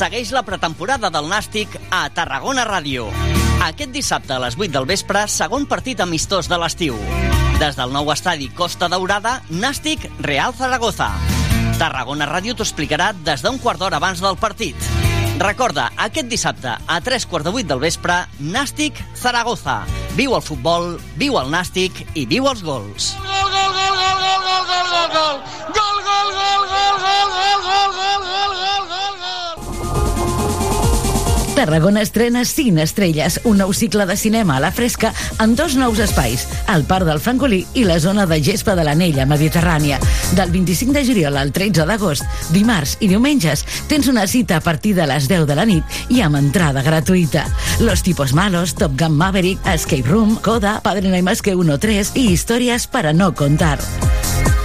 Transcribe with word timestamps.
Segueix 0.00 0.30
la 0.32 0.40
pretemporada 0.40 1.10
del 1.12 1.26
Nàstic 1.28 1.74
a 1.92 2.06
Tarragona 2.16 2.62
Ràdio. 2.64 3.10
Aquest 3.66 3.90
dissabte 3.92 4.32
a 4.32 4.38
les 4.40 4.54
8 4.56 4.72
del 4.72 4.86
vespre, 4.88 5.26
segon 5.28 5.66
partit 5.68 6.00
amistós 6.00 6.48
de 6.48 6.56
l'estiu. 6.56 6.96
Des 7.60 7.76
del 7.76 7.92
nou 7.92 8.08
estadi 8.14 8.48
Costa 8.56 8.88
Daurada, 8.88 9.34
Nàstic 9.50 10.06
Real 10.24 10.56
Zaragoza. 10.56 11.10
Tarragona 11.76 12.30
Ràdio 12.30 12.56
t'ho 12.56 12.64
explicarà 12.64 13.10
des 13.12 13.44
d'un 13.44 13.60
quart 13.60 13.76
d'hora 13.82 14.00
abans 14.00 14.24
del 14.24 14.40
partit. 14.40 14.88
Recorda, 15.36 15.90
aquest 16.08 16.32
dissabte, 16.32 16.78
a 16.80 17.00
tres 17.04 17.28
quarts 17.28 17.50
de 17.50 17.52
vuit 17.58 17.68
del 17.68 17.84
vespre, 17.84 18.22
Nàstic 18.40 19.04
Zaragoza. 19.12 19.82
Viu 20.16 20.32
el 20.32 20.46
futbol, 20.48 20.94
viu 21.20 21.36
el 21.42 21.52
Nàstic 21.52 22.06
i 22.14 22.24
viu 22.24 22.48
els 22.48 22.64
gols. 22.64 23.12
Tarragona 31.60 32.00
estrena 32.00 32.42
Cine 32.46 32.86
Estrelles, 32.86 33.34
un 33.44 33.58
nou 33.60 33.74
cicle 33.76 34.06
de 34.08 34.14
cinema 34.16 34.54
a 34.56 34.62
la 34.64 34.70
fresca 34.72 35.10
en 35.44 35.52
dos 35.58 35.74
nous 35.76 35.98
espais, 36.00 36.46
el 36.72 36.86
Parc 36.88 37.04
del 37.04 37.20
Francolí 37.20 37.58
i 37.76 37.82
la 37.84 37.98
zona 38.00 38.24
de 38.24 38.38
gespa 38.40 38.72
de 38.78 38.86
l'Anella 38.86 39.26
Mediterrània. 39.28 39.98
Del 40.38 40.54
25 40.54 40.96
de 40.96 41.02
juliol 41.04 41.36
al 41.36 41.52
13 41.52 41.84
d'agost, 41.84 42.24
dimarts 42.54 42.96
i 43.04 43.10
diumenges, 43.12 43.66
tens 43.92 44.08
una 44.08 44.24
cita 44.24 44.56
a 44.56 44.64
partir 44.64 44.94
de 44.96 45.04
les 45.10 45.28
10 45.28 45.44
de 45.50 45.58
la 45.58 45.68
nit 45.68 46.00
i 46.08 46.24
amb 46.24 46.40
entrada 46.40 46.80
gratuïta. 46.80 47.44
Los 47.84 48.00
tipos 48.08 48.32
malos, 48.32 48.72
Top 48.80 48.96
Gun 48.96 49.20
Maverick, 49.20 49.60
Escape 49.68 50.08
Room, 50.08 50.38
Coda, 50.40 50.78
Padre 50.80 51.10
no 51.10 51.14
hay 51.14 51.22
más 51.22 51.44
que 51.44 51.54
uno 51.54 51.76
3 51.76 52.16
i 52.16 52.30
històries 52.32 52.88
para 52.88 53.12
no 53.12 53.34
contar. 53.34 53.76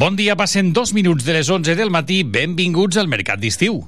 Bon 0.00 0.14
dia, 0.16 0.32
passen 0.32 0.70
dos 0.72 0.94
minuts 0.96 1.26
de 1.26 1.34
les 1.36 1.50
11 1.52 1.74
del 1.76 1.90
matí. 1.92 2.22
Benvinguts 2.24 2.96
al 2.96 3.10
Mercat 3.12 3.36
d'Estiu. 3.42 3.82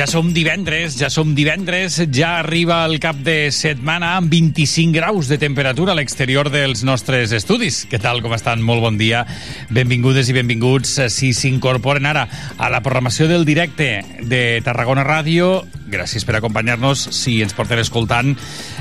Ja 0.00 0.06
som 0.08 0.30
divendres, 0.32 0.94
ja 0.96 1.10
som 1.12 1.34
divendres, 1.36 1.98
ja 2.08 2.38
arriba 2.38 2.78
el 2.88 2.96
cap 3.04 3.18
de 3.20 3.50
setmana 3.52 4.14
amb 4.16 4.32
25 4.32 4.94
graus 4.96 5.28
de 5.28 5.36
temperatura 5.36 5.92
a 5.92 5.98
l'exterior 5.98 6.48
dels 6.48 6.86
nostres 6.88 7.34
estudis. 7.36 7.82
Què 7.84 8.00
tal, 8.00 8.22
com 8.24 8.32
estan? 8.32 8.62
Molt 8.64 8.80
bon 8.80 8.96
dia. 8.96 9.26
Benvingudes 9.68 10.30
i 10.32 10.38
benvinguts 10.38 10.94
eh, 11.04 11.10
si 11.12 11.34
s'incorporen 11.36 12.08
ara 12.08 12.24
a 12.56 12.72
la 12.72 12.80
programació 12.80 13.28
del 13.28 13.44
directe 13.44 13.90
de 14.24 14.40
Tarragona 14.64 15.04
Ràdio. 15.04 15.66
Gràcies 15.92 16.24
per 16.24 16.38
acompanyar-nos 16.40 17.04
si 17.20 17.42
ens 17.44 17.52
porten 17.52 17.84
escoltant 17.84 18.32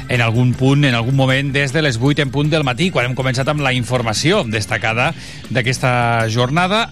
en 0.08 0.24
algun 0.24 0.56
punt, 0.56 0.88
en 0.88 0.96
algun 0.96 1.20
moment, 1.20 1.52
des 1.52 1.76
de 1.76 1.84
les 1.84 2.00
8 2.00 2.30
en 2.30 2.32
punt 2.32 2.48
del 2.48 2.64
matí, 2.64 2.94
quan 2.96 3.12
hem 3.12 3.20
començat 3.20 3.52
amb 3.52 3.68
la 3.68 3.76
informació 3.76 4.46
destacada 4.48 5.12
d'aquesta 5.52 6.30
jornada 6.32 6.86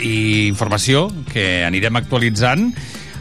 i 0.00 0.48
informació 0.48 1.10
que 1.28 1.66
anirem 1.68 2.00
actualitzant 2.00 2.70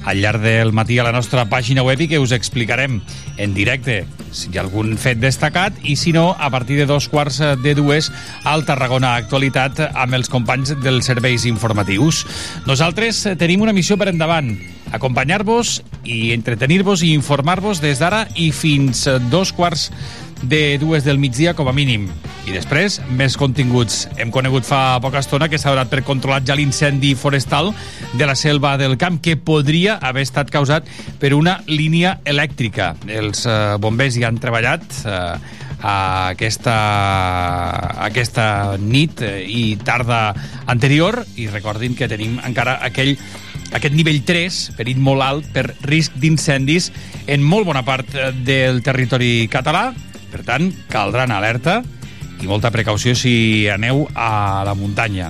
al 0.03 0.21
llarg 0.21 0.41
del 0.43 0.73
matí 0.73 0.99
a 0.99 1.05
la 1.07 1.13
nostra 1.15 1.45
pàgina 1.49 1.83
web 1.83 2.01
i 2.03 2.09
que 2.11 2.19
us 2.19 2.33
explicarem 2.35 2.99
en 3.37 3.53
directe 3.55 4.03
si 4.33 4.49
hi 4.49 4.57
ha 4.57 4.63
algun 4.65 4.95
fet 4.97 5.21
destacat 5.21 5.77
i 5.83 5.95
si 5.95 6.11
no, 6.13 6.31
a 6.37 6.49
partir 6.49 6.77
de 6.79 6.87
dos 6.89 7.07
quarts 7.09 7.39
de 7.63 7.75
dues 7.77 8.09
al 8.43 8.65
Tarragona 8.65 9.15
Actualitat 9.21 9.79
amb 9.93 10.17
els 10.17 10.29
companys 10.29 10.73
dels 10.83 11.05
serveis 11.05 11.45
informatius. 11.49 12.23
Nosaltres 12.65 13.23
tenim 13.39 13.61
una 13.61 13.75
missió 13.75 13.97
per 13.97 14.09
endavant, 14.09 14.55
acompanyar-vos 14.93 15.79
i 16.03 16.33
entretenir-vos 16.33 17.03
i 17.05 17.13
informar-vos 17.13 17.81
des 17.81 18.01
d'ara 18.01 18.25
i 18.35 18.51
fins 18.51 19.05
dos 19.31 19.53
quarts 19.53 19.89
de 20.43 20.77
dues 20.77 21.03
del 21.03 21.17
migdia 21.19 21.53
com 21.55 21.67
a 21.67 21.73
mínim. 21.73 22.09
I 22.43 22.51
després, 22.51 22.99
més 23.15 23.37
continguts. 23.39 24.03
Hem 24.19 24.31
conegut 24.31 24.67
fa 24.67 24.99
poca 25.03 25.21
estona 25.23 25.47
que 25.49 25.59
s'ha 25.59 25.71
donat 25.71 25.91
per 25.91 26.03
controlat 26.03 26.45
ja 26.47 26.57
l'incendi 26.59 27.13
forestal 27.15 27.71
de 28.13 28.27
la 28.27 28.35
selva 28.35 28.75
del 28.77 28.97
camp, 28.99 29.21
que 29.23 29.37
podria 29.37 29.97
haver 30.03 30.25
estat 30.27 30.51
causat 30.51 30.87
per 31.19 31.33
una 31.33 31.61
línia 31.67 32.17
elèctrica. 32.25 32.93
Els 33.07 33.45
eh, 33.47 33.57
bombers 33.79 34.19
hi 34.19 34.27
han 34.27 34.41
treballat 34.43 34.83
eh, 35.07 35.19
a 35.83 36.29
aquesta, 36.31 36.75
a 36.75 38.05
aquesta 38.07 38.45
nit 38.79 39.23
eh, 39.23 39.43
i 39.47 39.63
tarda 39.83 40.29
anterior 40.71 41.19
i 41.35 41.49
recordin 41.51 41.95
que 41.95 42.07
tenim 42.11 42.39
encara 42.43 42.77
aquell 42.87 43.17
aquest 43.73 43.95
nivell 43.97 44.21
3, 44.23 44.59
perill 44.77 45.01
molt 45.01 45.25
alt 45.25 45.51
per 45.53 45.65
risc 45.89 46.15
d'incendis 46.21 46.91
en 47.27 47.43
molt 47.43 47.67
bona 47.67 47.83
part 47.87 48.15
eh, 48.15 48.31
del 48.45 48.83
territori 48.85 49.49
català. 49.51 49.91
Per 50.33 50.41
tant, 50.47 50.71
caldrà 50.89 51.27
anar 51.27 51.37
alerta 51.41 51.81
i 52.41 52.49
molta 52.49 52.73
precaució 52.73 53.13
si 53.15 53.69
aneu 53.69 54.07
a 54.17 54.63
la 54.65 54.73
muntanya. 54.75 55.29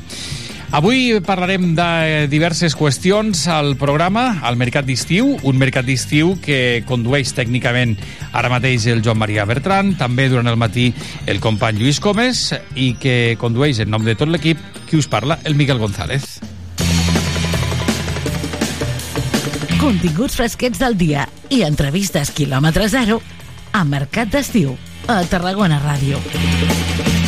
Avui 0.73 1.19
parlarem 1.21 1.75
de 1.77 2.25
diverses 2.31 2.73
qüestions 2.73 3.44
al 3.51 3.75
programa, 3.77 4.39
al 4.41 4.57
Mercat 4.57 4.88
d'Estiu, 4.88 5.35
un 5.45 5.59
mercat 5.61 5.85
d'estiu 5.85 6.33
que 6.41 6.81
condueix 6.89 7.35
tècnicament 7.38 7.94
ara 8.33 8.50
mateix 8.50 8.88
el 8.89 9.03
Joan 9.05 9.21
Maria 9.21 9.45
Bertran, 9.45 9.94
també 10.00 10.25
durant 10.31 10.50
el 10.50 10.57
matí 10.57 10.88
el 11.27 11.44
company 11.44 11.83
Lluís 11.83 12.01
Comes 12.01 12.47
i 12.73 12.95
que 12.97 13.35
condueix 13.38 13.83
en 13.83 13.94
nom 13.94 14.01
de 14.07 14.17
tot 14.17 14.33
l'equip 14.33 14.57
qui 14.89 14.97
us 14.97 15.11
parla, 15.11 15.38
el 15.44 15.53
Miguel 15.53 15.83
González. 15.83 16.39
continguts 19.83 20.38
fresquets 20.39 20.79
del 20.79 20.94
dia 20.95 21.25
i 21.51 21.57
entrevistes 21.67 22.29
quilòmetre 22.31 22.85
zero 22.88 23.17
a 23.75 23.81
Mercat 23.83 24.29
d'Estiu, 24.31 24.77
a 25.07 25.23
Tarragona 25.25 25.79
Ràdio. 25.79 27.22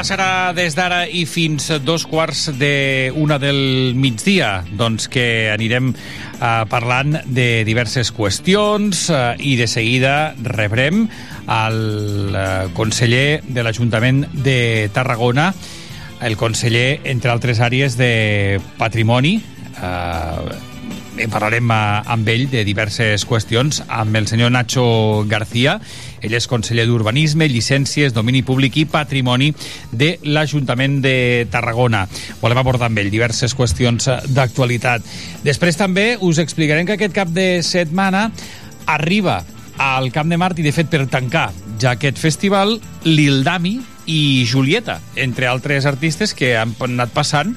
Passarà 0.00 0.54
des 0.56 0.72
d'ara 0.72 1.02
i 1.12 1.26
fins 1.28 1.66
dos 1.84 2.06
quarts 2.08 2.46
de 2.56 3.12
una 3.20 3.36
del 3.36 3.92
migdia? 3.92 4.62
Doncs 4.72 5.10
que 5.12 5.50
anirem 5.52 5.90
eh, 5.92 6.62
parlant 6.72 7.18
de 7.28 7.66
diverses 7.68 8.08
qüestions 8.16 9.02
eh, 9.12 9.18
i 9.44 9.58
de 9.60 9.66
seguida 9.68 10.32
rebrem 10.40 11.02
el 11.04 12.32
eh, 12.32 12.46
conseller 12.72 13.42
de 13.44 13.66
l'Ajuntament 13.66 14.24
de 14.32 14.88
Tarragona, 14.94 15.50
el 16.24 16.38
conseller, 16.40 17.02
entre 17.04 17.34
altres 17.34 17.60
àrees, 17.60 18.00
de 18.00 18.56
patrimoni, 18.80 19.36
eh, 19.36 20.60
en 21.20 21.28
parlarem 21.28 21.68
eh, 21.76 21.80
amb 22.16 22.32
ell 22.32 22.46
de 22.48 22.64
diverses 22.64 23.28
qüestions, 23.28 23.84
amb 23.88 24.16
el 24.16 24.32
senyor 24.32 24.56
Nacho 24.56 25.26
García. 25.28 25.76
Ell 26.20 26.36
és 26.36 26.48
conseller 26.50 26.84
d'Urbanisme, 26.88 27.48
Llicències, 27.48 28.12
Domini 28.12 28.42
Públic 28.46 28.76
i 28.80 28.86
Patrimoni 28.90 29.50
de 29.92 30.12
l'Ajuntament 30.28 30.98
de 31.04 31.46
Tarragona. 31.50 32.06
Volem 32.42 32.60
abordar 32.60 32.90
amb 32.90 33.00
ell 33.00 33.12
diverses 33.12 33.56
qüestions 33.56 34.08
eh, 34.10 34.18
d'actualitat. 34.28 35.06
Després 35.46 35.80
també 35.80 36.12
us 36.20 36.42
explicarem 36.42 36.88
que 36.88 36.98
aquest 36.98 37.16
cap 37.16 37.32
de 37.32 37.62
setmana 37.66 38.28
arriba 38.90 39.40
al 39.80 40.10
Camp 40.12 40.28
de 40.28 40.36
Mart 40.36 40.58
i, 40.60 40.66
de 40.66 40.74
fet, 40.76 40.90
per 40.92 41.06
tancar 41.08 41.48
ja 41.80 41.94
aquest 41.96 42.20
festival, 42.20 42.76
Lildami 43.08 43.78
i 44.10 44.44
Julieta, 44.44 44.98
entre 45.16 45.48
altres 45.48 45.86
artistes 45.88 46.34
que 46.36 46.52
han 46.58 46.74
anat 46.84 47.14
passant 47.16 47.54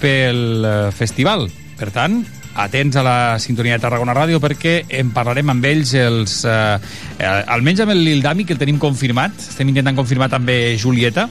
pel 0.00 0.64
eh, 0.64 0.74
festival. 0.96 1.50
Per 1.76 1.90
tant, 1.92 2.22
atents 2.56 2.96
a 2.96 3.04
la 3.04 3.18
sintonia 3.42 3.76
de 3.76 3.84
Tarragona 3.84 4.14
Ràdio 4.16 4.40
perquè 4.42 4.78
en 5.00 5.12
parlarem 5.14 5.52
amb 5.52 5.68
ells 5.68 5.92
els, 6.00 6.38
eh, 6.48 6.78
eh, 7.18 7.34
almenys 7.52 7.84
amb 7.84 7.92
el 7.92 8.04
Lil 8.04 8.24
Dami 8.24 8.44
que 8.44 8.56
el 8.56 8.62
tenim 8.62 8.80
confirmat, 8.82 9.36
estem 9.36 9.68
intentant 9.68 9.96
confirmar 9.98 10.30
també 10.32 10.76
Julieta 10.80 11.28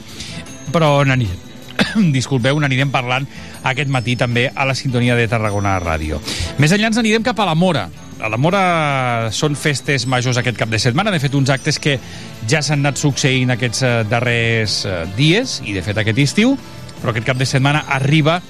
però 0.72 1.04
n'anirem 1.06 1.46
disculpeu, 2.16 2.58
n'anirem 2.60 2.90
parlant 2.92 3.26
aquest 3.66 3.90
matí 3.92 4.16
també 4.16 4.48
a 4.54 4.66
la 4.66 4.74
sintonia 4.78 5.16
de 5.18 5.26
Tarragona 5.28 5.76
Ràdio. 5.82 6.20
Més 6.62 6.72
enllà 6.72 6.92
ens 6.92 7.00
anirem 7.02 7.24
cap 7.26 7.38
a 7.40 7.48
la 7.48 7.56
Mora. 7.58 7.86
A 8.16 8.30
la 8.32 8.38
Mora 8.40 9.28
són 9.34 9.56
festes 9.60 10.06
majors 10.08 10.38
aquest 10.40 10.56
cap 10.56 10.70
de 10.72 10.80
setmana, 10.80 11.12
de 11.12 11.20
fet 11.20 11.34
uns 11.36 11.52
actes 11.52 11.78
que 11.82 11.98
ja 12.48 12.62
s'han 12.64 12.84
anat 12.84 13.00
succeint 13.00 13.52
aquests 13.52 13.82
eh, 13.84 13.94
darrers 14.08 14.82
eh, 14.86 15.02
dies 15.18 15.60
i 15.66 15.76
de 15.76 15.84
fet 15.84 16.00
aquest 16.00 16.22
estiu, 16.24 16.56
però 17.00 17.12
aquest 17.12 17.28
cap 17.28 17.40
de 17.40 17.48
setmana 17.48 17.84
arriba 17.98 18.40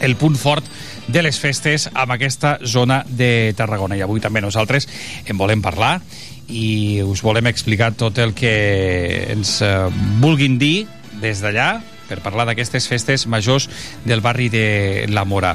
el 0.00 0.16
punt 0.16 0.36
fort 0.40 0.66
de 1.08 1.22
les 1.22 1.38
festes 1.38 1.88
amb 1.92 2.16
aquesta 2.16 2.58
zona 2.64 3.02
de 3.06 3.52
Tarragona. 3.56 3.96
I 3.96 4.04
avui 4.06 4.20
també 4.20 4.42
nosaltres 4.42 4.88
en 5.26 5.38
volem 5.38 5.62
parlar 5.62 5.98
i 6.50 7.00
us 7.06 7.22
volem 7.22 7.46
explicar 7.46 7.92
tot 7.94 8.18
el 8.18 8.34
que 8.34 9.30
ens 9.30 9.60
eh, 9.62 9.86
vulguin 10.20 10.58
dir 10.58 10.88
des 11.20 11.42
d'allà 11.44 11.76
per 12.10 12.18
parlar 12.24 12.48
d'aquestes 12.48 12.88
festes 12.90 13.28
majors 13.30 13.68
del 14.04 14.22
barri 14.24 14.48
de 14.50 15.06
la 15.14 15.22
Mora. 15.24 15.54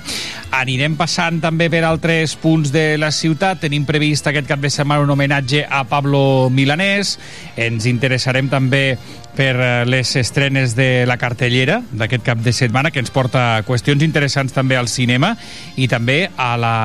Anirem 0.56 0.96
passant 0.96 1.42
també 1.44 1.68
per 1.72 1.84
altres 1.84 2.38
punts 2.40 2.72
de 2.72 2.96
la 3.02 3.12
ciutat. 3.12 3.60
Tenim 3.66 3.84
previst 3.88 4.32
aquest 4.32 4.48
cap 4.48 4.64
de 4.64 4.72
setmana 4.72 5.04
un 5.04 5.12
homenatge 5.12 5.66
a 5.68 5.84
Pablo 5.90 6.48
Milanés. 6.50 7.18
Ens 7.60 7.90
interessarem 7.92 8.48
també 8.48 8.86
per 9.36 9.54
eh, 9.60 9.86
les 9.86 10.16
estrenes 10.16 10.74
de 10.76 11.06
la 11.08 11.18
cartellera 11.22 11.82
d'aquest 11.92 12.24
cap 12.26 12.42
de 12.42 12.54
setmana, 12.56 12.92
que 12.92 13.02
ens 13.04 13.14
porta 13.14 13.62
qüestions 13.68 14.04
interessants 14.06 14.56
també 14.56 14.80
al 14.80 14.90
cinema 14.92 15.34
i 15.76 15.90
també 15.92 16.30
a 16.36 16.56
la, 16.58 16.76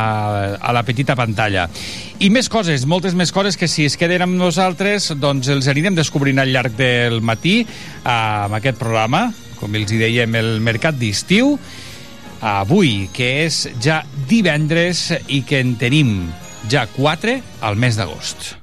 a 0.59 0.75
la 0.75 0.85
petita 0.87 1.17
pantalla. 1.19 1.69
I 2.21 2.29
més 2.35 2.51
coses, 2.53 2.85
moltes 2.85 3.15
més 3.17 3.33
coses 3.33 3.57
que 3.57 3.69
si 3.71 3.87
es 3.89 3.97
queden 3.97 4.27
amb 4.27 4.37
nosaltres, 4.41 5.13
doncs 5.17 5.49
els 5.49 5.71
anirem 5.71 5.97
descobrint 5.97 6.43
al 6.43 6.53
llarg 6.53 6.75
del 6.77 7.21
matí 7.23 7.61
eh, 7.63 8.11
amb 8.11 8.59
aquest 8.59 8.81
programa, 8.83 9.29
com 9.61 9.75
els 9.77 9.93
hi 9.93 10.03
dèiem, 10.03 10.37
el 10.41 10.59
Mercat 10.65 10.99
d'Estiu, 11.01 11.55
avui, 12.41 13.09
que 13.13 13.33
és 13.47 13.67
ja 13.83 14.01
divendres 14.29 15.11
i 15.29 15.43
que 15.47 15.61
en 15.61 15.77
tenim 15.81 16.17
ja 16.69 16.87
4 16.97 17.41
al 17.61 17.77
mes 17.81 18.01
d'agost. 18.01 18.55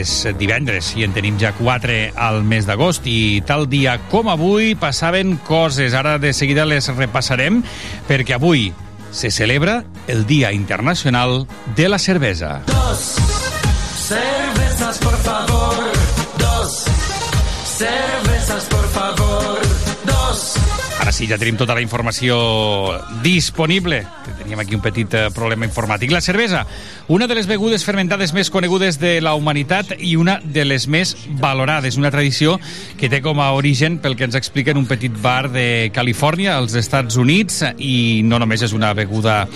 És 0.00 0.12
divendres 0.40 0.94
i 0.96 1.04
en 1.04 1.14
tenim 1.16 1.38
ja 1.40 1.52
4 1.56 1.98
al 2.16 2.42
mes 2.46 2.66
d'agost 2.68 3.06
i 3.10 3.40
tal 3.46 3.66
dia 3.70 3.98
com 4.10 4.30
avui 4.32 4.74
passaven 4.78 5.36
coses. 5.46 5.94
Ara 5.94 6.18
de 6.18 6.32
seguida 6.36 6.66
les 6.68 6.88
repassarem 6.94 7.60
perquè 8.08 8.38
avui 8.38 8.70
se 9.10 9.30
celebra 9.30 9.84
el 10.06 10.26
Dia 10.26 10.52
Internacional 10.52 11.46
de 11.76 11.88
la 11.88 11.98
Cervesa. 11.98 12.60
Dos 12.66 13.16
cervezas, 14.08 14.98
por 14.98 15.16
favor. 15.18 15.76
Dos 16.38 16.84
cervezas, 17.64 18.64
por 18.64 18.78
favor. 18.78 18.89
Ara 21.00 21.14
sí, 21.16 21.24
ja 21.24 21.38
tenim 21.40 21.56
tota 21.56 21.72
la 21.72 21.80
informació 21.80 22.36
disponible, 23.24 24.02
teníem 24.36 24.60
aquí 24.60 24.76
un 24.76 24.82
petit 24.84 25.14
eh, 25.16 25.22
problema 25.32 25.64
informàtic. 25.64 26.12
La 26.12 26.20
cervesa, 26.20 26.66
una 27.08 27.24
de 27.26 27.38
les 27.38 27.46
begudes 27.48 27.86
fermentades 27.88 28.34
més 28.36 28.50
conegudes 28.52 28.98
de 29.00 29.14
la 29.24 29.32
humanitat 29.32 29.94
i 29.96 30.12
una 30.20 30.36
de 30.44 30.66
les 30.68 30.84
més 30.92 31.14
valorades, 31.40 31.96
una 31.96 32.10
tradició 32.12 32.58
que 33.00 33.08
té 33.08 33.22
com 33.24 33.40
a 33.40 33.48
origen, 33.56 33.96
pel 34.04 34.12
que 34.14 34.28
ens 34.28 34.36
expliquen, 34.36 34.76
un 34.76 34.84
petit 34.90 35.16
bar 35.24 35.48
de 35.48 35.88
Califòrnia, 35.96 36.58
als 36.58 36.76
Estats 36.76 37.16
Units, 37.16 37.62
i 37.80 38.20
no 38.28 38.38
només 38.38 38.60
és 38.68 38.76
una 38.76 38.92
beguda 38.92 39.46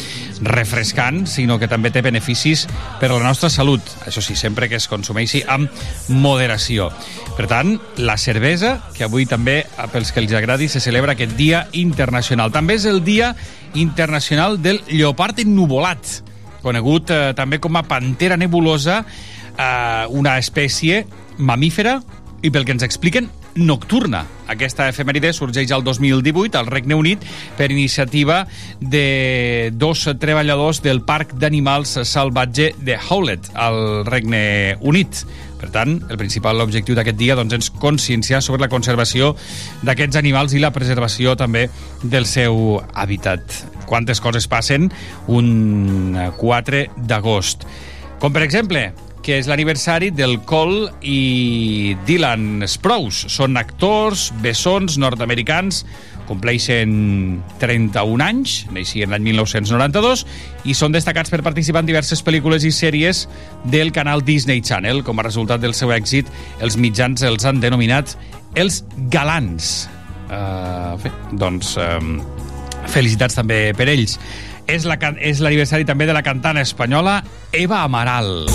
refrescant, 0.40 1.26
sinó 1.28 1.58
que 1.60 1.68
també 1.68 1.92
té 1.92 2.00
beneficis 2.00 2.64
per 3.02 3.12
a 3.12 3.18
la 3.18 3.28
nostra 3.28 3.52
salut. 3.52 3.84
Això 4.08 4.24
sí, 4.24 4.32
sempre 4.32 4.70
que 4.72 4.80
es 4.80 4.88
consumeixi 4.88 5.44
amb 5.44 5.68
moderació. 6.08 6.88
Per 7.36 7.48
tant, 7.50 7.76
la 7.98 8.16
cervesa, 8.16 8.78
que 8.96 9.04
avui 9.04 9.28
també, 9.28 9.60
pels 9.92 10.14
que 10.14 10.22
els 10.22 10.32
agradi, 10.38 10.68
se 10.70 10.80
celebra 10.80 11.12
aquest 11.12 11.33
Dia 11.36 11.66
Internacional. 11.72 12.52
També 12.54 12.78
és 12.78 12.86
el 12.88 13.02
Dia 13.04 13.34
Internacional 13.74 14.60
del 14.62 14.80
Lleopard 14.88 15.40
ennuvolat, 15.42 16.20
conegut 16.62 17.10
eh, 17.10 17.22
també 17.36 17.60
com 17.60 17.76
a 17.76 17.84
pantera 17.86 18.38
nebulosa, 18.40 19.02
eh, 19.54 20.04
una 20.10 20.38
espècie 20.38 21.04
mamífera 21.38 22.00
i 22.44 22.52
pel 22.52 22.64
que 22.64 22.76
ens 22.76 22.84
expliquen 22.86 23.30
nocturna. 23.54 24.24
Aquesta 24.50 24.88
efemèride 24.90 25.32
sorgeix 25.32 25.70
al 25.72 25.84
2018 25.86 26.58
al 26.58 26.68
Regne 26.68 26.96
Unit 26.98 27.22
per 27.56 27.70
iniciativa 27.72 28.44
de 28.80 29.70
dos 29.72 30.04
treballadors 30.20 30.82
del 30.84 31.02
Parc 31.06 31.32
d'Animals 31.38 31.96
Salvatge 32.02 32.72
de 32.82 32.98
Howlett, 32.98 33.50
al 33.54 34.04
Regne 34.06 34.76
Unit. 34.82 35.24
Per 35.64 35.70
tant, 35.72 35.94
el 36.12 36.18
principal 36.20 36.60
objectiu 36.60 36.92
d'aquest 36.92 37.16
dia 37.16 37.32
doncs, 37.38 37.54
és 37.56 37.70
conscienciar 37.80 38.42
sobre 38.44 38.60
la 38.60 38.68
conservació 38.68 39.30
d'aquests 39.80 40.18
animals 40.20 40.52
i 40.52 40.60
la 40.60 40.74
preservació 40.76 41.32
també 41.40 41.70
del 42.02 42.28
seu 42.28 42.82
hàbitat. 42.92 43.62
Quantes 43.88 44.20
coses 44.20 44.44
passen 44.44 44.90
un 45.32 46.18
4 46.36 46.82
d'agost. 47.08 47.64
Com 48.20 48.36
per 48.36 48.44
exemple, 48.44 48.90
que 49.24 49.38
és 49.40 49.46
l'aniversari 49.48 50.10
del 50.12 50.36
Cole 50.44 50.90
i 51.00 51.94
Dylan 52.04 52.62
Sprouse. 52.68 53.30
Són 53.32 53.56
actors, 53.56 54.28
bessons 54.44 54.98
nord-americans, 55.00 55.82
compleixen 56.28 57.40
31 57.60 58.20
anys, 58.24 58.58
neixien 58.72 59.10
l'any 59.12 59.24
1992, 59.30 60.22
i 60.68 60.76
són 60.76 60.92
destacats 60.92 61.32
per 61.32 61.40
participar 61.44 61.82
en 61.84 61.88
diverses 61.88 62.20
pel·lícules 62.24 62.64
i 62.68 62.72
sèries 62.72 63.24
del 63.64 63.92
canal 63.96 64.22
Disney 64.24 64.60
Channel. 64.64 65.02
Com 65.04 65.20
a 65.20 65.26
resultat 65.26 65.60
del 65.64 65.74
seu 65.76 65.92
èxit, 65.96 66.28
els 66.60 66.76
mitjans 66.80 67.24
els 67.24 67.44
han 67.48 67.60
denominat 67.64 68.16
els 68.60 68.82
galants. 69.12 69.88
Uh, 70.28 70.96
bé, 71.02 71.12
doncs, 71.36 71.74
um, 71.80 72.18
felicitats 72.92 73.36
també 73.40 73.70
per 73.76 73.88
ells. 73.92 74.18
És 74.68 74.84
la 74.88 74.96
can- 74.96 75.18
és 75.20 75.40
l'aniversari 75.44 75.84
també 75.84 76.06
de 76.08 76.16
la 76.16 76.22
cantant 76.24 76.56
espanyola 76.60 77.22
Eva 77.52 77.82
Amaral. 77.84 78.46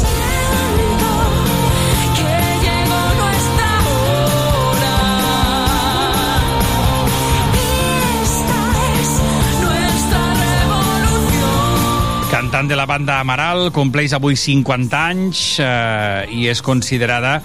Cantant 12.59 12.75
de 12.75 12.75
la 12.75 12.85
banda 12.91 13.21
Amaral, 13.21 13.69
compleix 13.71 14.11
avui 14.11 14.35
50 14.35 14.97
anys 14.99 15.41
eh, 15.63 16.25
i 16.35 16.41
és 16.51 16.59
considerada 16.59 17.37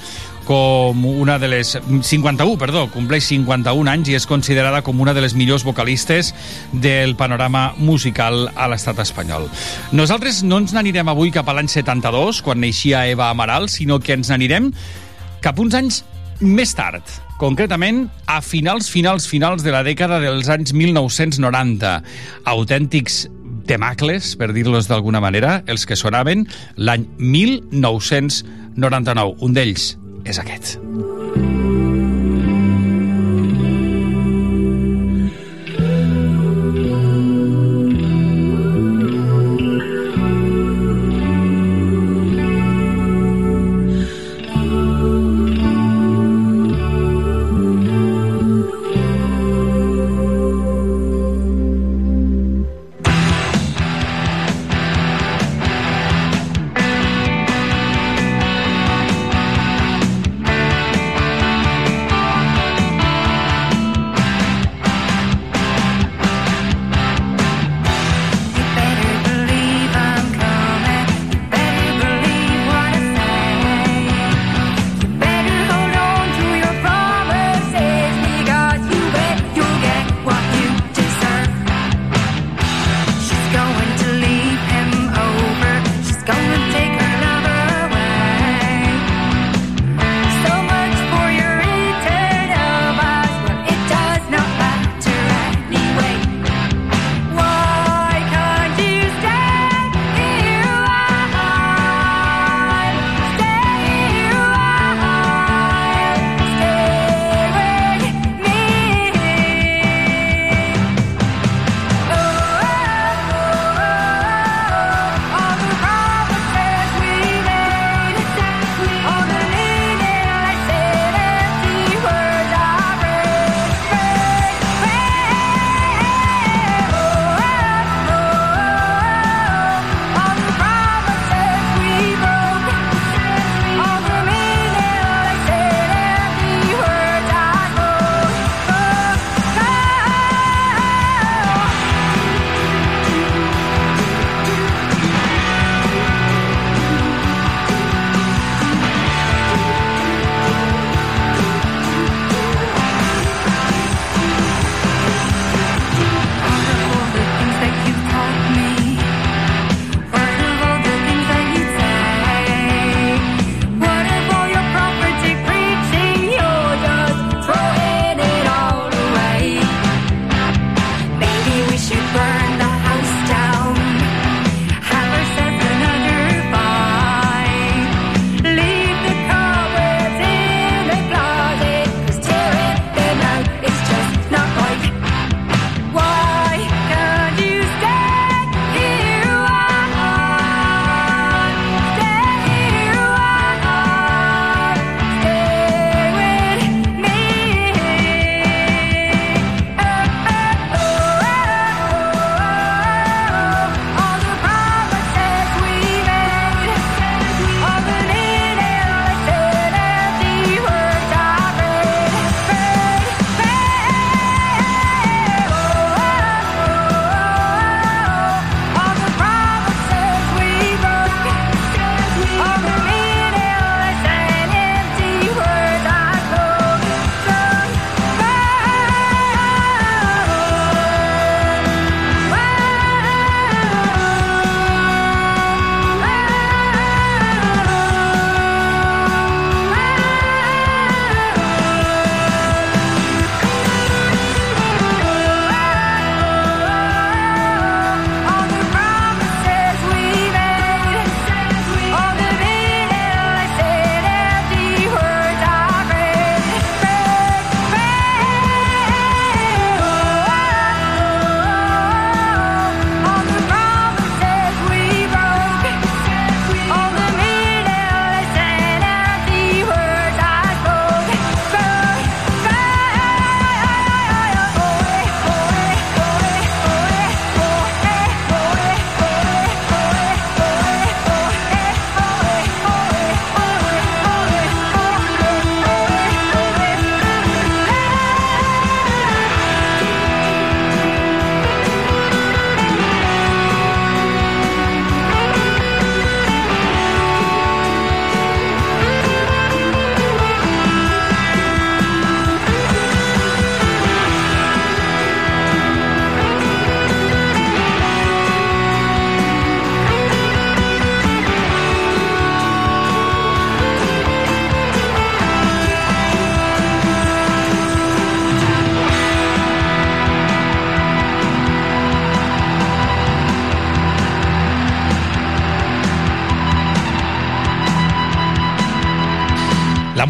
com 0.43 1.05
una 1.07 1.37
de 1.39 1.47
les... 1.53 1.69
51, 1.79 2.57
perdó, 2.59 2.89
compleix 2.91 3.29
51 3.29 3.93
anys 3.93 4.11
i 4.11 4.17
és 4.19 4.27
considerada 4.27 4.81
com 4.83 4.99
una 4.99 5.15
de 5.15 5.23
les 5.23 5.37
millors 5.39 5.63
vocalistes 5.63 6.33
del 6.73 7.15
panorama 7.15 7.63
musical 7.79 8.49
a 8.57 8.67
l'estat 8.73 9.05
espanyol. 9.05 9.47
Nosaltres 9.95 10.43
no 10.43 10.59
ens 10.65 10.75
n'anirem 10.75 11.13
avui 11.13 11.31
cap 11.31 11.47
a 11.47 11.55
l'any 11.55 11.71
72, 11.71 12.43
quan 12.43 12.59
neixia 12.65 13.05
Eva 13.07 13.29
Amaral, 13.31 13.71
sinó 13.71 14.01
que 14.03 14.19
ens 14.19 14.33
n'anirem 14.35 14.73
cap 15.47 15.63
uns 15.63 15.79
anys 15.79 16.01
més 16.43 16.75
tard, 16.75 17.07
concretament 17.39 18.09
a 18.27 18.41
finals, 18.43 18.91
finals, 18.91 19.31
finals 19.31 19.63
de 19.63 19.79
la 19.79 19.87
dècada 19.87 20.19
dels 20.19 20.51
anys 20.51 20.75
1990. 20.75 22.01
Autèntics 22.51 23.29
temacles, 23.69 24.37
per 24.41 24.49
dir-los 24.53 24.89
d'alguna 24.91 25.21
manera, 25.25 25.63
els 25.67 25.87
que 25.89 25.97
sonaven 25.97 26.47
l'any 26.77 27.07
1999. 27.19 29.35
Un 29.41 29.53
d'ells 29.57 29.97
és 30.25 30.39
aquest. 30.41 30.79
La 30.79 31.24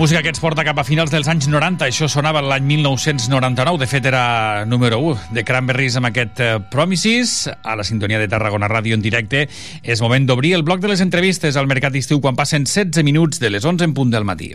música 0.04 0.20
que 0.20 0.28
ens 0.28 0.40
porta 0.42 0.66
cap 0.66 0.76
a 0.76 0.82
finals 0.84 1.08
dels 1.08 1.30
anys 1.32 1.46
90, 1.48 1.86
això 1.86 2.04
sonava 2.12 2.42
l'any 2.44 2.66
1999, 2.74 3.78
de 3.80 3.86
fet 3.88 4.04
era 4.10 4.66
número 4.68 4.98
1 5.00 5.32
de 5.32 5.44
Cranberries 5.48 5.96
amb 5.96 6.10
aquest 6.10 6.42
eh, 6.44 6.50
Promises, 6.68 7.32
a 7.48 7.78
la 7.80 7.88
sintonia 7.88 8.20
de 8.20 8.28
Tarragona 8.28 8.68
Ràdio 8.68 8.98
en 8.98 9.06
directe. 9.06 9.46
És 9.80 10.04
moment 10.04 10.28
d'obrir 10.28 10.52
el 10.58 10.66
bloc 10.68 10.84
de 10.84 10.92
les 10.92 11.00
entrevistes 11.00 11.56
al 11.56 11.72
Mercat 11.72 11.96
d'Estiu 11.96 12.20
quan 12.20 12.36
passen 12.36 12.68
16 12.68 13.00
minuts 13.00 13.40
de 13.40 13.54
les 13.56 13.64
11 13.64 13.88
en 13.88 13.96
punt 13.96 14.12
del 14.12 14.28
matí. 14.28 14.52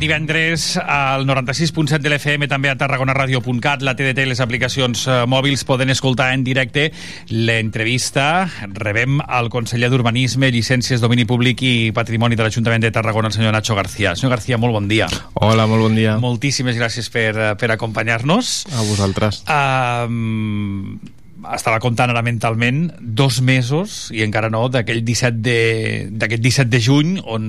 Aquest 0.00 0.08
divendres 0.08 0.78
al 0.80 1.26
96.7 1.26 2.00
de 2.00 2.10
l'FM, 2.10 2.46
també 2.48 2.70
a 2.70 2.76
tarragonaradio.cat, 2.78 3.82
la 3.84 3.92
TDT 3.96 4.24
i 4.24 4.30
les 4.30 4.40
aplicacions 4.40 5.02
eh, 5.06 5.18
mòbils 5.28 5.64
poden 5.68 5.92
escoltar 5.92 6.30
en 6.32 6.44
directe 6.44 6.88
l'entrevista. 7.28 8.48
Rebem 8.72 9.20
al 9.20 9.50
conseller 9.52 9.90
d'Urbanisme, 9.92 10.50
Llicències, 10.50 11.02
Domini 11.04 11.26
Públic 11.28 11.60
i 11.62 11.92
Patrimoni 11.92 12.38
de 12.38 12.46
l'Ajuntament 12.46 12.86
de 12.86 12.92
Tarragona, 12.94 13.28
el 13.28 13.36
senyor 13.36 13.52
Nacho 13.52 13.76
García. 13.76 14.16
Senyor 14.16 14.38
García, 14.38 14.58
molt 14.58 14.78
bon 14.78 14.88
dia. 14.88 15.10
Hola, 15.34 15.68
molt 15.68 15.90
bon 15.90 15.98
dia. 15.98 16.16
Moltíssimes 16.22 16.80
gràcies 16.80 17.12
per, 17.12 17.30
eh, 17.36 17.54
per 17.60 17.72
acompanyar-nos. 17.76 18.66
A 18.72 18.86
vosaltres. 18.88 19.44
Um, 19.50 20.96
estava 21.54 21.80
comptant 21.82 22.12
ara 22.12 22.22
mentalment 22.26 22.90
dos 23.00 23.40
mesos 23.44 24.10
i 24.14 24.24
encara 24.26 24.50
no 24.52 24.66
d'aquell 24.72 25.02
17 25.06 25.40
de 25.44 25.58
d'aquest 26.20 26.44
17 26.44 26.70
de 26.72 26.80
juny 26.84 27.16
on 27.24 27.48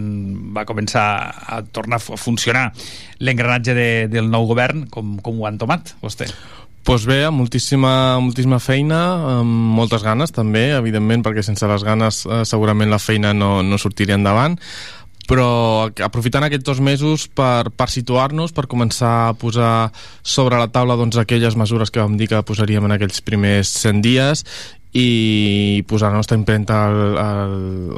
va 0.56 0.66
començar 0.70 1.06
a 1.48 1.62
tornar 1.64 2.00
a 2.02 2.18
funcionar 2.18 2.70
l'engranatge 3.20 3.76
de, 3.78 3.92
del 4.12 4.32
nou 4.32 4.48
govern 4.50 4.88
com, 4.90 5.18
com 5.22 5.42
ho 5.42 5.48
han 5.50 5.62
tomat 5.62 5.96
vostè? 6.02 6.30
Pues 6.82 7.04
bé, 7.06 7.28
moltíssima, 7.30 8.18
moltíssima 8.18 8.58
feina, 8.58 9.02
amb 9.38 9.76
moltes 9.78 10.02
ganes 10.02 10.32
també, 10.34 10.72
evidentment, 10.74 11.22
perquè 11.22 11.44
sense 11.46 11.68
les 11.70 11.84
ganes 11.86 12.24
eh, 12.26 12.40
segurament 12.50 12.90
la 12.90 12.98
feina 12.98 13.36
no, 13.38 13.60
no 13.62 13.78
sortiria 13.78 14.18
endavant 14.18 14.58
però 15.30 15.88
aprofitant 16.04 16.46
aquests 16.48 16.66
dos 16.68 16.82
mesos 16.84 17.28
per, 17.28 17.70
per 17.76 17.90
situar-nos, 17.94 18.54
per 18.56 18.68
començar 18.72 19.14
a 19.30 19.34
posar 19.38 19.92
sobre 20.24 20.60
la 20.60 20.70
taula 20.74 20.98
doncs, 21.00 21.20
aquelles 21.22 21.58
mesures 21.60 21.92
que 21.92 22.02
vam 22.04 22.18
dir 22.20 22.30
que 22.32 22.46
posaríem 22.46 22.88
en 22.88 22.98
aquells 22.98 23.22
primers 23.26 23.72
100 23.82 24.06
dies 24.06 24.46
i 24.92 25.84
posar 25.88 26.10
la 26.12 26.20
nostra 26.20 26.36
impremta 26.36 26.82
al, 26.90 27.18
al, 27.18 27.54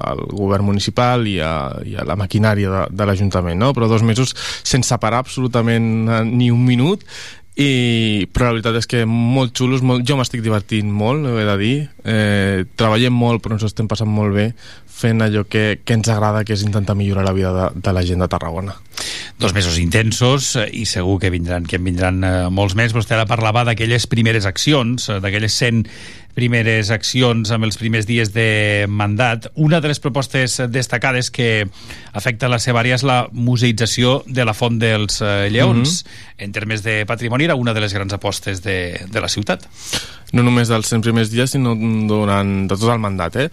al 0.06 0.20
govern 0.30 0.68
municipal 0.68 1.26
i 1.26 1.40
a, 1.42 1.54
i 1.90 1.96
a 1.98 2.06
la 2.06 2.18
maquinària 2.20 2.70
de, 2.70 2.84
de 2.94 3.08
l'Ajuntament, 3.10 3.58
no? 3.58 3.72
però 3.74 3.90
dos 3.90 4.06
mesos 4.06 4.36
sense 4.62 4.98
parar 5.02 5.24
absolutament 5.24 5.88
eh, 6.06 6.22
ni 6.30 6.52
un 6.54 6.62
minut 6.68 7.02
i, 7.54 8.26
però 8.34 8.48
la 8.48 8.56
veritat 8.56 8.80
és 8.80 8.88
que 8.90 9.04
molt 9.06 9.54
xulos, 9.58 9.84
molt, 9.86 10.02
jo 10.10 10.18
m'estic 10.18 10.42
divertint 10.42 10.90
molt, 10.90 11.28
ho 11.30 11.38
he 11.38 11.46
de 11.46 11.58
dir 11.60 11.76
eh, 12.02 12.64
treballem 12.80 13.14
molt 13.14 13.44
però 13.44 13.58
ens 13.58 13.68
estem 13.68 13.90
passant 13.90 14.10
molt 14.10 14.34
bé 14.34 14.48
fent 14.94 15.22
allò 15.22 15.44
que, 15.46 15.84
que 15.86 15.98
ens 15.98 16.10
agrada 16.10 16.42
que 16.48 16.56
és 16.58 16.66
intentar 16.66 16.98
millorar 16.98 17.28
la 17.28 17.36
vida 17.38 17.54
de, 17.54 17.70
de 17.78 17.94
la 17.94 18.04
gent 18.08 18.26
de 18.26 18.30
Tarragona 18.32 18.74
Dos 19.40 19.54
mesos 19.54 19.78
intensos 19.82 20.56
eh, 20.56 20.68
i 20.72 20.86
segur 20.90 21.18
que 21.22 21.32
vindran 21.34 21.66
que 21.70 21.80
en 21.80 21.88
vindran 21.88 22.24
eh, 22.24 22.34
molts 22.54 22.78
més. 22.80 22.94
Vostè 22.96 23.18
ara 23.18 23.26
parlava 23.28 23.66
d'aquelles 23.68 24.06
primeres 24.08 24.46
accions, 24.48 25.10
eh, 25.10 25.18
d'aquelles 25.24 25.58
100 25.58 25.82
primeres 26.34 26.90
accions 26.94 27.52
amb 27.54 27.68
els 27.68 27.78
primers 27.78 28.08
dies 28.10 28.34
de 28.34 28.86
mandat. 28.90 29.50
Una 29.56 29.80
de 29.82 29.92
les 29.92 30.02
propostes 30.04 30.60
destacades 30.74 31.30
que 31.32 31.68
afecta 32.14 32.50
la 32.52 32.60
seva 32.60 32.82
àrea 32.82 32.98
és 32.98 33.06
la 33.08 33.20
museïtzació 33.32 34.22
de 34.26 34.46
la 34.46 34.56
Font 34.58 34.80
dels 34.82 35.22
eh, 35.22 35.50
Lleons. 35.52 36.04
Mm 36.04 36.08
-hmm. 36.08 36.44
En 36.44 36.52
termes 36.52 36.84
de 36.84 37.06
patrimoni 37.06 37.46
era 37.46 37.56
una 37.56 37.74
de 37.74 37.82
les 37.82 37.94
grans 37.94 38.14
apostes 38.14 38.62
de, 38.64 39.06
de 39.10 39.22
la 39.22 39.30
ciutat. 39.30 39.68
No 40.34 40.42
només 40.44 40.68
dels 40.68 40.88
100 40.88 41.02
primers 41.02 41.30
dies, 41.30 41.52
sinó 41.52 41.76
durant 41.76 42.68
de 42.68 42.76
tot 42.76 42.90
el 42.90 43.00
mandat. 43.00 43.36
Eh? 43.36 43.50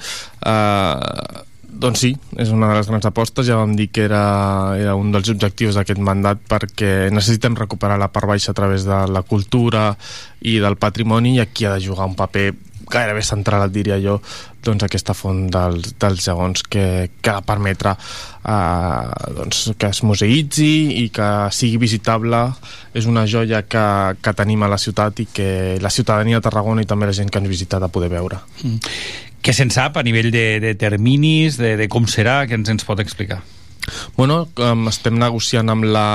Uh, 0.46 1.44
doncs 1.70 2.02
sí, 2.02 2.10
és 2.36 2.50
una 2.50 2.68
de 2.68 2.78
les 2.78 2.88
grans 2.88 3.06
apostes. 3.06 3.46
Ja 3.46 3.56
vam 3.60 3.76
dir 3.76 3.90
que 3.94 4.04
era, 4.04 4.76
era 4.78 4.94
un 4.98 5.12
dels 5.12 5.30
objectius 5.32 5.78
d'aquest 5.78 6.00
mandat 6.02 6.42
perquè 6.50 7.10
necessitem 7.14 7.56
recuperar 7.56 7.98
la 8.00 8.10
part 8.12 8.26
baixa 8.26 8.50
a 8.50 8.58
través 8.58 8.84
de 8.88 8.98
la 9.08 9.22
cultura 9.22 9.94
i 10.40 10.58
del 10.58 10.76
patrimoni 10.76 11.36
i 11.36 11.40
aquí 11.40 11.64
ha 11.64 11.74
de 11.76 11.84
jugar 11.84 12.08
un 12.10 12.16
paper 12.18 12.52
gairebé 12.90 13.22
central, 13.24 13.66
et 13.66 13.74
diria 13.74 13.98
jo, 14.02 14.18
doncs 14.64 14.84
aquesta 14.84 15.14
font 15.16 15.46
dels, 15.52 15.94
dels 16.00 16.26
segons 16.26 16.64
que, 16.68 16.84
que 17.22 17.36
permetre 17.46 17.94
eh, 17.94 19.30
doncs, 19.38 19.62
que 19.80 19.92
es 19.92 20.02
museïtzi 20.06 20.72
i 21.04 21.06
que 21.14 21.30
sigui 21.54 21.80
visitable. 21.80 22.42
És 22.94 23.06
una 23.10 23.26
joia 23.30 23.62
que, 23.62 23.86
que 24.20 24.36
tenim 24.36 24.66
a 24.66 24.70
la 24.72 24.80
ciutat 24.80 25.22
i 25.24 25.28
que 25.32 25.50
la 25.80 25.92
ciutadania 25.94 26.40
de 26.40 26.48
Tarragona 26.48 26.84
i 26.84 26.90
també 26.90 27.08
la 27.08 27.16
gent 27.16 27.30
que 27.30 27.42
ens 27.42 27.50
visita 27.50 27.80
de 27.80 27.90
poder 27.92 28.10
veure. 28.12 28.42
Mm. 28.64 28.92
Què 29.40 29.54
se'n 29.56 29.72
sap 29.72 29.96
a 29.96 30.04
nivell 30.04 30.28
de, 30.34 30.44
de 30.60 30.74
terminis, 30.76 31.56
de, 31.56 31.76
de 31.80 31.88
com 31.88 32.04
serà, 32.10 32.42
que 32.46 32.58
ens 32.58 32.68
ens 32.68 32.84
pot 32.84 33.00
explicar? 33.00 33.40
Bueno, 34.16 34.42
um, 34.58 34.86
estem 34.90 35.18
negociant 35.18 35.72
amb 35.72 35.86
la, 35.88 36.06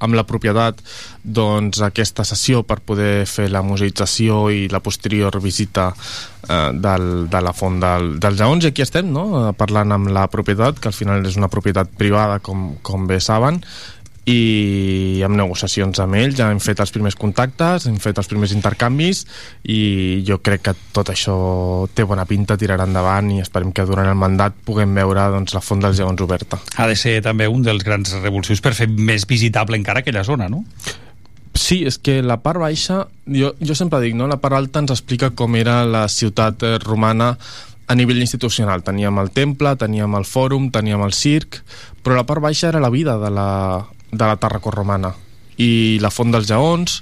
amb 0.00 0.16
la 0.16 0.26
propietat 0.28 0.80
doncs, 1.24 1.80
aquesta 1.84 2.24
sessió 2.28 2.62
per 2.68 2.80
poder 2.84 3.24
fer 3.28 3.48
la 3.52 3.64
museïtzació 3.64 4.48
i 4.52 4.66
la 4.72 4.82
posterior 4.84 5.38
visita 5.40 5.88
eh, 5.94 6.70
del, 6.74 7.06
de 7.32 7.40
la 7.40 7.54
font 7.56 7.80
del, 7.80 8.18
dels 8.20 8.40
lleons 8.40 8.66
i 8.66 8.72
aquí 8.72 8.84
estem 8.84 9.08
no? 9.12 9.24
parlant 9.56 9.96
amb 9.96 10.12
la 10.12 10.26
propietat 10.28 10.80
que 10.80 10.92
al 10.92 10.96
final 10.96 11.24
és 11.24 11.38
una 11.40 11.48
propietat 11.52 11.96
privada 11.96 12.40
com, 12.44 12.74
com 12.84 13.08
bé 13.08 13.20
saben 13.24 13.62
i 14.24 15.20
amb 15.24 15.36
negociacions 15.36 16.00
amb 16.00 16.16
ells 16.16 16.38
ja 16.38 16.48
hem 16.52 16.60
fet 16.62 16.80
els 16.80 16.92
primers 16.94 17.16
contactes, 17.20 17.84
hem 17.90 17.98
fet 18.00 18.18
els 18.20 18.30
primers 18.30 18.54
intercanvis 18.56 19.24
i 19.68 20.22
jo 20.24 20.38
crec 20.44 20.64
que 20.68 20.74
tot 20.96 21.12
això 21.12 21.36
té 21.92 22.06
bona 22.08 22.24
pinta, 22.28 22.56
tirarà 22.60 22.86
endavant 22.88 23.28
i 23.34 23.42
esperem 23.44 23.72
que 23.76 23.84
durant 23.88 24.08
el 24.08 24.16
mandat 24.18 24.56
puguem 24.64 24.96
veure 24.96 25.28
doncs, 25.34 25.52
la 25.56 25.62
Font 25.64 25.84
dels 25.84 26.00
Lleons 26.00 26.24
oberta. 26.24 26.60
Ha 26.76 26.88
de 26.88 26.96
ser 26.96 27.18
també 27.24 27.48
un 27.48 27.62
dels 27.66 27.84
grans 27.84 28.16
revulsius 28.22 28.64
per 28.64 28.72
fer 28.76 28.88
més 28.88 29.28
visitable 29.28 29.76
encara 29.76 30.00
aquella 30.00 30.24
zona, 30.24 30.48
no? 30.48 30.64
Sí, 31.54 31.84
és 31.86 32.00
que 32.02 32.18
la 32.24 32.40
part 32.42 32.58
baixa, 32.58 33.04
jo, 33.30 33.52
jo 33.62 33.76
sempre 33.78 34.00
dic, 34.02 34.16
no? 34.18 34.26
la 34.26 34.40
part 34.42 34.56
alta 34.58 34.82
ens 34.82 34.90
explica 34.90 35.30
com 35.38 35.54
era 35.56 35.84
la 35.86 36.08
ciutat 36.10 36.64
eh, 36.66 36.74
romana 36.82 37.36
a 37.86 37.94
nivell 37.94 38.18
institucional. 38.24 38.82
Teníem 38.82 39.20
el 39.22 39.30
temple, 39.30 39.76
teníem 39.78 40.16
el 40.18 40.26
fòrum, 40.26 40.70
teníem 40.74 41.04
el 41.04 41.14
circ, 41.14 41.60
però 42.02 42.16
la 42.18 42.26
part 42.26 42.42
baixa 42.42 42.72
era 42.72 42.82
la 42.82 42.90
vida 42.90 43.18
de 43.20 43.30
la, 43.30 43.48
de 44.14 44.24
la 44.24 44.38
Tarracó 44.40 44.72
romana. 44.74 45.14
I 45.58 46.00
la 46.02 46.10
Font 46.10 46.32
dels 46.34 46.48
Jaons 46.50 47.00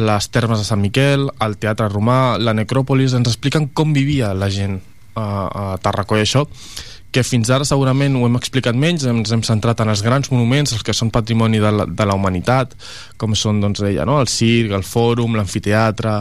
les 0.00 0.30
termes 0.32 0.56
de 0.56 0.64
Sant 0.64 0.80
Miquel, 0.80 1.26
el 1.44 1.58
Teatre 1.60 1.90
Romà, 1.92 2.38
la 2.40 2.54
Necròpolis, 2.56 3.12
ens 3.12 3.28
expliquen 3.28 3.68
com 3.76 3.92
vivia 3.92 4.32
la 4.32 4.48
gent 4.48 4.78
a, 5.14 5.26
a 5.26 5.64
Tarracó 5.84 6.16
i 6.16 6.24
això 6.24 6.46
que 7.12 7.20
fins 7.20 7.50
ara 7.52 7.66
segurament 7.68 8.14
ho 8.16 8.24
hem 8.24 8.38
explicat 8.38 8.76
menys, 8.78 9.04
ens 9.04 9.34
hem 9.34 9.42
centrat 9.44 9.82
en 9.84 9.92
els 9.92 10.00
grans 10.00 10.30
monuments, 10.32 10.72
els 10.72 10.84
que 10.86 10.94
són 10.96 11.10
patrimoni 11.12 11.60
de 11.60 11.68
la, 11.68 11.84
de 11.84 12.06
la 12.08 12.16
humanitat, 12.16 12.72
com 13.20 13.36
són, 13.36 13.60
doncs, 13.60 13.82
deia, 13.84 14.06
no? 14.08 14.16
el 14.22 14.30
circ, 14.32 14.72
el 14.72 14.86
fòrum, 14.86 15.36
l'amfiteatre, 15.36 16.14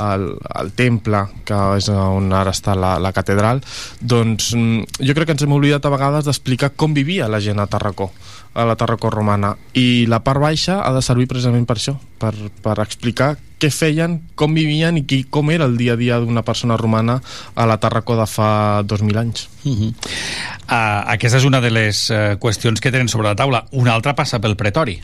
el, 0.00 0.26
el 0.62 0.72
temple, 0.78 1.26
que 1.44 1.60
és 1.76 1.90
on 1.92 2.32
ara 2.32 2.54
està 2.56 2.72
la, 2.72 2.94
la 3.04 3.12
catedral, 3.12 3.60
doncs 4.00 4.54
mm, 4.56 5.04
jo 5.04 5.18
crec 5.18 5.28
que 5.28 5.36
ens 5.36 5.44
hem 5.44 5.56
oblidat 5.58 5.84
a 5.84 5.92
vegades 5.92 6.24
d'explicar 6.24 6.72
com 6.72 6.96
vivia 6.96 7.28
la 7.28 7.42
gent 7.44 7.60
a 7.60 7.68
Tarracó 7.68 8.08
a 8.54 8.64
la 8.66 8.76
Tarracó 8.76 9.10
romana 9.10 9.54
i 9.78 10.06
la 10.10 10.22
part 10.26 10.42
baixa 10.42 10.80
ha 10.82 10.90
de 10.94 11.02
servir 11.02 11.28
precisament 11.30 11.66
per 11.68 11.76
això 11.78 11.94
per, 12.18 12.32
per 12.62 12.78
explicar 12.82 13.36
què 13.60 13.68
feien, 13.68 14.16
com 14.40 14.56
vivien 14.56 14.96
i 14.96 15.04
qui, 15.04 15.20
com 15.28 15.52
era 15.52 15.68
el 15.68 15.76
dia 15.76 15.92
a 15.92 16.00
dia 16.00 16.18
d'una 16.22 16.42
persona 16.42 16.78
romana 16.80 17.18
a 17.54 17.68
la 17.68 17.76
Tarracó 17.80 18.16
de 18.16 18.26
fa 18.26 18.80
2.000 18.88 19.20
anys. 19.20 19.48
Uh 19.64 19.76
-huh. 19.76 19.92
uh, 19.92 21.12
Aquesta 21.12 21.38
és 21.38 21.44
una 21.44 21.60
de 21.60 21.70
les 21.70 22.10
uh, 22.10 22.40
qüestions 22.40 22.80
que 22.80 22.90
tenen 22.90 23.08
sobre 23.08 23.28
la 23.28 23.36
taula. 23.36 23.66
Una 23.72 23.92
altra 23.92 24.14
passa 24.14 24.40
pel 24.40 24.56
pretori. 24.56 25.00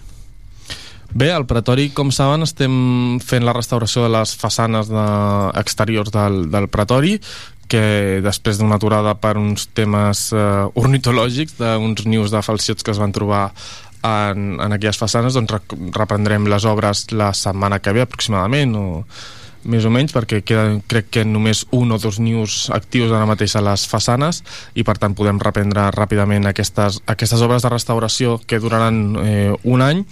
Bé, 1.16 1.30
al 1.32 1.46
Pretori, 1.46 1.90
com 1.96 2.11
saben, 2.11 2.42
estem 2.42 3.20
fent 3.24 3.44
la 3.46 3.54
restauració 3.56 4.02
de 4.02 4.11
les 4.12 4.35
façanes 4.37 4.90
de, 4.90 5.04
exteriors 5.61 6.11
del, 6.12 6.50
del 6.50 6.68
Pretori, 6.68 7.14
que 7.68 8.20
després 8.24 8.61
d'una 8.61 8.79
aturada 8.81 9.16
per 9.18 9.37
uns 9.40 9.68
temes 9.76 10.29
eh, 10.35 10.66
ornitològics, 10.79 11.59
d'uns 11.61 12.07
nius 12.07 12.35
de 12.35 12.42
falciots 12.42 12.87
que 12.87 12.94
es 12.94 13.00
van 13.02 13.14
trobar 13.16 13.48
en, 14.07 14.61
en 14.61 14.76
aquelles 14.76 14.98
façanes, 14.98 15.35
doncs 15.35 15.57
reprendrem 15.96 16.46
les 16.50 16.66
obres 16.68 17.07
la 17.12 17.33
setmana 17.35 17.81
que 17.83 17.94
ve 17.96 18.05
aproximadament, 18.07 18.76
o 18.76 18.87
més 19.66 19.83
o 19.83 19.90
menys, 19.90 20.14
perquè 20.14 20.40
queden, 20.46 20.79
crec 20.87 21.09
que 21.16 21.24
només 21.26 21.64
un 21.74 21.90
o 21.92 21.98
dos 21.98 22.20
nius 22.22 22.68
actius 22.74 23.11
ara 23.11 23.26
mateix 23.26 23.57
a 23.59 23.64
les 23.66 23.87
façanes 23.90 24.42
i 24.79 24.85
per 24.87 24.96
tant 25.02 25.16
podem 25.18 25.40
reprendre 25.42 25.88
ràpidament 25.94 26.46
aquestes, 26.46 27.00
aquestes 27.11 27.42
obres 27.42 27.66
de 27.66 27.72
restauració 27.72 28.38
que 28.46 28.61
duraran 28.62 29.00
eh, 29.22 29.52
un 29.64 29.83
any 29.83 30.05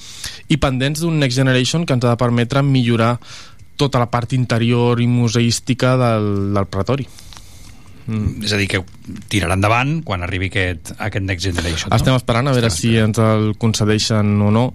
i 0.51 0.59
pendents 0.59 1.05
d'un 1.05 1.21
Next 1.23 1.38
Generation 1.38 1.87
que 1.87 1.95
ens 1.95 2.05
ha 2.05 2.17
de 2.17 2.21
permetre 2.21 2.64
millorar 2.67 3.14
tota 3.79 4.03
la 4.03 4.11
part 4.11 4.35
interior 4.35 5.01
i 5.03 5.07
museística 5.11 5.97
del, 5.99 6.29
del 6.55 6.67
pretori. 6.71 7.07
Mm. 8.07 8.45
És 8.45 8.53
a 8.53 8.59
dir, 8.61 8.69
que 8.69 8.83
tirarà 9.33 9.57
endavant 9.57 9.99
quan 10.05 10.25
arribi 10.25 10.51
aquest, 10.53 10.93
aquest 10.99 11.25
Next 11.25 11.49
Generation. 11.49 11.90
No? 11.90 11.97
Estem 11.97 12.17
esperant 12.19 12.51
a 12.51 12.55
veure 12.57 12.71
si 12.73 12.95
ens 13.01 13.21
el 13.23 13.55
concedeixen 13.61 14.37
o 14.45 14.51
no. 14.55 14.67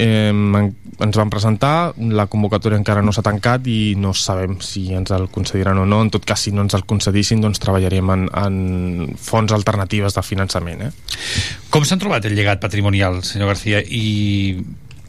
Eh, 0.00 0.32
ens 0.32 1.18
van 1.18 1.32
presentar, 1.32 1.92
la 2.16 2.24
convocatòria 2.32 2.78
encara 2.80 3.02
no 3.04 3.12
s'ha 3.12 3.24
tancat 3.26 3.66
i 3.68 3.94
no 4.00 4.14
sabem 4.16 4.56
si 4.64 4.86
ens 4.96 5.12
el 5.12 5.28
concediran 5.34 5.82
o 5.82 5.84
no. 5.88 6.00
En 6.04 6.12
tot 6.14 6.24
cas, 6.24 6.46
si 6.46 6.54
no 6.54 6.64
ens 6.64 6.76
el 6.78 6.86
concedissin, 6.88 7.42
doncs 7.44 7.60
treballarem 7.60 8.14
en, 8.14 8.24
en 8.32 8.56
fonts 9.20 9.52
alternatives 9.52 10.16
de 10.16 10.24
finançament. 10.24 10.86
Eh? 10.88 11.20
Com 11.74 11.84
s'han 11.84 12.00
trobat 12.00 12.24
el 12.24 12.36
llegat 12.38 12.62
patrimonial, 12.64 13.20
senyor 13.26 13.52
García? 13.52 13.82
I 13.84 14.64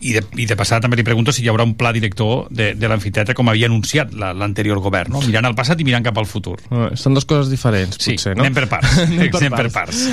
i 0.06 0.13
de, 0.13 0.22
i 0.38 0.46
de 0.46 0.58
passada 0.60 0.86
també 0.86 1.00
li 1.00 1.06
pregunto 1.08 1.34
si 1.34 1.44
hi 1.44 1.50
haurà 1.50 1.65
un 1.65 1.74
pla 1.80 1.91
director 1.96 2.46
de, 2.54 2.74
de 2.78 2.91
l'amfiteatre 2.91 3.36
com 3.38 3.50
havia 3.50 3.70
anunciat 3.72 4.13
l'anterior 4.13 4.82
govern, 4.84 5.15
no? 5.15 5.24
mirant 5.26 5.50
al 5.50 5.58
passat 5.58 5.82
i 5.82 5.88
mirant 5.88 6.06
cap 6.06 6.18
al 6.22 6.30
futur. 6.30 6.60
Uh, 6.70 6.91
són 7.00 7.18
dues 7.18 7.28
coses 7.30 7.52
diferents, 7.52 7.98
sí, 7.98 8.15
potser, 8.15 8.36
no? 8.38 8.46
anem 8.46 8.56
per 8.58 8.68
parts. 8.72 8.96
anem 9.08 9.34
per 9.34 9.41
anem 9.41 9.58
parts. 9.58 9.65
per 9.65 9.74
parts. 9.82 10.06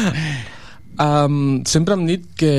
Um, 1.03 1.39
sempre 1.69 1.97
hem 1.99 2.09
dit 2.09 2.27
que 2.39 2.57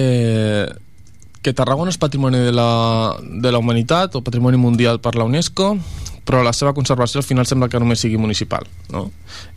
que 1.44 1.52
Tarragona 1.52 1.92
és 1.92 2.00
patrimoni 2.00 2.40
de 2.40 2.54
la, 2.56 3.18
de 3.20 3.52
la 3.52 3.60
humanitat 3.60 4.16
o 4.16 4.24
patrimoni 4.24 4.56
mundial 4.56 5.02
per 5.04 5.18
la 5.20 5.26
UNESCO 5.28 5.74
però 6.24 6.44
la 6.44 6.54
seva 6.56 6.74
conservació 6.76 7.20
al 7.20 7.28
final 7.28 7.48
sembla 7.48 7.70
que 7.70 7.80
només 7.82 8.02
sigui 8.04 8.20
municipal 8.22 8.68
no? 8.94 9.06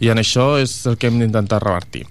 i 0.02 0.10
en 0.10 0.18
això 0.18 0.56
és 0.60 0.74
el 0.90 0.96
que 0.98 1.10
hem 1.10 1.20
d'intentar 1.20 1.60
revertir. 1.62 2.04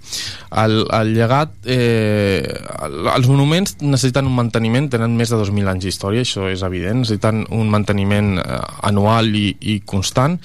El, 0.62 0.78
el 0.96 1.12
llegat 1.16 1.52
eh, 1.64 2.40
el, 2.86 2.96
els 3.12 3.28
monuments 3.30 3.76
necessiten 3.82 4.28
un 4.28 4.36
manteniment 4.38 4.88
tenen 4.92 5.16
més 5.18 5.32
de 5.32 5.40
2.000 5.40 5.74
anys 5.74 5.88
d'història 5.88 6.24
això 6.24 6.48
és 6.50 6.64
evident, 6.66 7.02
necessiten 7.04 7.44
un 7.54 7.68
manteniment 7.72 8.36
eh, 8.40 8.62
anual 8.88 9.34
i, 9.36 9.50
i 9.60 9.80
constant. 9.84 10.40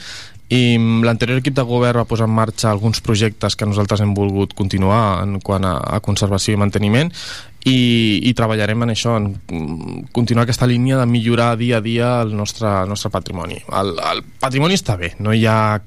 I 0.51 0.75
l'anterior 1.05 1.39
equip 1.39 1.55
de 1.55 1.63
govern 1.63 2.01
va 2.01 2.09
posar 2.09 2.27
en 2.27 2.33
marxa 2.35 2.67
alguns 2.67 2.99
projectes 2.99 3.55
que 3.55 3.67
nosaltres 3.69 4.01
hem 4.03 4.11
volgut 4.17 4.51
continuar 4.51 5.21
en 5.23 5.37
quant 5.39 5.63
a, 5.63 5.77
a 5.95 6.01
conservació 6.03 6.57
i 6.57 6.59
manteniment 6.59 7.13
i, 7.65 8.21
i 8.25 8.33
treballarem 8.37 8.87
en 8.87 8.93
això, 8.93 9.15
en 9.19 9.29
mm, 9.35 10.09
continuar 10.15 10.47
aquesta 10.47 10.69
línia 10.69 10.97
de 10.97 11.05
millorar 11.09 11.53
dia 11.59 11.77
a 11.77 11.85
dia 11.85 12.11
el 12.25 12.35
nostre, 12.35 12.67
el 12.83 12.89
nostre 12.89 13.11
patrimoni. 13.13 13.61
El, 13.69 13.95
el 14.13 14.23
patrimoni 14.41 14.77
està 14.79 14.97
bé, 14.97 15.13
no 15.19 15.33
hi 15.35 15.45
ha 15.45 15.79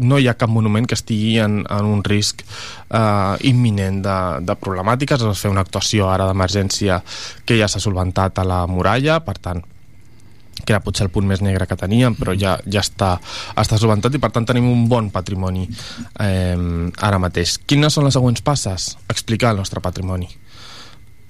no 0.00 0.16
hi 0.16 0.30
ha 0.30 0.36
cap 0.40 0.48
monument 0.48 0.86
que 0.88 0.96
estigui 0.96 1.34
en, 1.44 1.58
en 1.68 1.84
un 1.84 2.00
risc 2.04 2.40
eh, 2.40 3.34
imminent 3.50 4.00
de, 4.04 4.16
de 4.48 4.56
problemàtiques. 4.56 5.20
Es 5.20 5.28
va 5.28 5.36
fer 5.36 5.50
una 5.52 5.60
actuació 5.60 6.08
ara 6.08 6.24
d'emergència 6.30 7.02
que 7.44 7.58
ja 7.58 7.68
s'ha 7.68 7.82
solventat 7.84 8.40
a 8.40 8.46
la 8.48 8.62
muralla, 8.70 9.18
per 9.26 9.36
tant, 9.44 9.60
que 10.64 10.72
era 10.72 10.80
potser 10.84 11.06
el 11.06 11.12
punt 11.12 11.28
més 11.28 11.42
negre 11.44 11.66
que 11.68 11.76
teníem, 11.78 12.16
però 12.16 12.32
ja, 12.32 12.56
ja 12.64 12.80
està, 12.80 13.14
està 13.60 13.78
solventat 13.80 14.16
i 14.16 14.22
per 14.22 14.32
tant 14.32 14.48
tenim 14.48 14.68
un 14.70 14.86
bon 14.88 15.10
patrimoni 15.12 15.66
eh, 15.68 16.56
ara 16.96 17.20
mateix. 17.20 17.58
Quines 17.68 17.92
són 17.92 18.08
les 18.08 18.16
següents 18.16 18.44
passes? 18.44 18.94
Explicar 19.12 19.52
el 19.52 19.60
nostre 19.60 19.84
patrimoni. 19.84 20.30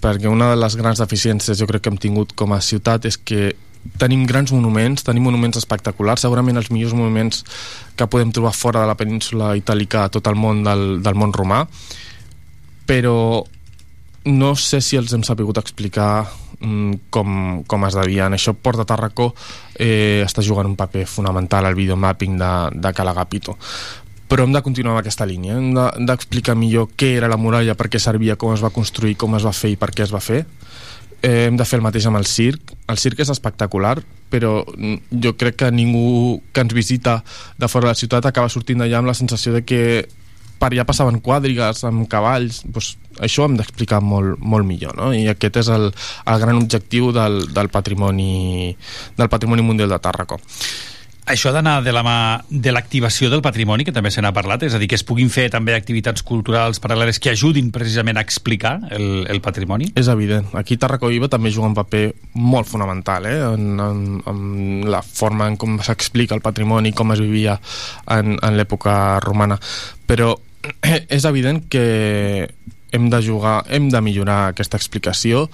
Perquè 0.01 0.31
una 0.31 0.51
de 0.53 0.61
les 0.61 0.77
grans 0.81 1.01
deficiències 1.03 1.59
jo 1.61 1.69
crec 1.69 1.85
que 1.85 1.93
hem 1.93 2.01
tingut 2.01 2.33
com 2.39 2.55
a 2.57 2.63
ciutat 2.65 3.05
és 3.09 3.19
que 3.19 3.51
tenim 4.01 4.27
grans 4.29 4.53
monuments, 4.53 5.05
tenim 5.05 5.25
monuments 5.25 5.59
espectaculars, 5.61 6.25
segurament 6.25 6.61
els 6.61 6.71
millors 6.73 6.97
monuments 6.97 7.45
que 7.97 8.09
podem 8.11 8.33
trobar 8.33 8.53
fora 8.57 8.83
de 8.83 8.91
la 8.91 8.97
península 8.99 9.55
itàlica 9.57 10.05
a 10.05 10.13
tot 10.13 10.29
el 10.29 10.37
món 10.37 10.63
del, 10.65 11.01
del 11.05 11.17
món 11.17 11.33
romà, 11.37 11.63
però 12.89 13.45
no 14.29 14.53
sé 14.57 14.83
si 14.85 14.99
els 15.01 15.15
hem 15.17 15.25
sabut 15.25 15.57
explicar 15.57 16.27
mm, 16.61 17.09
com, 17.13 17.63
com 17.65 17.89
es 17.89 17.97
devien. 17.97 18.37
Això 18.37 18.53
Port 18.53 18.81
de 18.81 18.85
Tarracó 18.89 19.31
eh, 19.79 20.21
està 20.27 20.45
jugant 20.45 20.69
un 20.69 20.77
paper 20.77 21.07
fonamental 21.09 21.65
al 21.65 21.79
videomapping 21.79 22.37
de, 22.41 22.53
de 22.77 22.93
Calagapito 22.97 23.57
però 24.31 24.47
hem 24.47 24.55
de 24.55 24.63
continuar 24.63 24.95
amb 24.95 25.03
aquesta 25.03 25.27
línia. 25.27 25.59
Hem 25.59 25.75
d'explicar 26.07 26.55
de, 26.55 26.61
millor 26.63 26.93
què 26.95 27.17
era 27.19 27.29
la 27.31 27.41
muralla 27.41 27.75
per 27.75 27.89
què 27.91 27.99
servia, 27.99 28.39
com 28.39 28.55
es 28.55 28.63
va 28.63 28.71
construir, 28.71 29.17
com 29.19 29.35
es 29.35 29.45
va 29.47 29.53
fer 29.57 29.75
i 29.75 29.79
per 29.81 29.91
què 29.91 30.07
es 30.07 30.15
va 30.15 30.23
fer. 30.23 30.45
Eh, 31.21 31.49
hem 31.49 31.59
de 31.59 31.67
fer 31.67 31.81
el 31.81 31.85
mateix 31.85 32.07
amb 32.07 32.21
el 32.21 32.29
circ. 32.31 32.73
El 32.89 33.03
circ 33.03 33.27
és 33.27 33.35
espectacular 33.35 33.99
però 34.31 34.63
jo 35.11 35.35
crec 35.35 35.59
que 35.59 35.73
ningú 35.75 36.41
que 36.55 36.63
ens 36.63 36.73
visita 36.73 37.25
de 37.59 37.69
fora 37.69 37.89
de 37.89 37.93
la 37.97 37.99
ciutat 37.99 38.29
acaba 38.31 38.49
sortint 38.49 38.79
d'allà 38.81 39.01
amb 39.01 39.11
la 39.11 39.17
sensació 39.19 39.53
de 39.57 39.65
que 39.67 39.81
per 40.61 40.71
allà 40.71 40.85
passaven 40.87 41.19
quadrigues 41.25 41.83
amb 41.89 42.07
cavalls. 42.09 42.63
Doncs 42.69 42.95
això 43.25 43.43
ho 43.43 43.49
hem 43.51 43.57
d'explicar 43.59 44.01
molt, 44.05 44.39
molt 44.39 44.69
millor 44.69 44.95
no? 44.97 45.11
i 45.17 45.27
aquest 45.29 45.59
és 45.65 45.73
el, 45.75 45.91
el 45.91 46.41
gran 46.41 46.61
objectiu 46.61 47.11
del, 47.17 47.43
del 47.53 47.69
patrimoni 47.73 48.71
del 49.19 49.33
patrimoni 49.33 49.67
mundial 49.67 49.91
de 49.93 49.99
Tàrraco 50.01 50.39
això 51.31 51.53
d'anar 51.55 51.81
de 51.85 51.93
la 51.95 52.03
mà 52.05 52.17
de 52.51 52.73
l'activació 52.75 53.31
del 53.31 53.43
patrimoni, 53.43 53.85
que 53.87 53.95
també 53.95 54.11
se 54.11 54.23
n'ha 54.23 54.33
parlat, 54.35 54.65
és 54.67 54.75
a 54.75 54.81
dir, 54.83 54.89
que 54.91 54.99
es 54.99 55.05
puguin 55.07 55.31
fer 55.33 55.49
també 55.53 55.75
activitats 55.77 56.25
culturals 56.27 56.83
paral·leles 56.83 57.21
que 57.23 57.33
ajudin 57.33 57.71
precisament 57.75 58.19
a 58.19 58.25
explicar 58.27 58.77
el, 58.91 59.27
el 59.31 59.41
patrimoni? 59.45 59.91
És 59.99 60.11
evident. 60.13 60.51
Aquí 60.59 60.77
Tarracó 60.81 61.11
Iba 61.11 61.31
també 61.33 61.53
juga 61.55 61.71
un 61.71 61.77
paper 61.79 62.05
molt 62.35 62.69
fonamental 62.71 63.27
eh? 63.31 63.39
en, 63.53 63.69
en, 63.81 64.05
en 64.31 64.91
la 64.91 65.03
forma 65.07 65.49
en 65.51 65.59
com 65.61 65.79
s'explica 65.85 66.37
el 66.37 66.45
patrimoni, 66.45 66.93
com 66.93 67.15
es 67.15 67.23
vivia 67.23 67.59
en, 68.11 68.37
en 68.37 68.59
l'època 68.59 68.95
romana. 69.25 69.61
Però 70.07 70.35
és 71.17 71.29
evident 71.29 71.63
que 71.71 72.49
hem 72.91 73.07
de 73.11 73.23
jugar, 73.23 73.63
hem 73.71 73.89
de 73.91 74.03
millorar 74.03 74.41
aquesta 74.51 74.81
explicació 74.81 75.47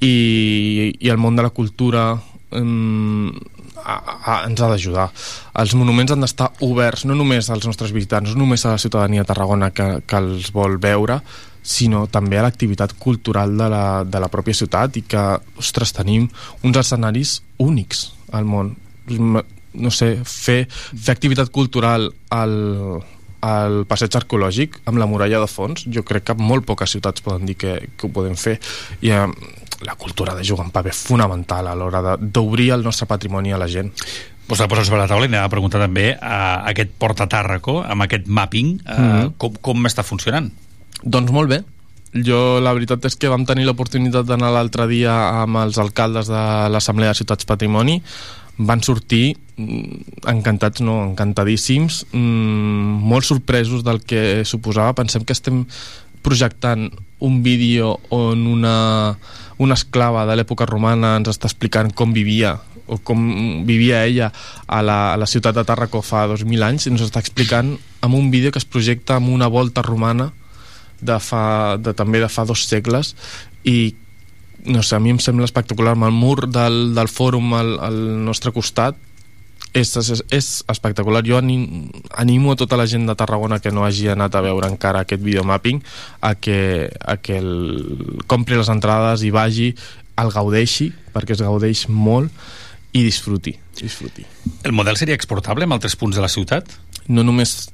i, 0.00 0.92
i 1.00 1.08
el 1.08 1.20
món 1.20 1.36
de 1.36 1.46
la 1.46 1.54
cultura 1.56 2.12
um, 2.52 3.32
a, 3.84 3.96
a, 4.16 4.36
ens 4.48 4.60
ha 4.60 4.68
d'ajudar. 4.72 5.08
Els 5.62 5.74
monuments 5.78 6.14
han 6.14 6.24
d'estar 6.24 6.50
oberts 6.66 7.04
no 7.08 7.16
només 7.18 7.50
als 7.52 7.66
nostres 7.68 7.92
visitants, 7.94 8.32
no 8.34 8.44
només 8.44 8.64
a 8.64 8.74
la 8.74 8.82
ciutadania 8.82 9.24
de 9.24 9.30
Tarragona 9.30 9.70
que, 9.76 9.88
que 10.06 10.20
els 10.20 10.50
vol 10.54 10.78
veure, 10.82 11.20
sinó 11.64 12.04
també 12.12 12.38
a 12.38 12.44
l'activitat 12.44 12.92
cultural 13.00 13.56
de 13.56 13.68
la, 13.72 13.84
de 14.04 14.20
la 14.20 14.28
pròpia 14.28 14.56
ciutat 14.56 14.98
i 15.00 15.04
que, 15.08 15.24
ostres, 15.60 15.94
tenim 15.96 16.28
uns 16.62 16.80
escenaris 16.80 17.38
únics 17.58 18.10
al 18.36 18.44
món. 18.44 18.74
No 19.08 19.90
sé, 19.90 20.14
fer, 20.28 20.64
fer 20.68 21.16
activitat 21.16 21.50
cultural 21.54 22.10
al, 22.30 22.52
al 23.44 23.82
passeig 23.88 24.14
arqueològic 24.20 24.78
amb 24.88 25.00
la 25.00 25.08
muralla 25.10 25.40
de 25.42 25.48
fons, 25.50 25.84
jo 25.90 26.04
crec 26.06 26.28
que 26.30 26.36
molt 26.38 26.66
poques 26.68 26.94
ciutats 26.96 27.24
poden 27.24 27.48
dir 27.48 27.56
que, 27.60 27.74
que 27.96 28.06
ho 28.06 28.12
podem 28.12 28.36
fer 28.38 28.56
i 29.04 29.12
eh, 29.12 29.26
la 29.84 29.96
cultura 29.96 30.34
de 30.34 30.44
jugar 30.44 30.66
un 30.66 30.72
paper 30.72 30.92
fonamental 30.92 31.68
a 31.68 31.74
l'hora 31.74 32.16
d'obrir 32.16 32.72
el 32.72 32.82
nostre 32.82 33.06
patrimoni 33.06 33.52
a 33.52 33.58
la 33.58 33.68
gent 33.68 33.92
Pues 34.46 34.60
la 34.60 34.68
posa 34.68 34.84
sobre 34.84 35.00
la 35.00 35.08
taula 35.08 35.24
i 35.24 35.30
anem 35.30 35.40
a 35.40 35.48
preguntar 35.48 35.80
també 35.80 36.10
a 36.20 36.66
aquest 36.68 36.90
Porta 37.00 37.24
Tàrraco, 37.32 37.78
amb 37.80 38.04
aquest 38.04 38.26
mapping, 38.28 38.74
eh, 38.84 38.92
mm 38.92 39.12
-hmm. 39.12 39.30
com, 39.38 39.54
com 39.60 39.86
està 39.86 40.04
funcionant? 40.04 40.50
Doncs 41.02 41.32
molt 41.32 41.48
bé. 41.48 41.62
Jo 42.12 42.60
la 42.60 42.74
veritat 42.74 43.04
és 43.04 43.16
que 43.16 43.28
vam 43.28 43.46
tenir 43.46 43.64
l'oportunitat 43.64 44.26
d'anar 44.26 44.52
l'altre 44.52 44.86
dia 44.86 45.42
amb 45.42 45.56
els 45.56 45.78
alcaldes 45.78 46.26
de 46.26 46.68
l'Assemblea 46.68 47.08
de 47.08 47.14
Ciutats 47.14 47.44
Patrimoni 47.44 48.02
van 48.56 48.82
sortir 48.82 49.36
mm, 49.56 50.28
encantats, 50.30 50.80
no, 50.80 51.02
encantadíssims, 51.10 52.06
mmm, 52.12 53.02
molt 53.02 53.24
sorpresos 53.24 53.82
del 53.82 54.04
que 54.04 54.44
suposava. 54.44 54.94
Pensem 54.94 55.24
que 55.24 55.32
estem 55.32 55.64
projectant 56.22 56.90
un 57.18 57.42
vídeo 57.42 57.98
on 58.10 58.46
una, 58.46 59.16
una 59.58 59.76
esclava 59.78 60.24
de 60.26 60.36
l'època 60.36 60.66
romana 60.66 61.14
ens 61.18 61.30
està 61.30 61.48
explicant 61.50 61.92
com 61.94 62.14
vivia 62.14 62.56
o 62.86 62.98
com 62.98 63.20
vivia 63.64 64.04
ella 64.04 64.30
a 64.66 64.82
la, 64.84 64.98
a 65.14 65.16
la 65.16 65.28
ciutat 65.30 65.56
de 65.56 65.64
Tàrraco 65.64 66.02
fa 66.04 66.26
2.000 66.28 66.66
anys 66.66 66.86
i 66.86 66.92
ens 66.92 67.04
està 67.06 67.22
explicant 67.22 67.74
amb 68.04 68.18
un 68.18 68.30
vídeo 68.32 68.52
que 68.52 68.60
es 68.60 68.68
projecta 68.68 69.16
amb 69.16 69.32
una 69.32 69.48
volta 69.48 69.82
romana 69.82 70.32
de 71.00 71.18
fa, 71.20 71.76
de, 71.80 71.94
també 71.96 72.20
de 72.20 72.28
fa 72.28 72.44
dos 72.44 72.66
segles 72.68 73.14
i 73.64 73.94
no 74.64 74.82
sé, 74.82 74.96
a 74.96 75.00
mi 75.00 75.12
em 75.12 75.20
sembla 75.20 75.44
espectacular 75.44 75.92
amb 75.92 76.08
el 76.08 76.14
mur 76.16 76.46
del, 76.48 76.94
del 76.96 77.08
fòrum 77.12 77.52
al, 77.56 77.74
al 77.84 77.98
nostre 78.24 78.52
costat 78.52 78.96
és, 79.74 79.90
és, 79.98 80.22
és 80.30 80.48
espectacular 80.70 81.24
jo 81.26 81.36
anim, 81.36 81.90
animo 82.14 82.54
a 82.54 82.58
tota 82.58 82.78
la 82.78 82.86
gent 82.90 83.08
de 83.10 83.16
Tarragona 83.18 83.58
que 83.60 83.72
no 83.74 83.84
hagi 83.84 84.08
anat 84.12 84.38
a 84.38 84.44
veure 84.44 84.70
encara 84.70 85.02
aquest 85.04 85.22
videomapping 85.22 85.82
a 86.22 86.34
que, 86.38 86.88
a 87.00 87.18
que 87.18 87.38
el, 87.42 88.22
compri 88.30 88.56
les 88.56 88.70
entrades 88.70 89.26
i 89.26 89.34
vagi 89.34 89.72
el 90.22 90.30
gaudeixi 90.30 90.92
perquè 91.14 91.34
es 91.34 91.42
gaudeix 91.42 91.88
molt 91.90 92.30
i 92.94 93.02
disfruti, 93.02 93.56
disfruti. 93.74 94.22
El 94.62 94.72
model 94.72 94.96
seria 94.96 95.18
exportable 95.18 95.66
amb 95.66 95.74
altres 95.74 95.98
punts 95.98 96.14
de 96.14 96.22
la 96.22 96.30
ciutat? 96.30 96.70
No 97.10 97.26
només 97.26 97.73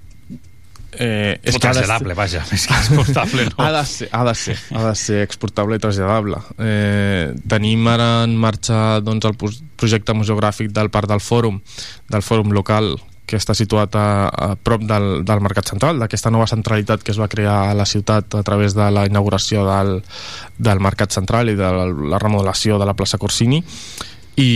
Eh, 0.93 1.39
és 1.47 1.55
o 1.55 1.61
traslladable, 1.63 2.17
vaja, 2.19 2.43
més 2.51 2.65
que 2.67 2.75
exportable, 2.75 3.45
no? 3.53 3.59
ha, 3.65 3.71
de 3.77 3.85
ser, 3.87 4.09
ha, 4.11 4.25
de 4.27 4.35
ser, 4.35 4.57
ha 4.75 4.87
de 4.89 4.95
ser 4.99 5.21
exportable 5.23 5.79
i 5.79 5.83
traslladable. 5.83 6.41
Eh, 6.59 7.31
tenim 7.51 7.87
ara 7.93 8.25
en 8.25 8.35
marxa 8.41 8.99
doncs, 9.05 9.29
el 9.29 9.37
projecte 9.81 10.17
museogràfic 10.17 10.73
del 10.75 10.91
Parc 10.91 11.11
del 11.13 11.23
Fòrum, 11.23 11.61
del 12.11 12.27
Fòrum 12.27 12.51
local, 12.57 12.97
que 13.31 13.39
està 13.39 13.55
situat 13.55 13.95
a, 13.95 14.07
a 14.27 14.49
prop 14.59 14.83
del, 14.83 15.23
del 15.27 15.43
Mercat 15.45 15.71
Central, 15.71 16.01
d'aquesta 16.03 16.33
nova 16.35 16.49
centralitat 16.51 17.05
que 17.07 17.15
es 17.15 17.21
va 17.23 17.31
crear 17.31 17.61
a 17.69 17.77
la 17.79 17.87
ciutat 17.87 18.35
a 18.35 18.43
través 18.43 18.75
de 18.75 18.91
la 18.91 19.07
inauguració 19.07 19.63
del, 19.69 20.01
del 20.59 20.83
Mercat 20.83 21.15
Central 21.15 21.53
i 21.53 21.59
de 21.59 21.71
la, 21.77 21.87
la 21.87 22.19
remodelació 22.19 22.81
de 22.83 22.91
la 22.91 22.97
plaça 22.99 23.23
Corsini, 23.23 23.63
i, 24.41 24.51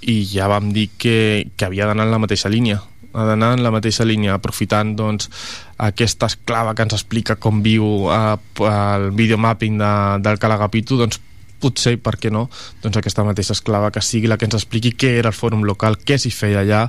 i 0.00 0.16
ja 0.30 0.48
vam 0.48 0.72
dir 0.72 0.88
que, 0.96 1.50
que 1.56 1.68
havia 1.68 1.88
d'anar 1.90 2.08
en 2.08 2.14
la 2.14 2.22
mateixa 2.22 2.48
línia 2.52 2.80
ha 3.14 3.24
d'anar 3.28 3.52
en 3.56 3.62
la 3.62 3.70
mateixa 3.74 4.04
línia, 4.04 4.34
aprofitant 4.34 4.94
doncs, 4.98 5.30
aquesta 5.78 6.26
esclava 6.30 6.74
que 6.74 6.82
ens 6.86 6.94
explica 6.98 7.36
com 7.36 7.62
viu 7.62 8.08
eh, 8.10 8.36
el 8.68 9.10
videomapping 9.16 9.78
de, 9.78 9.92
del 10.26 10.38
Calagapitu, 10.42 10.98
doncs 11.00 11.20
potser, 11.64 11.96
per 12.02 12.16
què 12.20 12.28
no, 12.34 12.48
doncs 12.82 12.98
aquesta 13.00 13.24
mateixa 13.24 13.54
esclava 13.56 13.90
que 13.94 14.02
sigui 14.04 14.28
la 14.28 14.36
que 14.36 14.44
ens 14.48 14.58
expliqui 14.58 14.92
què 14.98 15.14
era 15.22 15.30
el 15.32 15.36
fòrum 15.38 15.62
local, 15.64 15.96
què 16.04 16.18
s'hi 16.20 16.32
feia 16.34 16.60
allà 16.60 16.82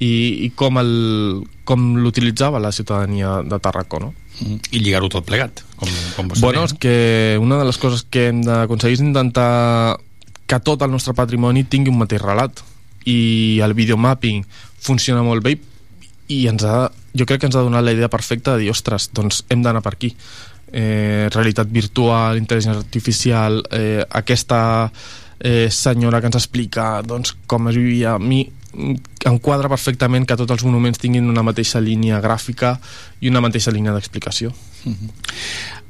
i, 0.00 0.46
i 0.46 0.50
com 0.56 0.78
el- 0.80 1.42
com 1.64 1.94
l'utilitzava 2.00 2.58
la 2.60 2.72
ciutadania 2.72 3.40
de 3.44 3.58
Tarracó, 3.62 4.00
no? 4.00 4.14
I 4.74 4.80
lligar-ho 4.82 5.06
tot 5.12 5.24
plegat, 5.28 5.60
com, 5.76 5.88
com 6.16 6.28
vostè 6.32 6.40
Bueno, 6.42 6.64
és 6.66 6.72
que 6.74 6.94
una 7.40 7.58
de 7.60 7.64
les 7.68 7.78
coses 7.78 8.02
que 8.10 8.28
hem 8.32 8.40
d'aconseguir 8.42 8.96
és 8.98 9.04
intentar 9.04 9.98
que 10.46 10.58
tot 10.60 10.82
el 10.82 10.90
nostre 10.90 11.14
patrimoni 11.14 11.62
tingui 11.64 11.92
un 11.92 12.00
mateix 12.02 12.20
relat 12.24 12.60
i 13.10 13.60
el 13.64 13.74
videomapping 13.76 14.44
funciona 14.84 15.22
molt 15.24 15.44
bé 15.44 15.56
i 16.32 16.44
ens 16.48 16.64
ha, 16.64 16.88
jo 17.12 17.26
crec 17.28 17.42
que 17.42 17.50
ens 17.50 17.56
ha 17.56 17.64
donat 17.64 17.84
la 17.84 17.92
idea 17.92 18.08
perfecta 18.12 18.54
de 18.54 18.64
dir, 18.64 18.72
ostres, 18.72 19.10
doncs 19.12 19.44
hem 19.52 19.62
d'anar 19.64 19.82
per 19.84 19.94
aquí. 19.96 20.14
Eh, 20.74 21.28
realitat 21.30 21.68
virtual, 21.70 22.40
intel·ligència 22.40 22.80
artificial 22.80 23.60
eh, 23.70 24.02
aquesta 24.10 24.90
eh, 25.38 25.68
senyora 25.70 26.20
que 26.20 26.32
ens 26.32 26.40
explica 26.40 27.02
doncs, 27.06 27.36
com 27.46 27.68
es 27.70 27.78
vivia. 27.78 28.16
A 28.16 28.18
mi 28.18 28.40
mm, 28.48 29.28
enquadra 29.30 29.70
perfectament 29.70 30.26
que 30.26 30.38
tots 30.40 30.56
els 30.56 30.64
monuments 30.66 30.98
tinguin 30.98 31.28
una 31.30 31.44
mateixa 31.46 31.82
línia 31.84 32.18
gràfica 32.24 32.78
i 33.20 33.30
una 33.30 33.44
mateixa 33.44 33.74
línia 33.74 33.94
d'explicació 33.94 34.50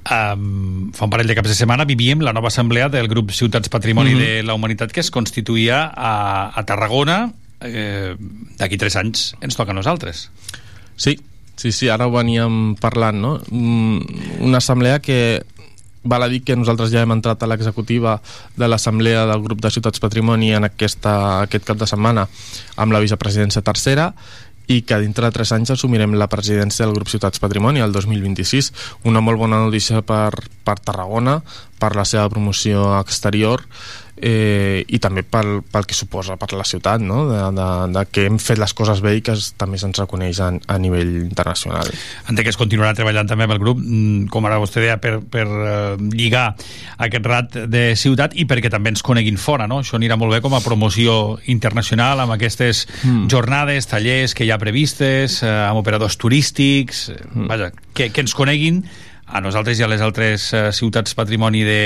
Um, 0.05 0.91
fa 0.93 1.07
un 1.07 1.11
parell 1.15 1.31
de 1.31 1.35
caps 1.39 1.49
de 1.49 1.55
setmana 1.57 1.87
vivíem 1.89 2.21
la 2.21 2.35
nova 2.37 2.51
assemblea 2.53 2.91
del 2.93 3.09
grup 3.09 3.31
Ciutats 3.33 3.71
Patrimoni 3.73 4.13
Mhm. 4.13 4.19
de 4.21 4.43
la 4.45 4.53
Humanitat 4.53 4.93
que 4.93 5.01
es 5.01 5.11
constituïa 5.11 5.87
a, 5.97 6.53
a 6.55 6.65
Tarragona 6.69 7.33
eh, 7.65 8.15
d'aquí 8.59 8.77
tres 8.77 8.97
anys 9.01 9.33
ens 9.41 9.57
toca 9.57 9.73
a 9.73 9.75
nosaltres 9.75 10.29
Sí, 10.97 11.17
sí, 11.57 11.73
sí, 11.73 11.89
ara 11.89 12.07
ho 12.07 12.13
veníem 12.13 12.75
parlant, 12.77 13.17
no? 13.17 13.41
Mm, 13.49 14.45
Una 14.45 14.59
assemblea 14.59 15.01
que 15.01 15.43
val 16.05 16.23
a 16.23 16.29
dir 16.29 16.43
que 16.45 16.55
nosaltres 16.55 16.91
ja 16.93 17.01
hem 17.01 17.11
entrat 17.17 17.43
a 17.43 17.47
l'executiva 17.49 18.21
de 18.61 18.69
l'assemblea 18.69 19.25
del 19.25 19.41
grup 19.41 19.63
de 19.65 19.71
Ciutats 19.73 20.01
Patrimoni 20.05 20.53
en 20.53 20.65
aquesta, 20.69 21.41
aquest 21.49 21.65
cap 21.65 21.79
de 21.81 21.87
setmana 21.89 22.29
amb 22.77 22.93
la 22.93 23.01
vicepresidència 23.01 23.63
tercera 23.65 24.13
i 24.67 24.81
que 24.83 24.99
dintre 25.03 25.29
de 25.29 25.37
3 25.37 25.53
anys 25.59 25.75
assumirem 25.75 26.17
la 26.17 26.29
presidència 26.33 26.87
del 26.87 26.95
grup 26.97 27.11
Ciutats 27.13 27.43
Patrimoni 27.43 27.85
el 27.85 27.93
2026 27.93 28.73
una 29.11 29.21
molt 29.25 29.39
bona 29.39 29.61
notícia 29.61 30.01
per, 30.03 30.33
per 30.65 30.79
Tarragona 30.81 31.41
per 31.79 31.95
la 31.99 32.07
seva 32.09 32.31
promoció 32.33 32.95
exterior 33.01 33.67
eh, 34.17 34.85
i 34.87 34.99
també 35.03 35.25
pel, 35.27 35.61
pel 35.71 35.87
que 35.91 35.95
suposa 35.97 36.37
per 36.39 36.53
la 36.55 36.65
ciutat 36.65 37.03
no? 37.03 37.25
de, 37.29 37.41
de, 37.57 37.69
de 37.97 38.05
que 38.15 38.27
hem 38.29 38.39
fet 38.39 38.61
les 38.63 38.75
coses 38.77 39.01
bé 39.03 39.17
i 39.19 39.23
que 39.27 39.35
es, 39.35 39.53
també 39.59 39.79
se'ns 39.81 39.99
reconeix 39.99 40.41
a, 40.41 40.53
a 40.71 40.77
nivell 40.79 41.11
internacional 41.25 41.89
entenc 42.29 42.45
que 42.47 42.53
es 42.55 42.61
continuarà 42.61 42.95
treballant 42.95 43.27
també 43.31 43.49
amb 43.49 43.57
el 43.57 43.63
grup 43.63 43.81
mm, 43.83 44.29
com 44.33 44.47
ara 44.47 44.61
vostè 44.63 44.85
deia 44.85 44.99
per, 45.03 45.17
per 45.21 45.45
eh, 45.47 45.97
lligar 46.15 46.47
aquest 47.09 47.27
rat 47.27 47.59
de 47.71 47.85
ciutat 47.99 48.37
i 48.39 48.47
perquè 48.51 48.71
també 48.71 48.93
ens 48.95 49.03
coneguin 49.03 49.39
fora 49.41 49.67
no? 49.71 49.81
això 49.83 49.99
anirà 49.99 50.17
molt 50.21 50.33
bé 50.37 50.41
com 50.45 50.55
a 50.55 50.63
promoció 50.65 51.39
internacional 51.47 52.21
amb 52.25 52.37
aquestes 52.39 52.85
Mm. 53.05 53.27
jornades, 53.29 53.87
tallers 53.91 54.33
que 54.35 54.45
hi 54.47 54.51
ha 54.55 54.59
previstes 54.59 55.41
eh, 55.43 55.49
amb 55.51 55.81
operadors 55.81 56.17
turístics 56.21 57.09
eh, 57.11 57.19
Mm. 57.35 57.47
vaja, 57.51 57.73
que, 57.95 58.11
que 58.15 58.21
ens 58.23 58.35
coneguin 58.35 58.85
a 59.27 59.41
nosaltres 59.41 59.81
i 59.81 59.85
a 59.85 59.89
les 59.91 60.01
altres 60.05 60.53
eh, 60.55 60.69
ciutats 60.73 61.15
patrimoni 61.19 61.65
de, 61.67 61.81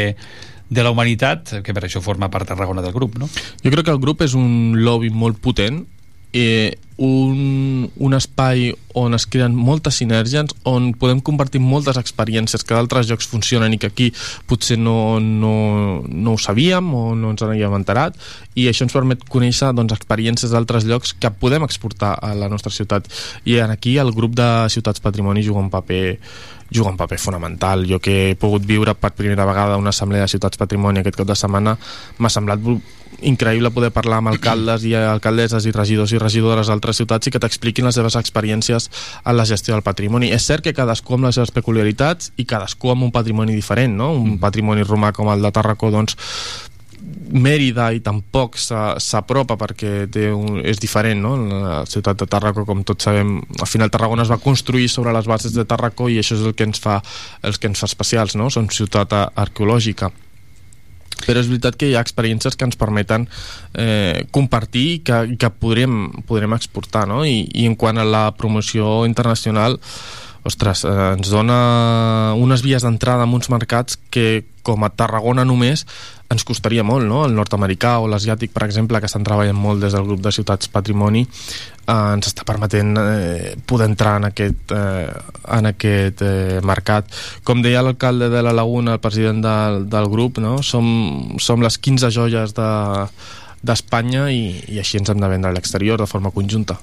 de 0.69 0.85
la 0.85 0.93
humanitat 0.93 1.59
que 1.65 1.75
per 1.75 1.87
això 1.87 2.03
forma 2.05 2.31
part 2.31 2.49
Tarragona 2.49 2.85
del 2.85 2.97
grup 2.97 3.19
no? 3.19 3.29
Jo 3.65 3.73
crec 3.73 3.87
que 3.89 3.95
el 3.95 4.03
grup 4.03 4.25
és 4.27 4.35
un 4.39 4.77
lobby 4.85 5.11
molt 5.11 5.41
potent 5.41 5.85
eh, 6.33 6.79
un, 6.99 7.91
un 7.97 8.15
espai 8.15 8.73
on 8.99 9.15
es 9.15 9.25
creen 9.31 9.55
moltes 9.55 10.01
sinergies, 10.01 10.51
on 10.67 10.91
podem 10.99 11.21
compartir 11.23 11.61
moltes 11.63 11.97
experiències 12.01 12.65
que 12.67 12.75
d'altres 12.75 13.07
llocs 13.07 13.29
funcionen 13.31 13.77
i 13.77 13.79
que 13.79 13.87
aquí 13.93 14.09
potser 14.51 14.81
no, 14.81 15.21
no, 15.23 16.03
no 16.03 16.35
ho 16.35 16.41
sabíem 16.43 16.91
o 16.95 17.15
no 17.15 17.31
ens 17.33 17.45
n'havíem 17.47 17.79
enterat 17.79 18.19
i 18.59 18.67
això 18.67 18.85
ens 18.89 18.97
permet 18.97 19.23
conèixer 19.31 19.71
doncs, 19.79 19.95
experiències 19.95 20.53
d'altres 20.53 20.89
llocs 20.91 21.15
que 21.15 21.31
podem 21.31 21.63
exportar 21.65 22.17
a 22.19 22.35
la 22.35 22.51
nostra 22.51 22.75
ciutat 22.75 23.07
i 23.47 23.61
en 23.63 23.71
aquí 23.71 23.97
el 24.03 24.11
grup 24.13 24.35
de 24.35 24.51
Ciutats 24.75 25.01
Patrimoni 25.01 25.47
juga 25.47 25.63
un 25.63 25.71
paper 25.71 26.19
juga 26.71 26.91
un 26.91 26.97
paper 26.97 27.19
fonamental. 27.19 27.87
Jo 27.89 28.01
que 28.01 28.31
he 28.31 28.37
pogut 28.37 28.67
viure 28.67 28.95
per 28.95 29.13
primera 29.17 29.47
vegada 29.49 29.77
una 29.77 29.91
assemblea 29.91 30.27
de 30.27 30.33
Ciutats 30.35 30.61
Patrimoni 30.61 31.01
aquest 31.01 31.17
cap 31.17 31.29
de 31.29 31.37
setmana 31.37 31.77
m'ha 32.19 32.31
semblat 32.33 32.61
increïble 33.25 33.71
poder 33.73 33.91
parlar 33.91 34.21
amb 34.21 34.31
alcaldes 34.31 34.85
i 34.87 34.93
alcaldesses 34.95 35.65
i 35.67 35.73
regidors 35.75 36.13
i 36.13 36.21
regidores 36.21 36.69
d'altres 36.69 37.01
ciutats 37.01 37.27
i 37.27 37.33
que 37.33 37.41
t'expliquin 37.43 37.89
les 37.89 37.97
seves 37.97 38.19
experiències 38.21 38.91
en 39.25 39.37
la 39.37 39.47
gestió 39.49 39.75
del 39.75 39.83
patrimoni. 39.83 40.31
És 40.35 40.47
cert 40.47 40.65
que 40.65 40.77
cadascú 40.77 41.17
amb 41.17 41.29
les 41.29 41.39
seves 41.41 41.53
peculiaritats 41.55 42.33
i 42.37 42.45
cadascú 42.45 42.93
amb 42.93 43.09
un 43.09 43.13
patrimoni 43.15 43.57
diferent, 43.57 43.97
no? 43.97 44.13
Un 44.13 44.39
patrimoni 44.39 44.87
romà 44.87 45.13
com 45.17 45.33
el 45.33 45.43
de 45.43 45.53
Tarracó, 45.53 45.91
doncs, 45.91 46.19
Mèrida 47.31 47.91
i 47.93 48.01
tampoc 48.05 48.57
s'a- 48.61 48.97
s'apropa 49.03 49.57
perquè 49.61 50.07
té 50.11 50.29
un, 50.33 50.61
és 50.65 50.79
diferent 50.81 51.21
no? 51.23 51.35
la 51.37 51.83
ciutat 51.87 52.19
de 52.23 52.27
Tarracó 52.31 52.65
com 52.69 52.85
tots 52.87 53.05
sabem 53.09 53.39
al 53.61 53.67
final 53.69 53.91
Tarragona 53.91 54.25
es 54.25 54.31
va 54.33 54.39
construir 54.43 54.89
sobre 54.89 55.13
les 55.13 55.27
bases 55.29 55.53
de 55.57 55.65
Tarracó 55.69 56.09
i 56.09 56.19
això 56.23 56.37
és 56.39 56.47
el 56.47 56.55
que 56.55 56.65
ens 56.69 56.81
fa, 56.81 57.01
els 57.43 57.59
que 57.59 57.69
ens 57.69 57.81
fa 57.81 57.87
especials 57.91 58.37
no? 58.37 58.49
som 58.51 58.69
ciutat 58.73 59.13
a- 59.13 59.29
arqueològica 59.37 60.11
però 61.27 61.41
és 61.43 61.49
veritat 61.51 61.75
que 61.75 61.89
hi 61.91 61.97
ha 61.99 62.03
experiències 62.05 62.55
que 62.55 62.65
ens 62.69 62.77
permeten 62.79 63.25
eh, 63.75 64.25
compartir 64.31 64.87
i 64.93 64.99
que, 65.03 65.17
que 65.37 65.51
podrem, 65.51 66.23
podrem 66.29 66.55
exportar 66.55 67.09
no? 67.11 67.25
I, 67.27 67.43
i 67.59 67.67
en 67.67 67.75
quant 67.75 67.99
a 67.99 68.05
la 68.07 68.29
promoció 68.39 69.03
internacional 69.09 69.81
ostres, 70.47 70.85
eh, 70.87 70.93
ens 71.19 71.29
dona 71.35 71.59
unes 72.39 72.63
vies 72.63 72.87
d'entrada 72.87 73.27
en 73.27 73.35
uns 73.35 73.51
mercats 73.51 73.99
que 74.15 74.45
com 74.63 74.85
a 74.87 74.91
Tarragona 74.95 75.45
només 75.49 75.83
ens 76.29 76.45
costaria 76.45 76.85
molt, 76.85 77.07
no? 77.09 77.23
El 77.25 77.35
nord-americà 77.37 77.95
o 78.03 78.09
l'asiàtic, 78.11 78.53
per 78.53 78.67
exemple, 78.67 79.01
que 79.01 79.09
estan 79.09 79.25
treballant 79.25 79.57
molt 79.57 79.81
des 79.81 79.95
del 79.97 80.05
grup 80.05 80.21
de 80.25 80.33
Ciutats 80.35 80.69
Patrimoni, 80.73 81.23
eh, 81.25 81.95
ens 81.95 82.29
està 82.29 82.45
permetent 82.49 82.93
eh, 83.01 83.55
poder 83.67 83.89
entrar 83.89 84.19
en 84.21 84.29
aquest, 84.29 84.75
eh, 84.77 85.09
en 85.57 85.71
aquest 85.73 86.23
eh, 86.27 86.61
mercat. 86.61 87.09
Com 87.45 87.65
deia 87.65 87.83
l'alcalde 87.85 88.29
de 88.33 88.45
la 88.45 88.53
Laguna, 88.53 88.99
el 88.99 89.05
president 89.05 89.41
del, 89.45 89.89
del 89.89 90.11
grup, 90.13 90.43
no? 90.45 90.59
som, 90.63 90.87
som 91.41 91.65
les 91.65 91.81
15 91.81 92.13
joies 92.15 92.57
de 92.57 92.71
d'Espanya 93.59 94.29
i, 94.31 94.53
i 94.71 94.79
així 94.79 95.01
ens 95.01 95.11
hem 95.11 95.19
de 95.19 95.33
vendre 95.33 95.51
a 95.51 95.57
l'exterior 95.57 95.99
de 95.99 96.07
forma 96.07 96.31
conjunta. 96.31 96.77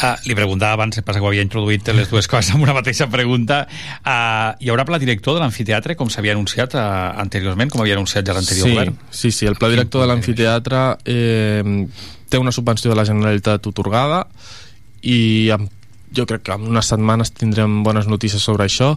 Uh, 0.00 0.14
li 0.24 0.36
preguntava 0.36 0.78
abans, 0.78 0.96
em 0.96 1.04
passa 1.04 1.20
que 1.20 1.26
ho 1.26 1.28
havia 1.28 1.44
introduït 1.44 1.88
les 1.92 2.08
dues 2.08 2.28
coses 2.30 2.54
amb 2.54 2.64
una 2.64 2.72
mateixa 2.76 3.08
pregunta. 3.12 3.66
Uh, 4.00 4.54
hi 4.62 4.70
haurà 4.72 4.86
pla 4.88 5.00
director 5.02 5.36
de 5.36 5.42
l'amfiteatre, 5.42 5.96
com 5.98 6.08
s'havia 6.08 6.32
anunciat 6.36 6.76
uh, 6.78 6.84
anteriorment, 7.20 7.72
com 7.72 7.82
havia 7.84 7.98
anunciat 7.98 8.24
ja 8.24 8.36
l'anterior 8.36 8.68
sí, 8.68 8.72
govern? 8.72 8.96
Sí, 9.10 9.32
sí, 9.34 9.48
el 9.50 9.58
pla 9.60 9.68
director 9.72 10.04
de 10.04 10.08
l'amfiteatre 10.08 10.80
eh, 11.04 11.84
té 12.30 12.40
una 12.40 12.54
subvenció 12.54 12.88
de 12.92 12.96
la 12.96 13.04
Generalitat 13.04 13.66
otorgada 13.68 14.22
i 15.02 15.50
amb, 15.52 15.68
jo 16.16 16.24
crec 16.26 16.46
que 16.46 16.56
en 16.56 16.64
unes 16.70 16.88
setmanes 16.90 17.34
tindrem 17.36 17.82
bones 17.84 18.08
notícies 18.08 18.42
sobre 18.42 18.66
això 18.66 18.94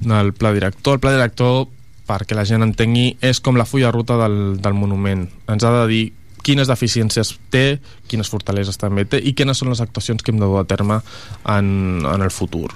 el 0.00 0.32
pla 0.34 0.52
director. 0.52 0.96
El 0.96 1.00
pla 1.00 1.12
director, 1.12 1.66
perquè 2.08 2.34
la 2.34 2.46
gent 2.48 2.64
entengui, 2.64 3.14
és 3.22 3.40
com 3.44 3.58
la 3.60 3.68
fulla 3.68 3.92
ruta 3.92 4.16
del, 4.18 4.56
del 4.62 4.74
monument. 4.74 5.28
Ens 5.50 5.64
ha 5.64 5.72
de 5.82 5.86
dir 5.90 6.04
quines 6.44 6.68
deficiències 6.70 7.34
té, 7.52 7.80
quines 8.10 8.28
fortaleses 8.30 8.78
també 8.80 9.04
té 9.08 9.20
i 9.22 9.32
quines 9.36 9.58
són 9.58 9.70
les 9.70 9.80
actuacions 9.82 10.22
que 10.22 10.32
hem 10.32 10.40
de 10.40 10.48
dur 10.48 10.60
a 10.60 10.66
terme 10.68 11.00
en, 11.48 11.70
en 12.06 12.24
el 12.24 12.32
futur. 12.34 12.70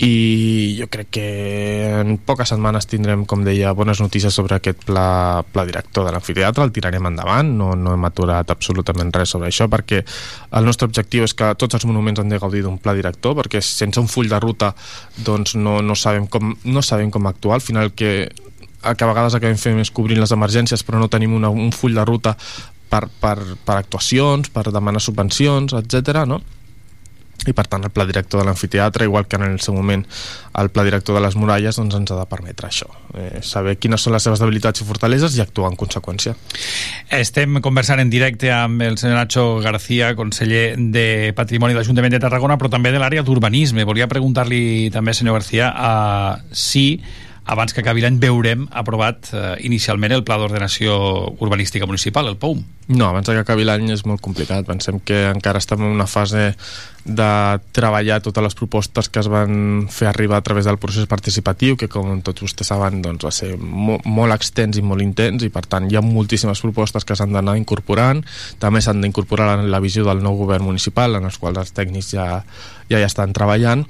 I 0.00 0.78
jo 0.78 0.86
crec 0.88 1.10
que 1.12 1.26
en 2.00 2.16
poques 2.24 2.48
setmanes 2.48 2.88
tindrem, 2.88 3.26
com 3.28 3.44
deia, 3.44 3.74
bones 3.76 4.00
notícies 4.00 4.34
sobre 4.34 4.56
aquest 4.56 4.86
pla, 4.88 5.44
pla 5.52 5.66
director 5.68 6.06
de 6.06 6.14
l'amfiteatre, 6.14 6.64
el 6.64 6.72
tirarem 6.72 7.10
endavant, 7.10 7.52
no, 7.58 7.74
no 7.76 7.94
hem 7.96 8.08
aturat 8.08 8.54
absolutament 8.54 9.12
res 9.12 9.36
sobre 9.36 9.50
això, 9.50 9.68
perquè 9.68 10.00
el 10.56 10.68
nostre 10.68 10.88
objectiu 10.88 11.26
és 11.28 11.36
que 11.36 11.52
tots 11.60 11.76
els 11.76 11.88
monuments 11.90 12.22
han 12.22 12.32
de 12.32 12.40
gaudir 12.40 12.64
d'un 12.64 12.80
pla 12.80 12.96
director, 12.96 13.36
perquè 13.36 13.60
sense 13.64 14.00
un 14.00 14.08
full 14.08 14.30
de 14.30 14.40
ruta 14.40 14.72
doncs 15.26 15.58
no, 15.60 15.80
no, 15.84 15.98
sabem, 15.98 16.30
com, 16.32 16.54
no 16.64 16.82
sabem 16.82 17.12
com 17.12 17.28
actuar, 17.28 17.60
al 17.60 17.66
final 17.68 17.92
que 17.92 18.30
que 18.80 19.04
a 19.04 19.10
vegades 19.10 19.34
acabem 19.36 19.58
fent 19.60 19.80
és 19.82 19.90
cobrint 19.92 20.20
les 20.22 20.32
emergències 20.32 20.82
però 20.86 21.00
no 21.00 21.10
tenim 21.12 21.34
una, 21.36 21.50
un 21.52 21.68
full 21.76 21.96
de 21.96 22.04
ruta 22.08 22.32
per, 22.90 23.06
per, 23.20 23.36
per 23.64 23.76
actuacions, 23.80 24.50
per 24.52 24.70
demanar 24.74 25.02
subvencions, 25.02 25.76
etc. 25.78 26.24
no? 26.26 26.42
i 27.48 27.54
per 27.56 27.66
tant 27.70 27.84
el 27.86 27.92
pla 27.94 28.04
director 28.08 28.40
de 28.40 28.46
l'amfiteatre 28.46 29.06
igual 29.08 29.26
que 29.26 29.38
en 29.38 29.46
el 29.46 29.60
seu 29.64 29.74
moment 29.74 30.02
el 30.60 30.70
pla 30.74 30.84
director 30.84 31.16
de 31.16 31.22
les 31.24 31.36
muralles 31.40 31.78
doncs 31.78 31.96
ens 31.96 32.12
ha 32.12 32.18
de 32.18 32.26
permetre 32.28 32.68
això 32.68 32.88
eh, 33.16 33.40
saber 33.46 33.76
quines 33.80 34.02
són 34.04 34.12
les 34.12 34.26
seves 34.26 34.42
debilitats 34.42 34.82
i 34.82 34.88
fortaleses 34.88 35.36
i 35.38 35.40
actuar 35.44 35.70
en 35.72 35.78
conseqüència 35.80 36.34
Estem 37.20 37.60
conversant 37.64 38.02
en 38.02 38.10
directe 38.12 38.50
amb 38.52 38.82
el 38.84 38.98
senyor 39.00 39.16
Nacho 39.18 39.44
García, 39.64 40.12
conseller 40.16 40.76
de 40.78 41.32
Patrimoni 41.36 41.74
de 41.74 41.80
l'Ajuntament 41.80 42.12
de 42.14 42.20
Tarragona, 42.22 42.56
però 42.60 42.70
també 42.70 42.92
de 42.94 43.00
l'àrea 43.02 43.24
d'urbanisme. 43.26 43.84
Volia 43.88 44.06
preguntar-li 44.08 44.90
també, 44.94 45.14
senyor 45.16 45.40
García, 45.40 45.70
uh, 45.74 46.54
si 46.54 47.00
abans 47.50 47.74
que 47.74 47.82
acabi 47.82 48.04
l'any 48.04 48.20
veurem 48.22 48.68
aprovat 48.70 49.32
uh, 49.34 49.56
inicialment 49.66 50.14
el 50.14 50.22
Pla 50.22 50.38
d'Ordenació 50.38 50.94
Urbanística 51.42 51.88
Municipal, 51.88 52.30
el 52.30 52.38
POUM. 52.38 52.62
No, 52.94 53.08
abans 53.08 53.26
que 53.26 53.42
acabi 53.42 53.66
l'any 53.66 53.90
és 53.94 54.04
molt 54.06 54.22
complicat. 54.22 54.64
Pensem 54.66 55.00
que 55.06 55.24
encara 55.30 55.58
estem 55.62 55.82
en 55.82 55.90
una 55.90 56.06
fase 56.10 56.52
de 57.04 57.58
treballar 57.74 58.20
totes 58.22 58.44
les 58.44 58.56
propostes 58.58 59.08
que 59.08 59.22
es 59.22 59.28
van 59.30 59.86
fer 59.90 60.10
arribar 60.10 60.38
a 60.38 60.44
través 60.46 60.66
del 60.68 60.78
procés 60.78 61.06
participatiu, 61.10 61.76
que 61.78 61.88
com 61.90 62.20
tots 62.22 62.44
vostès 62.44 62.70
saben 62.70 63.00
doncs, 63.02 63.24
va 63.26 63.32
ser 63.34 63.54
mo 63.58 63.98
molt 64.04 64.36
extens 64.36 64.78
i 64.78 64.84
molt 64.84 65.02
intens 65.02 65.46
i 65.46 65.50
per 65.54 65.64
tant 65.66 65.88
hi 65.88 65.96
ha 65.96 66.04
moltíssimes 66.04 66.60
propostes 66.60 67.06
que 67.06 67.16
s'han 67.16 67.32
d'anar 67.34 67.56
incorporant, 67.58 68.22
també 68.60 68.82
s'han 68.84 69.00
d'incorporar 69.02 69.48
la, 69.48 69.70
la 69.78 69.82
visió 69.82 70.04
del 70.06 70.22
nou 70.22 70.36
govern 70.42 70.66
municipal 70.68 71.16
en 71.16 71.30
els 71.30 71.40
quals 71.40 71.62
els 71.62 71.74
tècnics 71.74 72.12
ja, 72.14 72.28
ja 72.90 73.00
hi 73.00 73.06
estan 73.06 73.32
treballant 73.36 73.86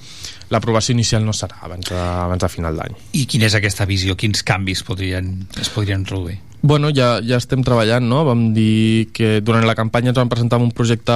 l'aprovació 0.50 0.94
inicial 0.96 1.24
no 1.24 1.32
serà 1.36 1.62
abans 1.64 1.88
de, 1.88 1.96
abans 1.96 2.42
de 2.42 2.50
final 2.52 2.76
d'any. 2.76 2.96
I 3.16 3.24
quina 3.30 3.48
és 3.48 3.56
aquesta 3.56 3.86
visió? 3.88 4.16
Quins 4.18 4.42
canvis 4.46 4.82
podrien, 4.86 5.32
es 5.60 5.70
podrien 5.72 6.02
introduir? 6.02 6.40
Bueno, 6.62 6.90
ja, 6.92 7.22
ja 7.24 7.38
estem 7.40 7.62
treballant, 7.64 8.04
no? 8.04 8.20
Vam 8.28 8.50
dir 8.52 9.08
que 9.16 9.38
durant 9.40 9.64
la 9.64 9.76
campanya 9.78 10.12
ens 10.12 10.18
vam 10.18 10.28
presentar 10.28 10.58
un 10.60 10.74
projecte 10.76 11.14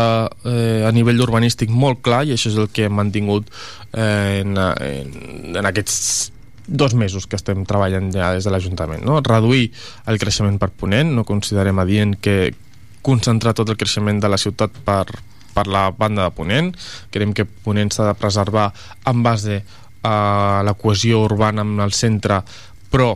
eh, 0.49 0.87
a 0.88 0.92
nivell 0.94 1.20
urbanístic 1.27 1.68
molt 1.68 2.01
clar 2.07 2.23
i 2.25 2.33
això 2.33 2.49
és 2.49 2.57
el 2.62 2.70
que 2.73 2.87
hem 2.88 2.97
mantingut 2.97 3.51
eh, 3.92 4.40
en, 4.40 4.57
en, 4.57 5.12
en 5.53 5.68
aquests 5.68 6.31
dos 6.64 6.94
mesos 6.97 7.27
que 7.29 7.37
estem 7.37 7.66
treballant 7.68 8.09
ja 8.14 8.33
des 8.33 8.47
de 8.47 8.55
l'Ajuntament, 8.55 9.05
no? 9.05 9.20
Reduir 9.20 9.66
el 10.09 10.20
creixement 10.23 10.57
per 10.62 10.70
ponent, 10.73 11.12
no 11.12 11.27
considerem 11.29 11.83
adient 11.83 12.16
que 12.25 12.55
concentrar 13.05 13.53
tot 13.53 13.68
el 13.68 13.77
creixement 13.77 14.23
de 14.23 14.31
la 14.33 14.40
ciutat 14.40 14.73
per, 14.87 15.05
per 15.54 15.66
la 15.70 15.88
banda 15.94 16.26
de 16.26 16.34
Ponent. 16.36 16.72
Creiem 17.14 17.34
que 17.36 17.46
Ponent 17.46 17.92
s'ha 17.94 18.10
de 18.10 18.18
preservar 18.18 18.72
en 19.06 19.22
base 19.22 19.62
a 20.04 20.62
la 20.66 20.76
cohesió 20.76 21.22
urbana 21.24 21.64
amb 21.64 21.80
el 21.80 21.94
centre, 21.96 22.42
però 22.92 23.14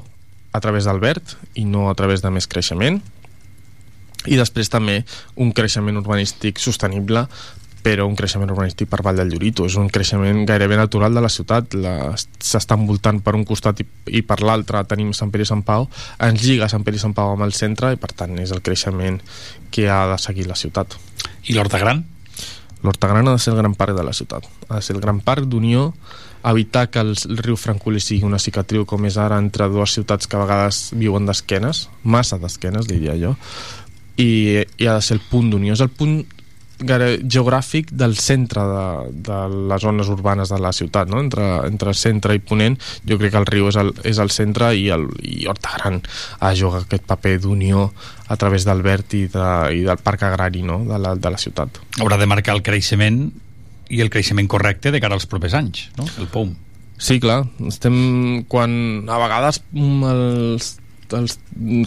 a 0.52 0.60
través 0.64 0.88
del 0.88 1.02
verd 1.02 1.36
i 1.60 1.66
no 1.68 1.90
a 1.90 1.94
través 1.98 2.24
de 2.24 2.32
més 2.32 2.48
creixement. 2.48 3.02
I 4.26 4.36
després 4.36 4.70
també 4.72 5.02
un 5.36 5.52
creixement 5.54 6.00
urbanístic 6.00 6.58
sostenible 6.58 7.28
però 7.88 8.04
un 8.08 8.16
creixement 8.18 8.50
urbanístic 8.50 8.88
per 8.90 9.00
Vall 9.06 9.20
del 9.20 9.30
Llorito. 9.32 9.66
És 9.68 9.78
un 9.80 9.88
creixement 9.92 10.42
gairebé 10.48 10.76
natural 10.76 11.14
de 11.14 11.22
la 11.24 11.30
ciutat. 11.32 11.72
S'està 12.42 12.76
envoltant 12.76 13.22
per 13.24 13.36
un 13.38 13.46
costat 13.48 13.80
i, 13.80 13.86
i 14.18 14.22
per 14.26 14.40
l'altre 14.44 14.82
tenim 14.90 15.14
Sant 15.16 15.32
Pere 15.32 15.46
i 15.46 15.48
Sant 15.48 15.62
Pau. 15.64 15.88
Ens 16.26 16.44
lliga 16.44 16.68
Sant 16.68 16.84
Pere 16.84 16.98
i 16.98 17.02
Sant 17.02 17.14
Pau 17.16 17.32
amb 17.32 17.46
el 17.46 17.54
centre 17.56 17.94
i 17.94 18.00
per 18.00 18.12
tant 18.18 18.36
és 18.42 18.52
el 18.52 18.60
creixement 18.66 19.20
que 19.70 19.88
ha 19.88 20.04
de 20.12 20.20
seguir 20.20 20.48
la 20.50 20.58
ciutat. 20.58 20.98
I 21.48 21.56
l'Horta 21.56 21.80
Gran? 21.80 22.04
L'Horta 22.82 23.10
Gran 23.10 23.28
ha 23.28 23.34
de 23.34 23.42
ser 23.42 23.52
el 23.54 23.58
gran 23.58 23.74
parc 23.74 23.96
de 23.96 24.04
la 24.06 24.14
ciutat. 24.14 24.46
Ha 24.68 24.78
de 24.78 24.86
ser 24.86 24.96
el 24.96 25.02
gran 25.02 25.20
parc 25.20 25.48
d'unió 25.50 25.92
evitar 26.46 26.88
que 26.90 27.02
el, 27.02 27.16
riu 27.42 27.56
Francolí 27.58 28.00
sigui 28.00 28.26
una 28.26 28.38
cicatriu 28.38 28.86
com 28.86 29.04
és 29.08 29.18
ara 29.18 29.40
entre 29.42 29.66
dues 29.72 29.96
ciutats 29.96 30.28
que 30.30 30.38
a 30.38 30.44
vegades 30.44 30.92
viuen 30.94 31.26
d'esquenes, 31.26 31.88
massa 32.04 32.38
d'esquenes, 32.38 32.86
diria 32.86 33.16
jo, 33.18 33.34
i, 34.16 34.64
i 34.78 34.86
ha 34.86 34.94
de 34.94 35.04
ser 35.04 35.18
el 35.18 35.24
punt 35.30 35.50
d'unió. 35.50 35.74
És 35.74 35.82
el 35.84 35.90
punt 35.90 36.22
geogràfic 36.78 37.90
del 37.90 38.14
centre 38.16 38.62
de, 38.62 38.84
de 39.26 39.38
les 39.70 39.82
zones 39.82 40.08
urbanes 40.08 40.52
de 40.52 40.58
la 40.62 40.72
ciutat, 40.72 41.08
no? 41.10 41.18
entre, 41.20 41.44
entre 41.66 41.94
centre 41.94 42.36
i 42.36 42.38
ponent, 42.38 42.78
jo 43.08 43.18
crec 43.18 43.34
que 43.34 43.40
el 43.42 43.48
riu 43.50 43.68
és 43.70 43.78
el, 43.80 43.90
és 44.06 44.20
el 44.22 44.30
centre 44.30 44.70
i, 44.78 44.88
el, 44.94 45.08
i 45.26 45.48
Horta 45.50 45.74
Gran 45.74 46.00
ha 46.38 46.52
de 46.52 46.60
jugar 46.60 46.84
aquest 46.84 47.04
paper 47.08 47.38
d'unió 47.42 47.88
a 48.28 48.36
través 48.36 48.64
del 48.68 48.82
verd 48.86 49.18
i, 49.18 49.26
de, 49.32 49.48
i 49.74 49.82
del 49.88 49.98
parc 50.04 50.22
agrari 50.28 50.62
no? 50.62 50.84
de, 50.86 50.98
la, 51.02 51.16
de 51.16 51.34
la 51.34 51.40
ciutat. 51.40 51.82
Haurà 51.98 52.20
de 52.20 52.30
marcar 52.30 52.54
el 52.54 52.62
creixement 52.62 53.24
i 53.88 54.02
el 54.04 54.10
creixement 54.12 54.48
correcte 54.48 54.92
de 54.92 55.00
cara 55.00 55.16
als 55.16 55.26
propers 55.26 55.56
anys, 55.58 55.88
no? 55.98 56.06
el 56.18 56.30
POUM. 56.30 56.54
Sí, 56.98 57.20
clar, 57.22 57.44
estem 57.70 58.44
quan 58.50 59.06
a 59.06 59.18
vegades 59.22 59.62
mm, 59.70 60.08
els, 60.12 60.72
els 61.16 61.38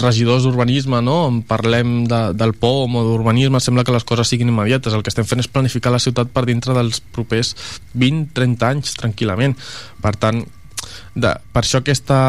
regidors 0.02 0.46
d'urbanisme 0.46 1.02
no? 1.04 1.18
en 1.30 1.42
parlem 1.48 2.04
de, 2.10 2.22
del 2.38 2.54
POM 2.58 2.98
o 3.00 3.04
d'urbanisme 3.06 3.62
sembla 3.62 3.86
que 3.86 3.96
les 3.96 4.06
coses 4.08 4.32
siguin 4.32 4.52
immediates 4.54 4.94
el 4.94 5.04
que 5.04 5.14
estem 5.14 5.28
fent 5.28 5.44
és 5.44 5.52
planificar 5.52 5.94
la 5.94 6.02
ciutat 6.02 6.32
per 6.34 6.46
dintre 6.50 6.76
dels 6.78 7.02
propers 7.14 7.56
20-30 7.96 8.70
anys 8.70 8.98
tranquil·lament 9.00 9.58
per 10.02 10.16
tant, 10.18 10.44
de, 11.16 11.34
per 11.54 11.64
això 11.64 11.82
aquesta 11.82 12.22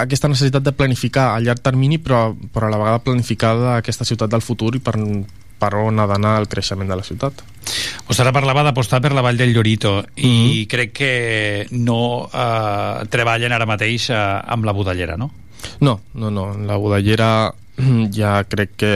aquesta 0.00 0.30
necessitat 0.32 0.64
de 0.64 0.72
planificar 0.72 1.34
a 1.34 1.42
llarg 1.44 1.60
termini 1.64 1.98
però, 2.00 2.30
però 2.32 2.68
a 2.68 2.72
la 2.72 2.80
vegada 2.80 3.04
planificar 3.04 3.54
aquesta 3.76 4.06
ciutat 4.08 4.32
del 4.32 4.44
futur 4.44 4.74
i 4.76 4.82
per, 4.84 4.96
per 5.60 5.74
on 5.76 6.00
ha 6.00 6.08
d'anar 6.08 6.38
el 6.40 6.48
creixement 6.48 6.88
de 6.88 6.96
la 6.96 7.04
ciutat. 7.06 7.42
Vostè 8.08 8.24
ara 8.24 8.34
parlava 8.34 8.64
d'apostar 8.66 9.02
per 9.04 9.12
la 9.14 9.24
Vall 9.24 9.38
del 9.38 9.52
Llorito 9.52 10.00
i 10.16 10.26
mm 10.26 10.46
-hmm. 10.46 10.66
crec 10.66 10.92
que 10.92 11.66
no 11.70 12.28
eh, 12.32 13.06
treballen 13.08 13.52
ara 13.52 13.66
mateix 13.66 14.10
eh, 14.10 14.16
amb 14.16 14.64
la 14.64 14.72
budellera, 14.72 15.16
no? 15.16 15.30
No, 15.80 16.00
no, 16.14 16.30
no. 16.30 16.52
La 16.66 16.78
budellera 16.80 17.52
ja 18.18 18.38
crec 18.48 18.76
que 18.80 18.94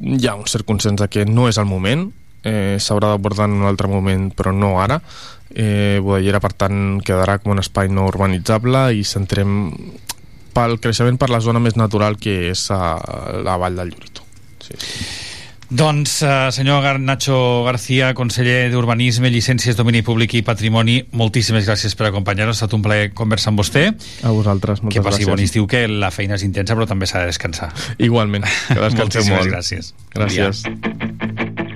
hi 0.00 0.26
ha 0.26 0.36
un 0.38 0.48
cert 0.48 0.66
consens 0.68 1.00
de 1.00 1.08
que 1.12 1.26
no 1.28 1.48
és 1.50 1.58
el 1.60 1.68
moment, 1.68 2.08
eh, 2.44 2.78
s'haurà 2.80 3.12
d'abordar 3.12 3.48
en 3.50 3.60
un 3.60 3.68
altre 3.68 3.88
moment, 3.88 4.30
però 4.36 4.52
no 4.56 4.78
ara. 4.80 5.00
Eh, 5.50 5.98
budellera, 6.02 6.40
per 6.40 6.52
tant, 6.54 7.00
quedarà 7.04 7.40
com 7.42 7.52
un 7.56 7.62
espai 7.62 7.90
no 7.90 8.06
urbanitzable 8.08 8.90
i 8.94 9.04
centrem 9.04 9.56
pel 10.54 10.78
creixement 10.82 11.18
per 11.18 11.30
la 11.30 11.42
zona 11.42 11.62
més 11.62 11.76
natural 11.78 12.18
que 12.18 12.50
és 12.50 12.68
a 12.74 12.96
la 13.44 13.58
Vall 13.60 13.76
del 13.82 13.92
Llorito. 13.92 14.26
Sí, 14.60 14.78
sí. 14.78 15.19
Doncs, 15.70 16.22
eh, 16.22 16.48
senyor 16.50 16.82
Gar 16.82 16.98
Nacho 16.98 17.62
García, 17.62 18.12
conseller 18.12 18.72
d'Urbanisme, 18.72 19.30
Llicències, 19.30 19.76
Domini 19.78 20.02
Públic 20.02 20.34
i 20.34 20.42
Patrimoni, 20.42 20.96
moltíssimes 21.14 21.62
gràcies 21.68 21.94
per 21.94 22.08
acompanyar-nos. 22.08 22.58
Ha 22.58 22.66
estat 22.66 22.74
un 22.74 22.82
plaer 22.82 23.12
conversar 23.14 23.52
amb 23.52 23.62
vostè. 23.62 23.84
A 24.26 24.32
vosaltres, 24.34 24.82
moltes 24.82 24.98
que 24.98 25.04
passi 25.06 25.22
gràcies. 25.22 25.30
bon 25.30 25.44
estiu, 25.44 25.68
que 25.70 25.86
la 25.86 26.10
feina 26.10 26.34
és 26.34 26.42
intensa, 26.42 26.74
però 26.74 26.88
també 26.90 27.06
s'ha 27.06 27.20
de 27.22 27.30
descansar. 27.30 27.70
Igualment, 27.98 28.42
que 28.42 28.80
descanseu 28.80 29.22
Moltíssimes 29.22 29.46
molt. 29.46 29.54
gràcies. 29.54 29.94
Gràcies. 30.12 31.69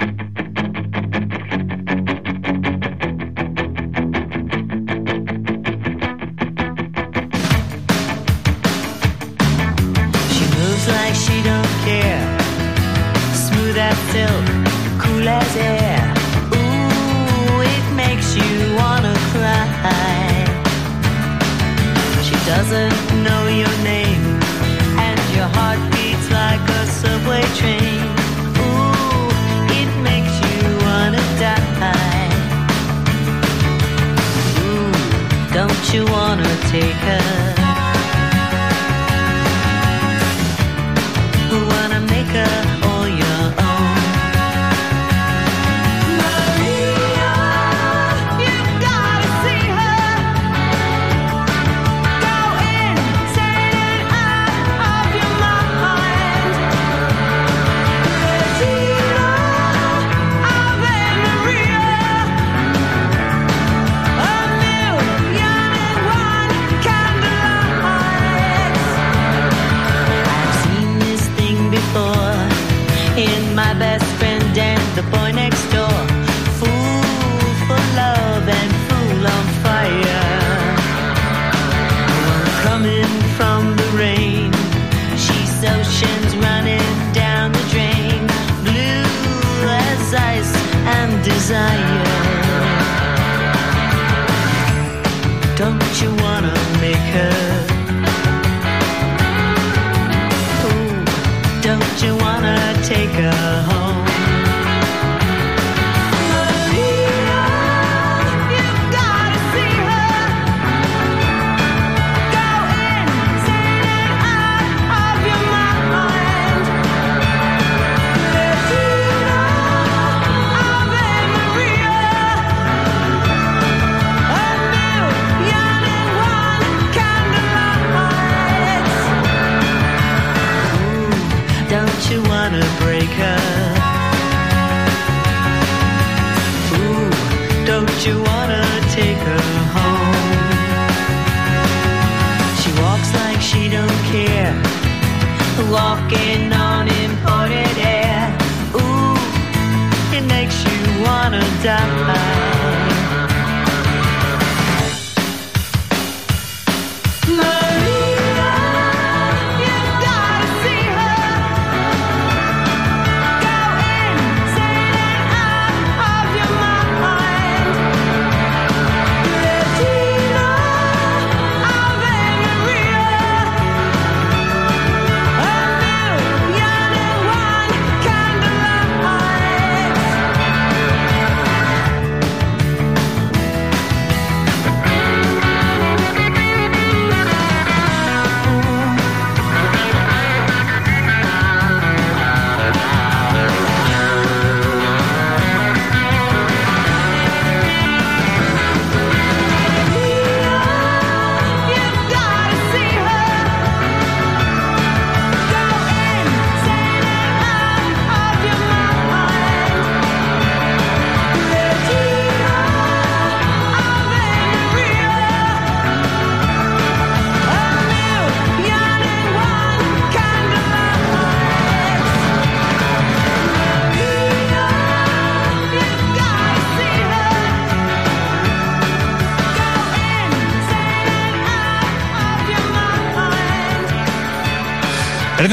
taken 36.75 37.24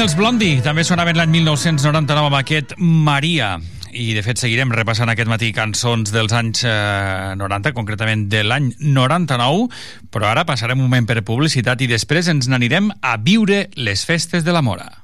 Eren 0.02 0.10
els 0.10 0.18
Blondie, 0.18 0.58
també 0.58 0.82
sonaven 0.82 1.14
l'any 1.14 1.30
1999 1.30 2.26
amb 2.26 2.34
aquest 2.34 2.72
Maria. 2.82 3.52
I, 3.94 4.08
de 4.16 4.24
fet, 4.26 4.40
seguirem 4.40 4.72
repassant 4.74 5.12
aquest 5.12 5.30
matí 5.30 5.52
cançons 5.54 6.10
dels 6.10 6.34
anys 6.34 6.64
eh, 6.66 7.36
90, 7.38 7.70
concretament 7.76 8.24
de 8.32 8.40
l'any 8.42 8.72
99, 8.82 9.68
però 10.10 10.32
ara 10.32 10.42
passarem 10.48 10.82
un 10.82 10.88
moment 10.88 11.06
per 11.06 11.22
publicitat 11.22 11.86
i 11.86 11.90
després 11.92 12.32
ens 12.34 12.50
n'anirem 12.50 12.90
a 12.98 13.14
viure 13.22 13.68
les 13.78 14.02
festes 14.02 14.42
de 14.42 14.58
la 14.58 14.64
Mora. 14.66 15.01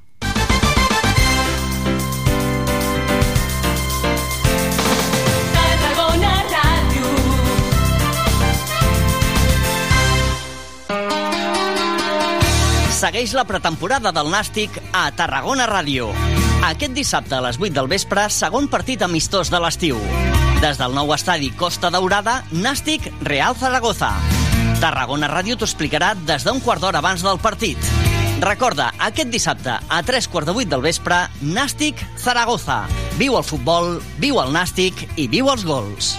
Segueix 13.09 13.31
la 13.33 13.47
pretemporada 13.49 14.11
del 14.13 14.27
Nàstic 14.29 14.75
a 14.93 15.07
Tarragona 15.17 15.65
Ràdio. 15.65 16.11
Aquest 16.69 16.93
dissabte 16.93 17.39
a 17.39 17.41
les 17.41 17.57
8 17.57 17.73
del 17.73 17.87
vespre, 17.89 18.27
segon 18.29 18.67
partit 18.69 19.01
amistós 19.01 19.49
de 19.49 19.57
l'estiu. 19.65 19.97
Des 20.61 20.77
del 20.77 20.93
nou 20.93 21.15
estadi 21.17 21.49
Costa 21.57 21.89
Daurada, 21.89 22.43
Nàstic 22.53 23.09
Real 23.25 23.57
Zaragoza. 23.57 24.11
Tarragona 24.83 25.33
Ràdio 25.33 25.57
t'ho 25.57 25.65
explicarà 25.65 26.13
des 26.29 26.45
d'un 26.45 26.61
quart 26.61 26.85
d'hora 26.85 27.01
abans 27.01 27.25
del 27.25 27.41
partit. 27.41 27.81
Recorda, 28.45 28.91
aquest 29.01 29.33
dissabte 29.33 29.79
a 29.81 30.03
3 30.05 30.29
quarts 30.29 30.53
de 30.53 30.59
8 30.61 30.69
del 30.77 30.85
vespre, 30.85 31.25
Nàstic 31.41 32.05
Zaragoza. 32.21 32.83
Viu 33.17 33.41
el 33.41 33.49
futbol, 33.55 34.03
viu 34.21 34.37
el 34.45 34.53
Nàstic 34.53 35.07
i 35.17 35.31
viu 35.33 35.49
els 35.49 35.65
gols. 35.65 36.19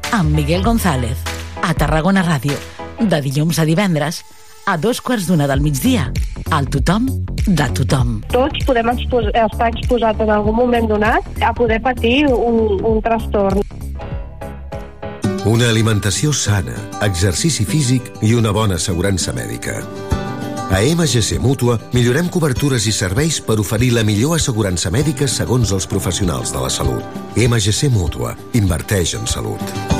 amb 0.11 0.35
Miguel 0.35 0.63
González. 0.63 1.17
A 1.61 1.73
Tarragona 1.73 2.23
Ràdio. 2.23 2.57
De 2.99 3.21
dilluns 3.21 3.59
a 3.59 3.65
divendres 3.65 4.21
a 4.65 4.77
dos 4.77 5.01
quarts 5.01 5.27
d'una 5.27 5.47
del 5.47 5.61
migdia. 5.61 6.11
El 6.51 6.67
tothom 6.69 7.07
de 7.47 7.67
tothom. 7.73 8.19
Tots 8.31 8.65
podem 8.67 8.91
expos 8.93 9.29
estar 9.33 9.71
exposats 9.71 10.21
en 10.21 10.29
algun 10.29 10.55
moment 10.55 10.87
donat 10.89 11.41
a 11.41 11.53
poder 11.57 11.81
patir 11.81 12.27
un, 12.27 12.77
un 12.85 13.01
trastorn. 13.01 13.63
Una 15.49 15.71
alimentació 15.71 16.33
sana, 16.37 16.75
exercici 17.01 17.65
físic 17.65 18.11
i 18.21 18.35
una 18.37 18.51
bona 18.53 18.77
assegurança 18.77 19.33
mèdica. 19.33 19.79
A 20.71 20.79
MGC 20.85 21.41
Mútua 21.43 21.79
millorem 21.91 22.29
cobertures 22.31 22.85
i 22.87 22.93
serveis 22.95 23.41
per 23.43 23.57
oferir 23.59 23.89
la 23.97 24.05
millor 24.07 24.37
assegurança 24.37 24.93
mèdica 24.93 25.27
segons 25.27 25.73
els 25.75 25.89
professionals 25.89 26.53
de 26.53 26.61
la 26.63 26.69
salut. 26.71 27.17
MGC 27.35 27.89
Mútua. 27.91 28.37
Inverteix 28.55 29.17
en 29.19 29.27
salut. 29.27 29.99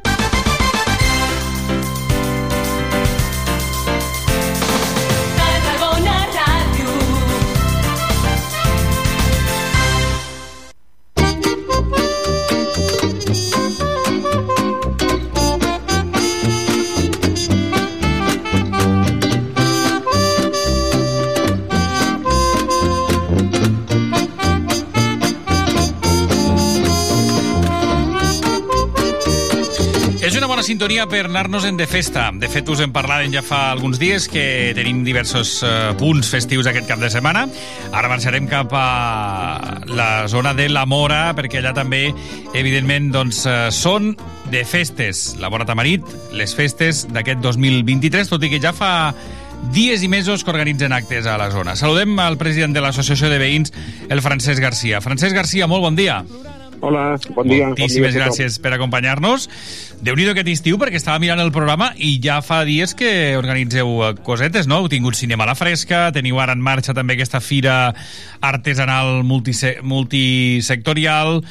Sintonia 30.71 31.03
per 31.11 31.25
anar-nos 31.27 31.65
en 31.67 31.75
de 31.75 31.83
festa. 31.89 32.29
De 32.31 32.47
fet, 32.47 32.69
us 32.71 32.79
en 32.79 32.93
parlàvem 32.95 33.33
ja 33.33 33.41
fa 33.43 33.73
alguns 33.73 33.97
dies 33.99 34.29
que 34.31 34.71
tenim 34.77 35.01
diversos 35.03 35.57
eh, 35.67 35.71
punts 35.99 36.29
festius 36.31 36.69
aquest 36.69 36.87
cap 36.87 37.01
de 37.01 37.09
setmana. 37.11 37.41
Ara 37.91 38.07
marxarem 38.07 38.47
cap 38.47 38.71
a 38.71 39.81
la 39.91 40.29
zona 40.31 40.53
de 40.55 40.69
la 40.71 40.85
Mora, 40.87 41.33
perquè 41.35 41.59
allà 41.59 41.73
també, 41.75 42.05
evidentment, 42.55 43.09
doncs, 43.11 43.43
eh, 43.49 43.67
són 43.75 44.13
de 44.53 44.63
festes. 44.63 45.33
La 45.43 45.51
Mora 45.51 45.67
Tamarit, 45.67 46.07
les 46.31 46.55
festes 46.55 47.03
d'aquest 47.11 47.43
2023, 47.43 48.31
tot 48.31 48.47
i 48.47 48.53
que 48.53 48.61
ja 48.63 48.71
fa 48.71 48.93
dies 49.75 50.05
i 50.07 50.09
mesos 50.13 50.45
que 50.45 50.55
organitzen 50.55 50.95
actes 50.95 51.27
a 51.27 51.35
la 51.41 51.51
zona. 51.51 51.75
Saludem 51.75 52.15
al 52.23 52.39
president 52.39 52.71
de 52.71 52.85
l'Associació 52.85 53.27
de 53.27 53.43
Veïns, 53.43 53.75
el 54.07 54.23
Francesc 54.23 54.63
Garcia. 54.63 55.03
Francesc 55.03 55.35
Garcia, 55.35 55.67
molt 55.67 55.83
bon 55.89 55.99
dia. 55.99 56.21
Hola, 56.81 57.13
bon 57.35 57.45
dia. 57.45 57.67
Moltíssimes 57.69 58.09
bon 58.09 58.17
dia 58.17 58.25
gràcies 58.25 58.57
per 58.57 58.71
acompanyar-nos. 58.73 59.47
déu 60.01 60.15
nhi 60.17 60.25
aquest 60.31 60.47
estiu, 60.49 60.79
perquè 60.81 60.97
estava 60.97 61.19
mirant 61.21 61.39
el 61.39 61.51
programa 61.53 61.91
i 61.95 62.15
ja 62.23 62.39
fa 62.41 62.63
dies 62.65 62.95
que 62.97 63.37
organitzeu 63.37 64.01
eh, 64.01 64.15
cosetes, 64.25 64.65
no? 64.65 64.79
Heu 64.81 64.89
tingut 64.89 65.13
cinema 65.15 65.45
a 65.45 65.51
la 65.51 65.55
fresca, 65.55 66.09
teniu 66.11 66.39
ara 66.41 66.57
en 66.57 66.61
marxa 66.61 66.95
també 66.97 67.13
aquesta 67.13 67.39
fira 67.39 67.93
artesanal 68.41 69.21
multise 69.23 69.75
multisectorial 69.83 71.43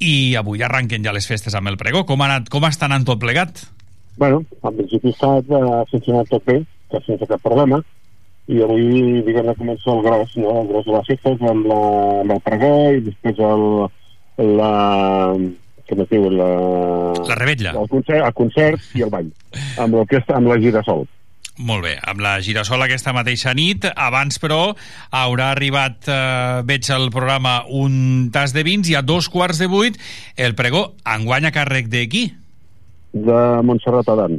i 0.00 0.34
avui 0.40 0.64
arranquen 0.64 1.04
ja 1.04 1.12
les 1.12 1.28
festes 1.28 1.54
amb 1.54 1.68
el 1.68 1.76
pregó. 1.76 2.06
Com 2.08 2.24
ha, 2.24 2.30
anat, 2.32 2.48
com 2.48 2.64
està 2.64 2.88
anant 2.88 3.04
tot 3.04 3.20
plegat? 3.20 3.66
Bueno, 4.16 4.40
en 4.64 4.74
principi 4.74 5.12
està 5.12 5.36
uh, 5.36 5.84
funcionant 5.92 6.26
tot 6.32 6.48
bé, 6.48 6.62
que 6.88 7.04
sense 7.04 7.28
cap 7.28 7.44
problema, 7.44 7.82
i 8.48 8.62
avui, 8.64 9.20
diguem-ne, 9.26 9.52
comença 9.58 9.92
el 9.92 10.00
gros, 10.02 10.32
no? 10.40 10.62
El 10.62 10.72
gros 10.72 10.88
de 10.88 10.96
les 10.96 11.12
festes 11.12 11.44
amb, 11.44 11.68
la, 11.68 11.80
amb 12.24 12.38
el 12.38 12.44
pregó 12.46 12.74
i 12.96 13.04
després 13.04 13.44
el, 13.52 13.66
la, 14.38 15.34
com 15.88 16.02
es 16.04 16.10
diu, 16.10 16.30
la... 16.30 16.48
La 17.28 17.38
rebetlla. 17.38 17.74
El 17.76 17.90
concert, 17.90 18.24
el 18.24 18.34
concert 18.36 18.98
i 18.98 19.06
el 19.06 19.12
ball, 19.12 19.30
amb 19.82 19.98
l'orquestra, 19.98 20.38
amb 20.38 20.52
la 20.52 20.58
Girasol. 20.62 21.06
Molt 21.58 21.82
bé, 21.82 21.96
amb 22.06 22.22
la 22.22 22.36
Girasol 22.44 22.84
aquesta 22.84 23.10
mateixa 23.16 23.50
nit. 23.58 23.88
Abans, 23.98 24.38
però, 24.38 24.76
haurà 25.10 25.50
arribat, 25.50 26.06
eh, 26.06 26.60
veig 26.68 26.86
al 26.94 27.08
programa, 27.10 27.64
un 27.66 28.28
tas 28.34 28.54
de 28.54 28.62
vins 28.62 28.86
i 28.86 28.94
a 28.94 29.02
dos 29.02 29.26
quarts 29.32 29.58
de 29.58 29.66
vuit 29.66 29.98
el 30.36 30.54
pregó 30.54 30.92
enguany 31.02 31.48
a 31.48 31.54
càrrec 31.54 31.90
de 31.90 32.04
qui? 32.12 32.28
De 33.10 33.40
Montserrat 33.66 34.06
Adan. 34.14 34.38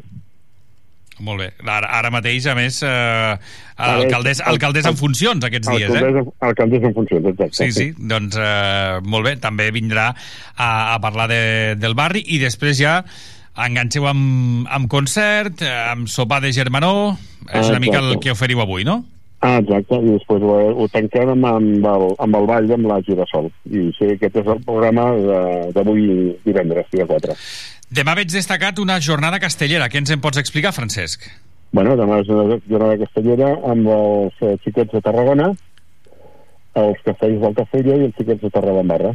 Molt 1.26 1.44
bé. 1.44 1.50
Ara, 1.66 1.90
ara 2.00 2.12
mateix, 2.14 2.46
a 2.48 2.56
més, 2.58 2.80
eh, 2.84 3.34
alcaldessa, 3.76 4.46
alcaldessa 4.52 4.94
en 4.94 5.00
funcions 5.00 5.44
aquests 5.46 5.72
dies, 5.74 5.92
eh? 5.96 6.24
Alcaldessa 6.48 6.92
en 6.92 6.96
funcions, 6.96 7.28
exacte. 7.34 7.58
Sí, 7.60 7.72
sí, 7.76 7.90
doncs 7.98 8.40
eh, 8.40 9.00
molt 9.04 9.28
bé, 9.28 9.36
també 9.44 9.70
vindrà 9.76 10.10
a, 10.14 10.70
a 10.96 10.98
parlar 11.04 11.28
de, 11.32 11.42
del 11.80 11.98
barri 12.00 12.24
i 12.28 12.40
després 12.42 12.80
ja 12.80 13.02
enganxeu 13.60 14.08
amb, 14.08 14.68
amb 14.72 14.88
concert, 14.92 15.64
eh, 15.66 15.76
amb 15.92 16.08
sopar 16.12 16.40
de 16.46 16.54
germanor, 16.56 17.18
és 17.52 17.68
una 17.68 17.82
mica 17.84 18.00
el 18.00 18.20
que 18.24 18.32
oferiu 18.32 18.64
avui, 18.64 18.88
no? 18.88 19.02
Ah, 19.42 19.58
exacte, 19.62 19.96
i 20.04 20.18
després 20.18 20.42
ho, 20.44 20.56
ho 20.84 20.88
tanquem 20.92 21.30
amb, 21.32 21.46
amb, 21.48 21.86
el, 21.88 22.06
amb 22.20 22.36
el 22.36 22.46
ball 22.50 22.72
amb 22.76 22.90
la 22.92 22.98
Girasol. 23.06 23.46
I 23.72 23.86
sí, 23.96 24.10
aquest 24.18 24.36
és 24.42 24.48
el 24.52 24.60
programa 24.66 25.14
de- 25.16 25.72
d'avui 25.76 26.36
divendres, 26.44 26.90
dia 26.92 27.06
4. 27.08 27.36
Demà 27.90 28.16
veig 28.20 28.34
destacat 28.34 28.80
una 28.84 29.00
jornada 29.00 29.40
castellera. 29.40 29.88
Què 29.88 29.98
ens 29.98 30.12
en 30.12 30.20
pots 30.20 30.38
explicar, 30.38 30.74
Francesc? 30.76 31.24
Bueno, 31.72 31.96
demà 31.96 32.20
és 32.20 32.28
una 32.34 32.60
jornada 32.68 32.98
castellera 32.98 33.54
amb 33.72 33.88
els 33.88 34.34
eh, 34.42 34.58
xiquets 34.66 34.92
de 34.92 35.02
Tarragona, 35.06 35.54
els 36.84 37.00
castells 37.06 37.40
del 37.42 37.56
Castella 37.56 37.96
i 37.96 38.06
els 38.10 38.16
xiquets 38.18 38.42
de 38.42 38.50
Tarragona. 38.50 39.14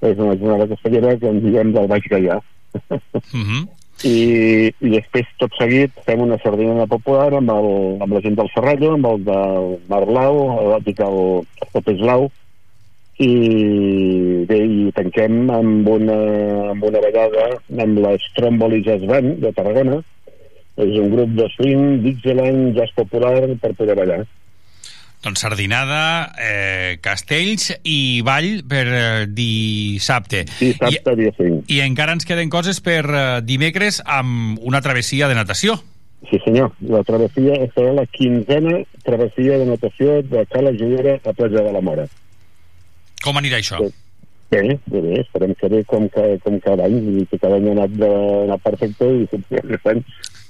És 0.00 0.16
una 0.16 0.34
jornada 0.40 0.66
castellera 0.70 1.16
que 1.20 1.28
en 1.28 1.42
diem 1.44 1.72
del 1.76 1.88
Baix 1.90 2.08
Gaià. 2.08 2.40
Mm 3.34 3.44
-hmm. 3.44 3.68
I, 4.00 4.72
I 4.72 4.90
després, 4.94 5.28
tot 5.40 5.52
seguit, 5.60 5.92
fem 6.06 6.22
una 6.24 6.38
sardinada 6.40 6.86
popular 6.88 7.28
amb, 7.36 7.50
el, 7.52 7.66
amb 8.00 8.14
la 8.16 8.22
gent 8.24 8.38
del 8.38 8.48
Serrallo, 8.54 8.94
amb 8.96 9.08
el 9.10 9.24
del 9.26 9.66
Mar 9.92 10.04
Blau, 10.08 10.38
el, 10.56 10.92
el, 10.94 11.18
el 11.68 11.84
Peix 11.84 12.00
Blau, 12.00 12.30
i 13.20 13.32
bé, 14.48 14.58
i 14.64 14.92
tanquem 14.96 15.50
amb 15.52 15.88
una, 15.92 16.16
amb 16.72 16.86
una 16.88 17.02
ballada 17.04 17.50
amb 17.84 18.00
la 18.00 18.14
Stromboli 18.30 18.80
Jazz 18.86 19.04
Band 19.10 19.42
de 19.44 19.52
Tarragona. 19.56 20.00
És 20.80 20.96
un 20.96 21.10
grup 21.12 21.34
de 21.36 21.48
swing, 21.52 21.98
Dixieland, 22.06 22.70
jazz 22.78 22.94
popular 22.96 23.34
per 23.60 23.74
poder 23.76 23.98
ballar. 23.98 24.22
Doncs 25.20 25.42
sardinada, 25.44 26.32
eh, 26.40 26.96
castells 27.04 27.74
i 27.84 28.22
ball 28.24 28.62
per 28.68 28.86
eh, 28.88 29.26
dissabte. 29.28 30.46
Dissabte, 30.56 31.12
dia 31.18 31.32
5. 31.36 31.66
I 31.68 31.82
encara 31.84 32.16
ens 32.16 32.24
queden 32.24 32.48
coses 32.52 32.80
per 32.80 33.02
eh, 33.04 33.24
dimecres 33.44 34.00
amb 34.06 34.62
una 34.64 34.80
travessia 34.80 35.28
de 35.28 35.36
natació. 35.36 35.76
Sí, 36.30 36.40
senyor. 36.44 36.72
La 36.88 37.02
travessia 37.04 37.56
serà 37.74 37.92
la 37.96 38.06
quinzena 38.08 38.78
travessia 39.04 39.60
de 39.60 39.66
natació 39.68 40.20
de 40.24 40.44
Cala 40.48 40.72
Joguera 40.76 41.18
a 41.24 41.32
Platja 41.32 41.64
de 41.68 41.72
la 41.72 41.84
Mora. 41.84 42.06
Com 43.24 43.36
anirà 43.36 43.60
això? 43.60 43.80
Bé, 44.50 44.62
bé, 44.90 45.00
bé, 45.00 45.20
esperem 45.20 45.52
que 45.54 45.68
bé 45.70 45.82
com, 45.86 46.08
que, 46.10 46.24
com 46.42 46.56
cada 46.64 46.88
any, 46.88 46.96
i 47.20 47.26
que 47.30 47.38
cada 47.38 47.60
any 47.60 47.68
ha 47.70 47.74
anat, 47.76 47.92
de, 48.00 48.08
ha 48.08 48.40
anat 48.48 48.64
perfecte 48.64 49.06
i 49.20 49.28
aquest 49.28 49.92
any 49.92 50.00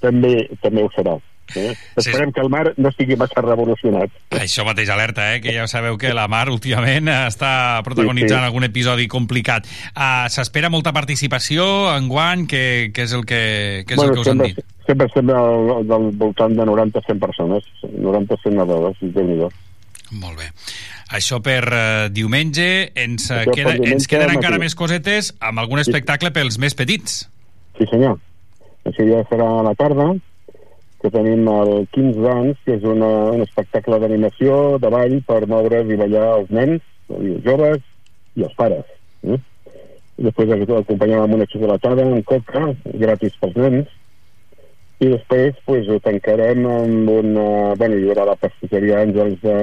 també, 0.00 0.32
també 0.62 0.86
ho 0.86 0.92
serà. 0.94 1.18
Eh? 1.56 1.74
Esperem 1.96 2.32
que 2.32 2.40
el 2.40 2.50
mar 2.52 2.74
no 2.76 2.90
estigui 2.92 3.16
massa 3.20 3.42
revolucionat. 3.44 4.12
Això 4.36 4.64
mateix, 4.66 4.90
alerta, 4.92 5.34
eh? 5.34 5.40
que 5.40 5.54
ja 5.54 5.66
sabeu 5.70 5.98
que 6.00 6.12
la 6.14 6.26
Mar 6.30 6.48
últimament 6.52 7.08
està 7.08 7.80
protagonitzant 7.86 8.38
Sí, 8.40 8.44
sí. 8.44 8.46
algun 8.50 8.64
episodi 8.68 9.08
complicat. 9.08 9.66
Uh, 9.94 10.28
S'espera 10.30 10.70
molta 10.70 10.92
participació 10.92 11.64
en 11.94 12.08
guany, 12.08 12.46
què, 12.50 12.62
què 12.94 13.08
és 13.08 13.16
el 13.16 13.24
que, 13.26 13.42
què 13.88 13.96
és 13.96 14.02
el 14.04 14.14
que 14.14 14.20
us 14.20 14.30
han 14.30 14.38
sempre, 14.44 14.52
dit? 14.54 14.78
sempre 14.86 15.06
estem 15.10 15.32
al, 15.34 15.82
del 15.88 16.10
voltant 16.20 16.54
de 16.56 16.66
90-100 16.68 17.18
persones, 17.22 17.66
90-100 17.82 18.56
nedadors, 18.58 19.02
déu 19.02 19.26
nhi 19.26 19.50
Molt 20.10 20.38
bé. 20.38 20.48
Això 21.10 21.40
per 21.42 21.62
uh, 21.66 22.08
diumenge. 22.10 22.90
Ens, 22.98 23.28
uh, 23.30 23.44
queda, 23.50 23.74
diumenge 23.74 23.94
ens 23.94 24.08
queden 24.10 24.30
al 24.30 24.36
encara 24.38 24.56
matí. 24.58 24.66
més 24.66 24.74
cosetes 24.78 25.34
amb 25.40 25.62
algun 25.62 25.82
espectacle 25.82 26.30
pels 26.34 26.58
més 26.62 26.74
petits. 26.78 27.24
Sí, 27.78 27.86
senyor. 27.90 28.18
Això 28.86 29.06
ja 29.06 29.22
serà 29.30 29.46
a 29.60 29.64
la 29.66 29.74
tarda, 29.78 30.06
que 31.00 31.10
tenim 31.10 31.46
el 31.48 31.86
15 31.94 32.20
d'anys, 32.20 32.58
que 32.64 32.74
és 32.76 32.82
una, 32.84 33.08
un 33.34 33.44
espectacle 33.44 33.98
d'animació, 34.02 34.78
de 34.82 34.90
ball, 34.92 35.14
per 35.26 35.46
moure's 35.48 35.88
i 35.88 35.96
ballar 36.00 36.26
els 36.38 36.50
nens, 36.52 36.82
els 37.16 37.40
joves 37.46 37.80
i 38.36 38.44
els 38.44 38.56
pares. 38.58 38.84
Eh? 39.24 39.38
I 40.20 40.26
després 40.26 40.52
acompanyem 40.52 41.22
amb 41.24 41.38
una 41.38 41.48
xocolatada, 41.48 42.04
amb 42.04 42.24
coca, 42.28 42.66
gratis 43.00 43.38
pels 43.40 43.56
nens, 43.56 43.94
i 45.00 45.08
després 45.08 45.56
pues, 45.64 45.88
ho 45.88 45.96
tancarem 46.04 46.66
amb 46.68 47.08
una... 47.14 47.46
Bueno, 47.80 47.96
hi 47.96 48.10
haurà 48.10 48.26
la 48.28 48.36
pastisseria 48.36 49.00
Àngels 49.00 49.40
de, 49.40 49.56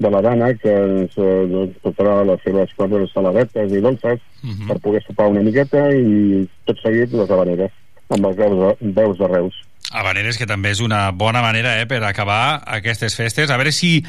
de 0.00 0.10
la 0.14 0.22
Dana, 0.24 0.54
que 0.56 0.72
ens 0.72 1.18
eh, 1.20 1.66
portarà 1.84 2.22
les 2.24 2.40
seves 2.46 2.72
coses 2.78 3.12
saladetes 3.12 3.76
i 3.76 3.84
dolces 3.84 4.24
Mhm. 4.38 4.68
per 4.68 4.78
poder 4.78 5.02
sopar 5.02 5.26
una 5.32 5.42
miqueta 5.42 5.88
i 5.92 6.44
tot 6.64 6.78
seguit 6.78 7.10
les 7.12 7.30
habaneres 7.30 7.72
amb 8.08 8.24
les 8.24 8.36
veus 8.36 8.54
de, 8.60 8.92
veus 8.94 9.18
de 9.18 9.26
Reus. 9.26 9.56
Habaneres, 9.88 10.36
que 10.36 10.44
també 10.44 10.74
és 10.74 10.82
una 10.84 11.06
bona 11.16 11.40
manera 11.40 11.78
eh, 11.80 11.86
per 11.88 12.02
acabar 12.04 12.60
aquestes 12.76 13.14
festes. 13.16 13.48
A 13.48 13.56
veure 13.56 13.72
si, 13.72 14.02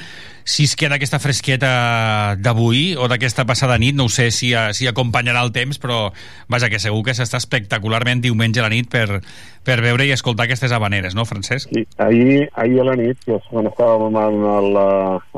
si 0.44 0.66
es 0.68 0.76
queda 0.76 0.98
aquesta 1.00 1.22
fresqueta 1.24 2.36
d'avui 2.36 2.98
o 3.00 3.08
d'aquesta 3.08 3.46
passada 3.48 3.78
nit. 3.80 3.96
No 3.96 4.10
ho 4.10 4.12
sé 4.12 4.28
si, 4.36 4.52
si 4.76 4.90
acompanyarà 4.92 5.46
el 5.46 5.54
temps, 5.56 5.80
però 5.80 6.10
vaja, 6.52 6.68
que 6.68 6.82
segur 6.84 7.06
que 7.08 7.16
s'està 7.16 7.40
espectacularment 7.40 8.20
diumenge 8.26 8.60
a 8.60 8.68
la 8.68 8.74
nit 8.74 8.92
per, 8.92 9.22
per 9.64 9.80
veure 9.86 10.04
i 10.04 10.12
escoltar 10.12 10.50
aquestes 10.50 10.76
habaneres, 10.76 11.16
no, 11.16 11.24
Francesc? 11.30 11.72
Sí, 11.72 11.88
ahir, 11.96 12.50
ahir 12.60 12.84
a 12.84 12.90
la 12.92 13.00
nit, 13.00 13.24
quan 13.48 13.72
estàvem 13.72 14.20
en 14.20 14.46
el, 14.52 14.80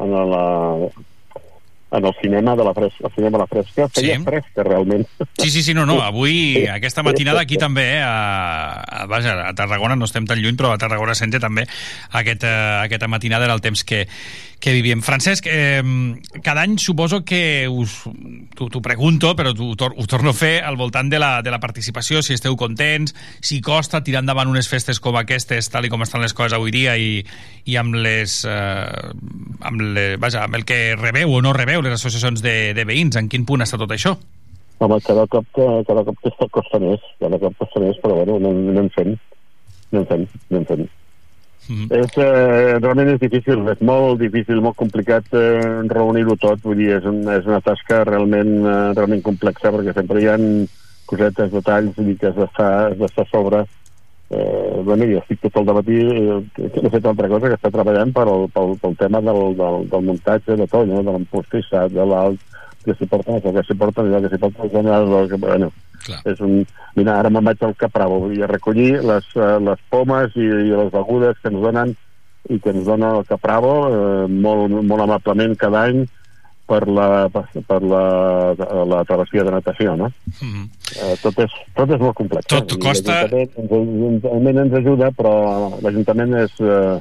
en 0.02 0.20
el, 0.24 0.36
en 1.92 2.06
el 2.06 2.14
cinema 2.22 2.56
de 2.56 2.64
la 2.64 2.74
fresca, 2.74 3.08
el 3.08 3.14
cinema 3.16 3.38
de 3.38 3.44
la 3.44 3.48
fresca, 3.48 3.90
feia 3.90 4.18
Sí. 4.18 4.24
fresca 4.24 4.64
realment. 4.64 5.08
Sí, 5.38 5.50
sí, 5.50 5.62
sí, 5.64 5.74
no, 5.74 5.86
no. 5.86 6.02
Avui, 6.02 6.66
aquesta 6.72 7.04
matinada 7.04 7.42
aquí 7.42 7.58
també, 7.58 7.98
eh, 7.98 8.04
a, 8.04 8.80
a, 8.82 9.06
vaja, 9.12 9.50
a 9.50 9.54
Tarragona 9.54 9.96
no 9.96 10.06
estem 10.08 10.26
tan 10.26 10.40
lluny, 10.40 10.56
però 10.56 10.72
a 10.72 10.78
Tarragona 10.80 11.16
Centre 11.16 11.40
també 11.44 11.68
aquesta, 12.12 12.82
aquesta 12.84 13.08
matinada 13.12 13.46
era 13.46 13.54
el 13.54 13.62
temps 13.62 13.84
que, 13.84 14.06
que 14.62 14.72
vivíem. 14.74 15.02
Francesc, 15.02 15.48
eh, 15.50 15.82
cada 16.44 16.62
any 16.62 16.78
suposo 16.80 17.24
que 17.26 17.68
us... 17.68 18.04
T'ho 18.56 18.82
pregunto, 18.82 19.32
però 19.36 19.56
t'ho 19.58 19.72
tor 19.76 19.96
ho 19.98 20.06
torno 20.06 20.30
a 20.32 20.38
fer 20.38 20.62
al 20.64 20.78
voltant 20.78 21.10
de 21.10 21.18
la, 21.20 21.42
de 21.42 21.50
la 21.52 21.60
participació, 21.60 22.22
si 22.22 22.36
esteu 22.38 22.56
contents, 22.56 23.16
si 23.42 23.60
costa 23.60 24.04
tirar 24.06 24.22
endavant 24.22 24.48
unes 24.52 24.70
festes 24.70 25.00
com 25.02 25.18
aquestes, 25.18 25.68
tal 25.74 25.88
i 25.88 25.90
com 25.90 26.04
estan 26.06 26.22
les 26.22 26.36
coses 26.38 26.54
avui 26.54 26.72
dia, 26.72 26.96
i, 26.96 27.24
i 27.66 27.76
amb 27.82 27.96
les... 28.00 28.46
Eh, 28.46 29.12
amb, 29.66 29.82
le, 29.82 30.06
vaja, 30.22 30.46
amb 30.46 30.56
el 30.60 30.66
que 30.66 30.96
rebeu 30.96 31.34
o 31.34 31.42
no 31.42 31.52
rebeu 31.58 31.81
les 31.86 31.98
associacions 31.98 32.44
de, 32.44 32.56
de 32.78 32.86
veïns, 32.88 33.18
en 33.20 33.28
quin 33.32 33.46
punt 33.48 33.64
està 33.66 33.80
tot 33.82 33.92
això? 33.92 34.16
Home, 34.82 34.98
cada 35.06 35.28
cop, 35.30 35.46
que, 35.56 35.68
cada 35.88 36.04
cop 36.08 36.18
que 36.24 36.32
està 36.32 36.48
costa 36.50 36.80
més, 36.82 37.04
cada 37.22 37.38
cop 37.42 37.60
costa 37.60 37.84
més, 37.84 38.00
però 38.02 38.18
bueno, 38.22 38.40
anem, 38.42 38.64
anem 38.74 38.90
fent, 38.96 39.14
anem 39.94 40.08
fent, 40.10 40.28
anem 40.50 40.66
fent. 40.72 40.90
Mm. 41.70 41.88
És, 41.94 42.16
eh, 42.18 42.78
realment 42.82 43.12
és 43.14 43.20
difícil, 43.22 43.62
és 43.70 43.84
molt 43.86 44.20
difícil, 44.20 44.62
molt 44.66 44.80
complicat 44.80 45.28
eh, 45.38 45.84
reunir-ho 45.94 46.36
tot, 46.42 46.64
vull 46.66 46.82
dir, 46.82 46.90
és, 46.98 47.06
un, 47.06 47.22
és 47.30 47.46
una 47.46 47.62
tasca 47.62 48.02
realment, 48.10 48.56
eh, 48.66 48.80
realment 48.98 49.22
complexa, 49.28 49.70
perquè 49.70 49.94
sempre 49.96 50.24
hi 50.24 50.28
ha 50.32 50.40
cosetes, 51.12 51.54
detalls, 51.54 51.94
vull 51.98 52.10
dir 52.10 52.18
que 52.18 52.32
has 52.32 52.40
d'estar 52.40 52.72
d'estar 52.98 53.28
a 53.28 53.30
sobre. 53.30 53.62
Eh, 54.32 54.82
bueno, 54.86 55.04
jo 55.10 55.20
estic 55.20 55.42
tot 55.44 55.58
el 55.60 55.74
matí, 55.76 55.98
eh, 56.00 56.38
no 56.56 56.88
he 56.88 56.92
fet 56.94 57.06
altra 57.10 57.28
cosa 57.28 57.50
que 57.52 57.58
estar 57.60 57.72
treballant 57.74 58.14
pel, 58.16 58.30
pel, 58.56 58.78
pel 58.80 58.94
tema 59.02 59.20
del, 59.26 59.42
del, 59.60 59.84
del 59.92 60.06
muntatge 60.08 60.56
de 60.56 60.68
tot, 60.72 60.88
no? 60.88 61.02
de 61.04 61.16
l'empostissat, 61.18 61.92
de 61.92 62.06
l'alt, 62.08 62.40
que 62.86 62.96
s'hi 62.96 63.08
porta 63.12 63.36
això, 63.36 63.52
que 63.52 63.64
s'hi 63.68 63.76
porta 63.82 64.06
allò, 64.06 64.22
que 64.24 64.32
s'hi 64.32 64.40
porta 64.40 64.70
allò, 64.80 65.26
que, 65.28 65.40
bueno, 65.42 65.68
Clar. 66.06 66.22
és 66.32 66.40
un... 66.40 66.62
Mira, 66.96 67.18
ara 67.20 67.30
me'n 67.32 67.46
vaig 67.50 67.62
al 67.64 67.76
Capravo, 67.80 68.22
dir, 68.32 68.42
a 68.46 68.50
recollir 68.52 69.02
les, 69.04 69.28
eh, 69.36 69.52
les 69.68 69.84
pomes 69.92 70.40
i, 70.40 70.48
i 70.48 70.72
les 70.72 70.90
begudes 70.96 71.38
que 71.42 71.52
ens 71.52 71.62
donen 71.64 71.94
i 72.50 72.58
que 72.60 72.72
ens 72.74 72.88
dona 72.88 73.12
el 73.20 73.28
Capravo 73.28 73.76
eh, 73.92 74.26
molt, 74.32 74.80
molt 74.80 75.06
amablement 75.06 75.60
cada 75.60 75.86
any 75.92 76.06
per 76.72 76.82
la, 76.88 77.28
per, 77.36 77.82
la, 77.84 78.02
la 78.88 79.04
travessia 79.10 79.44
de 79.44 79.52
natació, 79.58 79.98
no? 80.00 80.08
Mm. 80.40 80.66
Eh, 80.96 81.14
tot, 81.22 81.44
és, 81.44 81.60
tot 81.76 81.92
és 81.92 82.00
molt 82.00 82.16
complex. 82.16 82.48
Tot 82.48 82.72
eh? 82.72 82.80
I 82.80 82.84
costa- 82.88 83.22
L'Ajuntament 83.28 84.66
ens, 84.66 84.78
ajuda, 84.82 85.12
però 85.16 85.34
l'Ajuntament 85.84 86.38
és... 86.48 86.60
Eh, 86.64 87.00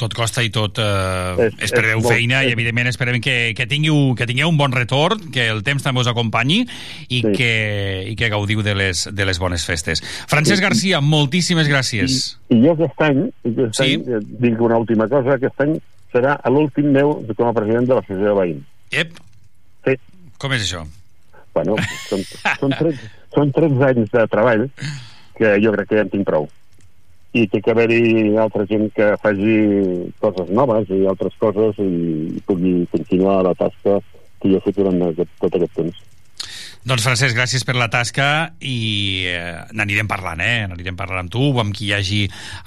tot 0.00 0.14
costa 0.16 0.40
i 0.40 0.48
tot 0.48 0.78
eh, 0.80 1.48
És- 1.50 1.56
es 1.66 1.72
preveu 1.76 1.98
és 1.98 2.04
molt- 2.06 2.14
feina 2.14 2.38
i 2.40 2.46
és- 2.48 2.54
evidentment 2.54 2.88
esperem 2.88 3.18
que, 3.20 3.52
que, 3.52 3.66
tingueu, 3.68 4.14
que 4.16 4.24
tingueu 4.30 4.48
un 4.48 4.56
bon 4.56 4.72
retorn, 4.72 5.26
que 5.34 5.44
el 5.52 5.60
temps 5.66 5.84
també 5.84 6.00
us 6.00 6.08
acompanyi 6.08 6.62
i, 7.10 7.20
Sí. 7.20 7.32
que, 7.36 7.50
i 8.08 8.16
que 8.16 8.30
gaudiu 8.32 8.62
de 8.64 8.72
les, 8.78 9.02
de 9.12 9.26
les 9.28 9.38
bones 9.38 9.66
festes. 9.68 10.00
Francesc 10.26 10.62
Garcia, 10.64 11.02
moltíssimes 11.04 11.68
gràcies. 11.68 12.38
I 12.48 12.62
jo 12.64 12.72
aquest 12.78 13.04
any, 13.10 13.26
i 13.44 13.52
aquest 13.52 13.76
Sí? 13.82 13.92
any 14.00 14.08
eh, 14.08 14.22
dic 14.40 14.64
una 14.64 14.80
última 14.80 15.04
cosa, 15.12 15.36
aquest 15.36 15.60
any 15.66 15.76
serà 16.12 16.36
l'últim 16.50 16.90
meu 16.94 17.18
com 17.36 17.48
a 17.48 17.54
president 17.56 17.88
de 17.88 17.96
l'associació 17.96 18.30
de 18.30 18.38
veïns. 18.40 18.64
Ep. 19.02 19.20
Sí. 19.86 19.96
Com 20.42 20.54
és 20.56 20.64
això? 20.66 20.84
Bueno, 21.54 21.76
són, 22.08 22.24
són, 22.60 22.74
13, 22.78 23.10
són 23.34 23.52
13 23.56 23.86
anys 23.90 24.12
de 24.14 24.24
treball 24.30 24.66
que 25.38 25.54
jo 25.64 25.72
crec 25.74 25.90
que 25.90 25.98
ja 25.98 26.06
en 26.06 26.12
tinc 26.12 26.28
prou. 26.28 26.48
I 27.34 27.46
té 27.50 27.60
que 27.62 27.70
haver-hi 27.70 28.36
altra 28.42 28.66
gent 28.66 28.88
que 28.94 29.12
faci 29.22 29.56
coses 30.22 30.50
noves 30.50 30.90
i 30.90 31.04
altres 31.10 31.36
coses 31.42 31.78
i 31.82 32.40
pugui 32.46 32.74
continuar 32.90 33.40
la 33.46 33.54
tasca 33.58 34.00
que 34.40 34.50
jo 34.50 34.58
he 34.58 34.64
fet 34.64 34.80
durant 34.80 35.02
aquest, 35.10 35.30
tot 35.42 35.54
aquest 35.58 35.76
temps. 35.78 36.00
Doncs 36.80 37.04
Francesc, 37.04 37.36
gràcies 37.36 37.64
per 37.68 37.74
la 37.76 37.90
tasca 37.92 38.54
i 38.64 39.26
eh, 39.28 39.64
n'anirem 39.76 40.08
parlant, 40.08 40.40
eh? 40.40 40.64
N'anirem 40.70 40.96
parlant 40.96 41.26
amb 41.26 41.32
tu, 41.32 41.42
o 41.52 41.60
amb 41.60 41.74
qui 41.76 41.90
hi 41.90 41.92
hagi 41.92 42.20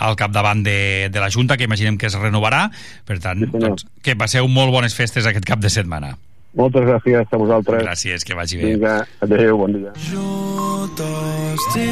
al 0.05 0.13
capdavant 0.19 0.61
de, 0.65 1.09
de 1.09 1.19
la 1.23 1.31
Junta, 1.33 1.57
que 1.57 1.65
imaginem 1.65 1.97
que 1.97 2.05
es 2.11 2.17
renovarà. 2.19 2.67
Per 3.09 3.17
tant, 3.23 3.41
doncs, 3.49 3.87
que 4.05 4.13
passeu 4.19 4.45
molt 4.45 4.69
bones 4.75 4.93
festes 4.93 5.25
aquest 5.25 5.49
cap 5.49 5.59
de 5.63 5.71
setmana. 5.73 6.13
Moltes 6.53 6.85
gràcies 6.85 7.25
a 7.25 7.37
vosaltres. 7.41 7.81
Gràcies, 7.81 8.21
que 8.21 8.37
vagi 8.37 8.61
bé. 8.61 8.75
Vinga, 8.75 9.01
adéu, 9.25 9.57
bon 9.57 9.73
dia. 9.73 9.89
Jo 10.11 10.85
t'estimo 10.93 11.89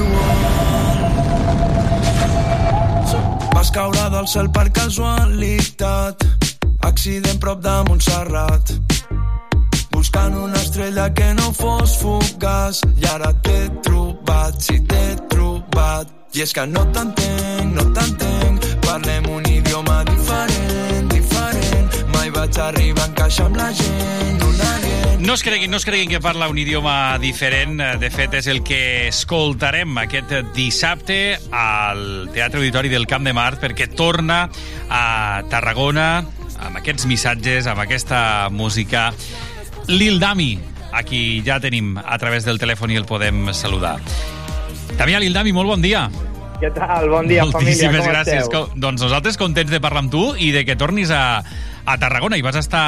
igual. 0.00 0.40
Vas 3.52 3.68
caure 3.76 4.08
del 4.16 4.26
cel 4.32 4.48
per 4.48 4.70
casualitat, 4.72 6.24
accident 6.88 7.36
prop 7.42 7.60
de 7.60 7.82
Montserrat. 7.90 8.95
Buscant 10.06 10.36
una 10.38 10.54
estrella 10.54 11.12
que 11.12 11.34
no 11.34 11.48
fos 11.50 11.96
fugaç 11.98 12.78
i 12.94 13.06
ara 13.10 13.32
t'he 13.42 13.56
trobat, 13.82 14.54
sí 14.62 14.76
t'he 14.86 15.16
trobat. 15.32 16.12
I 16.30 16.44
és 16.44 16.52
que 16.54 16.62
no 16.70 16.84
t'entenc, 16.94 17.72
no 17.74 17.86
t'entenc, 17.96 18.68
parlem 18.84 19.26
un 19.34 19.48
idioma 19.50 20.04
diferent, 20.06 21.08
diferent. 21.10 21.96
Mai 22.12 22.30
vaig 22.36 22.60
arribar 22.68 23.02
a 23.02 23.10
encaixar 23.10 23.48
amb 23.48 23.58
la 23.58 23.66
gent. 23.80 24.44
No 25.26 25.34
es 25.34 25.42
creguin, 25.42 25.72
no 25.74 25.80
es 25.82 25.88
creguin 25.88 26.12
que 26.12 26.22
parla 26.22 26.46
un 26.52 26.62
idioma 26.62 27.18
diferent. 27.18 27.82
De 27.98 28.12
fet, 28.14 28.38
és 28.38 28.46
el 28.46 28.62
que 28.62 29.08
escoltarem 29.08 29.98
aquest 30.04 30.36
dissabte 30.54 31.18
al 31.50 32.30
Teatre 32.30 32.62
Auditori 32.62 32.94
del 32.94 33.10
Camp 33.10 33.26
de 33.26 33.34
Mart 33.34 33.58
perquè 33.58 33.90
torna 33.90 34.44
a 34.86 35.42
Tarragona 35.50 36.08
amb 36.62 36.78
aquests 36.78 37.10
missatges, 37.10 37.66
amb 37.66 37.82
aquesta 37.88 38.22
música. 38.54 39.10
Lil 39.86 40.18
Dami, 40.18 40.58
a 40.90 41.02
qui 41.06 41.42
ja 41.46 41.60
tenim 41.62 41.94
a 41.98 42.18
través 42.18 42.46
del 42.46 42.58
telèfon 42.58 42.90
i 42.90 42.98
el 42.98 43.06
podem 43.06 43.52
saludar. 43.54 43.96
Damià 44.96 45.20
Lil 45.22 45.36
Dami, 45.36 45.52
molt 45.54 45.70
bon 45.70 45.84
dia. 45.84 46.06
Què 46.58 46.70
tal? 46.74 47.10
Bon 47.12 47.28
dia, 47.28 47.44
família, 47.44 47.52
Moltíssimes 47.52 48.06
gràcies. 48.08 48.48
Com, 48.50 48.72
doncs 48.80 49.04
nosaltres 49.04 49.38
contents 49.38 49.70
de 49.70 49.80
parlar 49.84 50.06
amb 50.06 50.12
tu 50.12 50.24
i 50.40 50.50
de 50.54 50.64
que 50.66 50.74
tornis 50.80 51.12
a, 51.14 51.42
a 51.86 51.96
Tarragona. 51.98 52.36
I 52.36 52.42
vas 52.44 52.58
estar, 52.58 52.82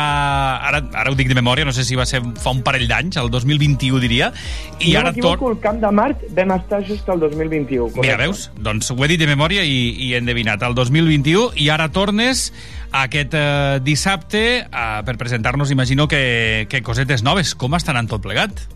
ara, 0.69 0.83
ara 0.93 1.11
ho 1.11 1.17
dic 1.17 1.31
de 1.31 1.37
memòria, 1.39 1.65
no 1.65 1.73
sé 1.73 1.87
si 1.87 1.97
va 1.97 2.05
ser 2.07 2.21
fa 2.43 2.53
un 2.53 2.63
parell 2.67 2.89
d'anys, 2.91 3.17
el 3.23 3.31
2021 3.33 4.03
diria, 4.03 4.33
i 4.79 4.93
no 4.93 5.01
ara 5.01 5.13
m'equivoco, 5.13 5.53
el 5.55 5.61
Camp 5.65 5.81
de 5.83 5.93
Mart 5.95 6.25
vam 6.37 6.57
estar 6.59 6.83
just 6.87 7.09
el 7.09 7.23
2021. 7.23 7.93
Correcte. 7.95 8.05
Mira, 8.05 8.19
veus? 8.21 8.49
Doncs 8.59 8.91
ho 8.93 8.99
he 9.05 9.13
dit 9.15 9.23
de 9.23 9.31
memòria 9.31 9.65
i, 9.65 9.79
i 10.09 10.13
he 10.13 10.21
endevinat. 10.21 10.63
El 10.67 10.75
2021 10.77 11.55
i 11.63 11.71
ara 11.73 11.89
tornes 11.95 12.49
aquest 12.93 13.37
eh, 13.39 13.79
dissabte 13.85 14.43
eh, 14.65 14.89
per 15.07 15.17
presentar-nos, 15.21 15.71
imagino, 15.71 16.09
que, 16.11 16.67
que 16.69 16.83
cosetes 16.83 17.23
noves. 17.23 17.55
Com 17.55 17.79
està 17.79 17.95
anant 17.95 18.11
tot 18.11 18.25
plegat? 18.25 18.67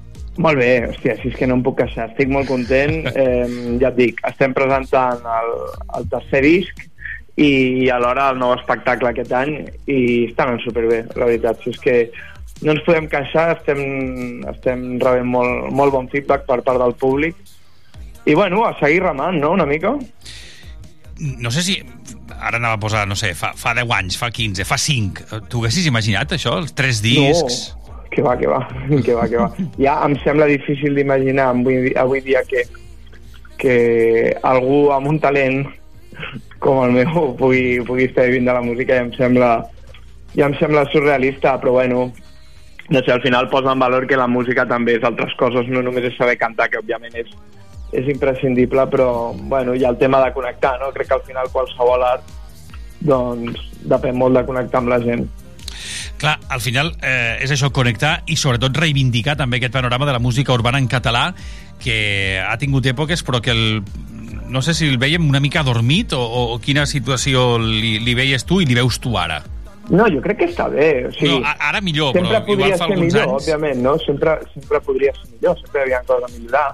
Molt 0.41 0.57
bé, 0.57 0.71
hòstia, 0.89 1.19
si 1.21 1.29
és 1.29 1.35
que 1.37 1.47
no 1.49 1.59
em 1.59 1.63
puc 1.65 1.77
queixar. 1.83 2.09
Estic 2.13 2.31
molt 2.33 2.49
content. 2.49 3.03
Eh, 3.23 3.77
ja 3.81 3.91
et 3.91 3.99
dic, 3.99 4.21
estem 4.27 4.55
presentant 4.57 5.21
el, 5.29 5.51
el 5.99 6.07
tercer 6.11 6.41
disc 6.45 6.81
i 7.41 7.89
alhora 7.89 8.29
el 8.33 8.39
nou 8.41 8.53
espectacle 8.57 9.09
aquest 9.09 9.33
any 9.33 9.55
i 9.89 10.01
està 10.29 10.45
anant 10.45 10.61
superbé, 10.65 11.03
la 11.17 11.29
veritat. 11.31 11.63
Si 11.63 11.73
és 11.73 11.81
que 11.81 11.97
no 12.63 12.75
ens 12.75 12.85
podem 12.87 13.09
queixar, 13.11 13.57
estem, 13.57 13.81
estem 14.53 14.85
rebent 15.03 15.31
molt, 15.33 15.73
molt 15.73 15.95
bon 15.95 16.11
feedback 16.13 16.45
per 16.49 16.61
part 16.67 16.83
del 16.83 16.95
públic 17.01 17.39
i 18.25 18.35
bueno, 18.35 18.67
a 18.67 18.79
seguir 18.79 19.03
remant, 19.03 19.41
no?, 19.41 19.51
una 19.57 19.67
mica. 19.67 19.97
No 21.19 21.51
sé 21.51 21.63
si... 21.63 21.83
Ara 22.43 22.59
anava 22.59 22.75
a 22.75 22.81
posar, 22.83 23.05
no 23.07 23.15
sé, 23.15 23.37
fa, 23.39 23.53
fa 23.55 23.71
10 23.77 23.91
anys, 23.95 24.17
fa 24.19 24.29
15, 24.35 24.65
fa 24.67 24.79
5. 24.79 25.43
Tu 25.51 25.61
haguessis 25.61 25.87
imaginat 25.87 26.33
això, 26.35 26.57
els 26.59 26.73
tres 26.75 26.99
discs? 27.05 27.59
No, 27.71 27.83
que 28.11 28.23
va, 28.25 28.37
que 28.39 28.49
va, 28.51 28.61
que 29.07 29.15
va, 29.15 29.27
que 29.31 29.39
va. 29.39 29.49
Ja 29.79 29.99
em 30.07 30.17
sembla 30.25 30.49
difícil 30.51 30.97
d'imaginar 30.99 31.53
avui, 31.53 31.93
avui 31.99 32.23
dia 32.25 32.43
que, 32.49 32.65
que 33.63 33.77
algú 34.43 34.89
amb 34.95 35.13
un 35.13 35.21
talent 35.23 35.63
com 36.63 36.83
el 36.87 36.97
meu 36.97 37.33
pugui, 37.39 37.81
pugui 37.87 38.09
estar 38.11 38.27
vivint 38.29 38.49
de 38.49 38.57
la 38.57 38.65
música 38.65 38.97
ja 38.97 39.07
em 39.07 39.15
sembla 39.19 39.53
ja 40.37 40.49
em 40.49 40.55
sembla 40.59 40.87
surrealista, 40.91 41.59
però 41.61 41.73
bueno, 41.73 42.13
no 42.89 43.01
sé, 43.01 43.13
al 43.13 43.23
final 43.23 43.49
posa 43.49 43.73
en 43.73 43.79
valor 43.79 44.07
que 44.07 44.17
la 44.17 44.27
música 44.27 44.67
també 44.67 44.97
és 44.97 45.05
altres 45.05 45.35
coses, 45.41 45.69
no 45.69 45.83
només 45.83 46.09
és 46.09 46.17
saber 46.17 46.39
cantar, 46.41 46.71
que 46.71 46.81
òbviament 46.81 47.15
és, 47.21 47.29
és 47.93 48.09
imprescindible, 48.09 48.87
però 48.93 49.33
bueno, 49.37 49.75
hi 49.75 49.85
ha 49.85 49.93
el 49.93 50.01
tema 50.01 50.23
de 50.25 50.33
connectar, 50.33 50.79
no? 50.81 50.93
Crec 50.93 51.09
que 51.09 51.19
al 51.19 51.27
final 51.29 51.53
qualsevol 51.53 52.05
art 52.09 52.39
doncs 53.03 53.61
depèn 53.89 54.17
molt 54.17 54.39
de 54.39 54.45
connectar 54.47 54.81
amb 54.81 54.93
la 54.93 55.01
gent. 55.03 55.27
Clar, 56.23 56.37
al 56.55 56.61
final 56.63 56.93
eh, 57.03 57.43
és 57.43 57.51
això, 57.51 57.73
connectar 57.75 58.21
i 58.31 58.37
sobretot 58.39 58.77
reivindicar 58.79 59.35
també 59.37 59.59
aquest 59.59 59.75
panorama 59.75 60.07
de 60.07 60.15
la 60.15 60.23
música 60.23 60.55
urbana 60.55 60.79
en 60.79 60.87
català 60.87 61.33
que 61.83 62.39
ha 62.39 62.55
tingut 62.61 62.87
èpoques 62.87 63.25
però 63.27 63.41
que 63.43 63.51
el, 63.51 63.81
no 64.53 64.63
sé 64.63 64.75
si 64.77 64.87
el 64.89 64.99
veiem 65.01 65.25
una 65.29 65.41
mica 65.41 65.63
adormit 65.65 66.13
o, 66.13 66.21
o, 66.21 66.59
quina 66.63 66.85
situació 66.87 67.57
li, 67.59 67.97
li 68.05 68.15
veies 68.15 68.45
tu 68.49 68.61
i 68.63 68.69
li 68.69 68.77
veus 68.79 69.01
tu 69.03 69.17
ara. 69.19 69.41
No, 69.91 70.07
jo 70.13 70.21
crec 70.23 70.39
que 70.43 70.49
està 70.51 70.69
bé. 70.71 71.09
O 71.09 71.13
sigui, 71.17 71.41
no, 71.43 71.55
ara 71.59 71.81
millor, 71.85 72.13
sempre 72.15 72.39
però 72.45 72.57
igual 72.57 72.77
fa 72.77 72.85
ser 72.85 72.87
alguns 72.87 73.09
millor, 73.09 73.25
anys... 73.25 73.41
òbviament, 73.41 73.83
no? 73.83 73.97
Sempre, 74.05 74.37
sempre 74.53 74.83
podria 74.87 75.17
ser 75.17 75.33
millor, 75.33 75.59
sempre 75.65 75.81
hi 75.81 75.85
havia 75.89 76.03
coses 76.07 76.29
a 76.29 76.37
millorar, 76.37 76.69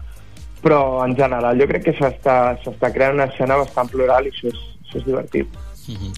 però 0.66 0.82
en 1.06 1.16
general 1.16 1.62
jo 1.62 1.70
crec 1.70 1.88
que 1.88 1.96
s'està 1.96 2.92
creant 2.92 3.16
una 3.16 3.30
escena 3.30 3.62
bastant 3.62 3.90
plural 3.94 4.28
i 4.28 4.34
això 4.34 4.52
és, 4.52 4.60
això 4.84 5.00
és 5.00 5.08
divertit. 5.08 5.58
Uh 5.88 5.96
-huh. 5.96 6.12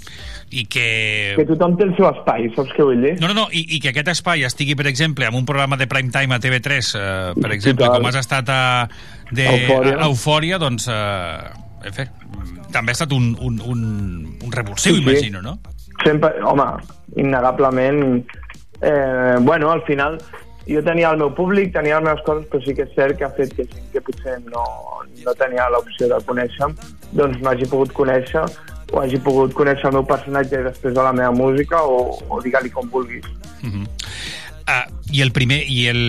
I 0.50 0.64
que... 0.66 1.34
Que 1.38 1.46
tothom 1.46 1.76
té 1.78 1.84
el 1.86 1.92
seu 1.94 2.08
espai, 2.08 2.48
saps 2.56 2.72
què 2.74 2.82
vull 2.82 2.98
dir? 3.04 3.12
No, 3.20 3.28
no, 3.30 3.34
no, 3.34 3.44
i, 3.54 3.76
i 3.76 3.78
que 3.78 3.92
aquest 3.92 4.08
espai 4.08 4.42
estigui, 4.42 4.74
per 4.74 4.88
exemple, 4.90 5.28
en 5.28 5.36
un 5.38 5.46
programa 5.46 5.76
de 5.78 5.86
prime 5.86 6.10
time 6.10 6.34
a 6.34 6.40
TV3, 6.42 6.90
eh, 6.98 7.34
per 7.38 7.52
exemple, 7.54 7.86
Total. 7.86 8.00
com 8.00 8.08
has 8.10 8.18
estat 8.18 8.50
a, 8.50 8.88
de, 9.30 9.46
Eufòria. 9.46 9.96
Eufòria, 10.06 10.58
doncs, 10.58 10.88
eh, 10.88 11.86
en 11.86 11.96
fi, 11.96 12.06
també 12.72 12.92
ha 12.92 12.98
estat 12.98 13.12
un, 13.12 13.32
un, 13.40 13.60
un, 13.66 13.82
un 14.42 14.52
revulsiu, 14.52 14.94
Sí, 14.94 15.02
sí. 15.02 15.08
imagino, 15.08 15.42
no? 15.42 15.58
Sempre, 16.04 16.34
home, 16.42 16.68
innegablement... 17.16 18.26
Eh, 18.82 19.36
bueno, 19.40 19.70
al 19.70 19.82
final 19.84 20.14
jo 20.64 20.80
tenia 20.82 21.10
el 21.10 21.18
meu 21.20 21.34
públic, 21.36 21.72
tenia 21.74 21.98
les 21.98 22.06
meves 22.06 22.22
coses, 22.24 22.46
però 22.48 22.62
sí 22.64 22.72
que 22.76 22.86
és 22.86 22.94
cert 22.96 23.18
que 23.18 23.26
ha 23.26 23.32
fet 23.36 23.52
que 23.56 23.66
gent 23.68 23.90
que 23.92 24.00
potser 24.06 24.38
no, 24.46 24.64
no 25.24 25.34
tenia 25.36 25.66
l'opció 25.72 26.08
de 26.08 26.20
conèixer 26.28 26.70
doncs 27.12 27.40
m'hagi 27.44 27.68
pogut 27.68 27.92
conèixer 27.96 28.44
o 28.92 29.02
hagi 29.02 29.20
pogut 29.22 29.52
conèixer 29.54 29.90
el 29.90 29.98
meu 29.98 30.06
personatge 30.06 30.62
després 30.64 30.94
de 30.94 31.02
la 31.02 31.12
meva 31.12 31.32
música 31.34 31.82
o, 31.82 32.16
o 32.28 32.40
digue-li 32.42 32.70
com 32.74 32.88
vulguis. 32.90 33.26
Uh 33.62 33.68
-huh. 33.68 33.86
Ah, 34.70 34.86
I 35.10 35.24
el 35.24 35.32
primer 35.34 35.64
i 35.66 35.88
el, 35.90 36.02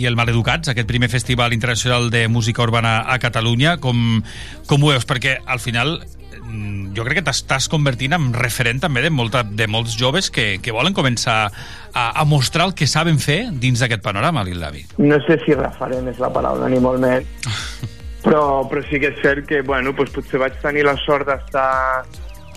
i 0.00 0.06
el 0.08 0.14
Maleducats, 0.16 0.70
aquest 0.72 0.88
primer 0.88 1.10
festival 1.12 1.52
internacional 1.52 2.08
de 2.10 2.24
música 2.32 2.62
urbana 2.64 3.02
a 3.12 3.18
Catalunya, 3.20 3.76
com, 3.76 4.22
com 4.64 4.84
ho 4.84 4.92
veus? 4.94 5.04
Perquè 5.04 5.34
al 5.44 5.60
final 5.60 5.98
mm, 6.00 6.94
jo 6.96 7.04
crec 7.04 7.20
que 7.20 7.26
t'estàs 7.26 7.68
convertint 7.68 8.16
en 8.16 8.30
referent 8.32 8.80
també 8.80 9.04
de, 9.04 9.12
molta, 9.12 9.44
de 9.44 9.68
molts 9.68 9.98
joves 10.00 10.32
que, 10.32 10.46
que 10.64 10.72
volen 10.72 10.96
començar 10.96 11.36
a, 11.50 12.06
a 12.08 12.24
mostrar 12.24 12.70
el 12.70 12.74
que 12.78 12.88
saben 12.88 13.20
fer 13.20 13.50
dins 13.52 13.84
d'aquest 13.84 14.00
panorama, 14.06 14.46
Lil 14.48 14.64
Davi. 14.64 14.86
No 15.04 15.20
sé 15.28 15.36
si 15.44 15.52
referent 15.52 16.08
és 16.08 16.22
la 16.22 16.32
paraula, 16.32 16.72
ni 16.72 16.80
molt 16.80 17.04
menys, 17.04 17.52
però, 18.24 18.64
però 18.70 18.88
sí 18.88 19.02
que 19.02 19.12
és 19.12 19.20
cert 19.20 19.44
que, 19.52 19.60
bueno, 19.60 19.92
doncs 19.92 20.16
potser 20.16 20.40
vaig 20.40 20.56
tenir 20.64 20.88
la 20.88 20.96
sort 21.04 21.28
d'estar 21.28 21.70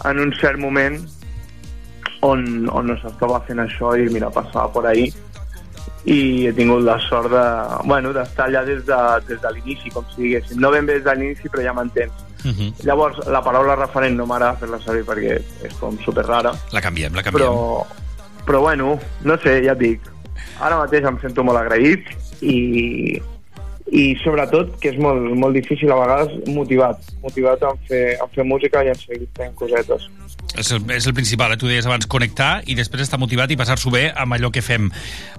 en 0.08 0.24
un 0.24 0.32
cert 0.40 0.64
moment 0.64 1.02
on, 2.24 2.70
on 2.72 2.88
no 2.88 2.96
s'estava 3.02 3.44
fent 3.48 3.60
això 3.68 3.98
i 4.00 4.08
mira, 4.14 4.32
passava 4.32 4.72
per 4.72 4.88
ahí 4.94 5.10
i 6.06 6.48
he 6.48 6.54
tingut 6.56 6.84
la 6.84 6.98
sort 7.10 7.30
de, 7.32 7.44
bueno, 7.88 8.14
d'estar 8.16 8.48
allà 8.48 8.64
des 8.66 8.86
de, 8.88 9.00
des 9.28 9.42
de 9.42 9.52
l'inici, 9.56 9.92
com 9.92 10.06
si 10.14 10.22
diguéssim. 10.24 10.60
No 10.60 10.72
ben 10.72 10.86
bé 10.88 11.00
des 11.00 11.04
de 11.04 11.16
l'inici, 11.16 11.50
però 11.50 11.64
ja 11.64 11.74
m'entens. 11.74 12.14
Uh 12.46 12.52
-huh. 12.52 12.74
Llavors, 12.86 13.18
la 13.28 13.42
paraula 13.44 13.76
referent 13.76 14.16
no 14.16 14.26
m'agrada 14.26 14.56
fer-la 14.60 14.80
servir 14.80 15.04
perquè 15.04 15.42
és 15.64 15.74
com 15.80 15.98
super 16.00 16.26
rara, 16.26 16.54
La 16.72 16.82
canviem, 16.82 17.14
la 17.14 17.24
canviem. 17.24 17.48
però, 17.48 17.86
però 18.46 18.62
bueno, 18.62 19.00
no 19.24 19.38
sé, 19.38 19.62
ja 19.64 19.74
et 19.74 19.78
dic. 19.80 20.02
Ara 20.60 20.78
mateix 20.78 21.04
em 21.04 21.20
sento 21.20 21.44
molt 21.44 21.58
agraït 21.58 22.06
i, 22.42 23.22
i 23.92 24.16
sobretot, 24.24 24.80
que 24.80 24.90
és 24.90 24.98
molt, 24.98 25.34
molt 25.36 25.54
difícil 25.54 25.92
a 25.92 25.96
vegades, 25.96 26.48
motivat. 26.48 26.98
Motivat 27.22 27.62
en 27.64 27.78
fer, 27.88 28.18
en 28.22 28.30
fer 28.36 28.44
música 28.44 28.84
i 28.84 28.90
en 28.90 28.96
seguir 28.96 29.28
fent 29.38 29.54
cosetes. 29.56 30.10
És 30.60 30.74
el, 30.76 30.84
és 30.92 31.08
el 31.08 31.16
principal, 31.16 31.54
eh? 31.54 31.58
tu 31.60 31.70
deies 31.70 31.86
abans, 31.88 32.08
connectar 32.12 32.66
i 32.68 32.76
després 32.76 33.06
estar 33.06 33.20
motivat 33.22 33.52
i 33.54 33.58
passar-s'ho 33.60 33.92
bé 33.94 34.10
amb 34.12 34.36
allò 34.36 34.50
que 34.52 34.64
fem. 34.66 34.90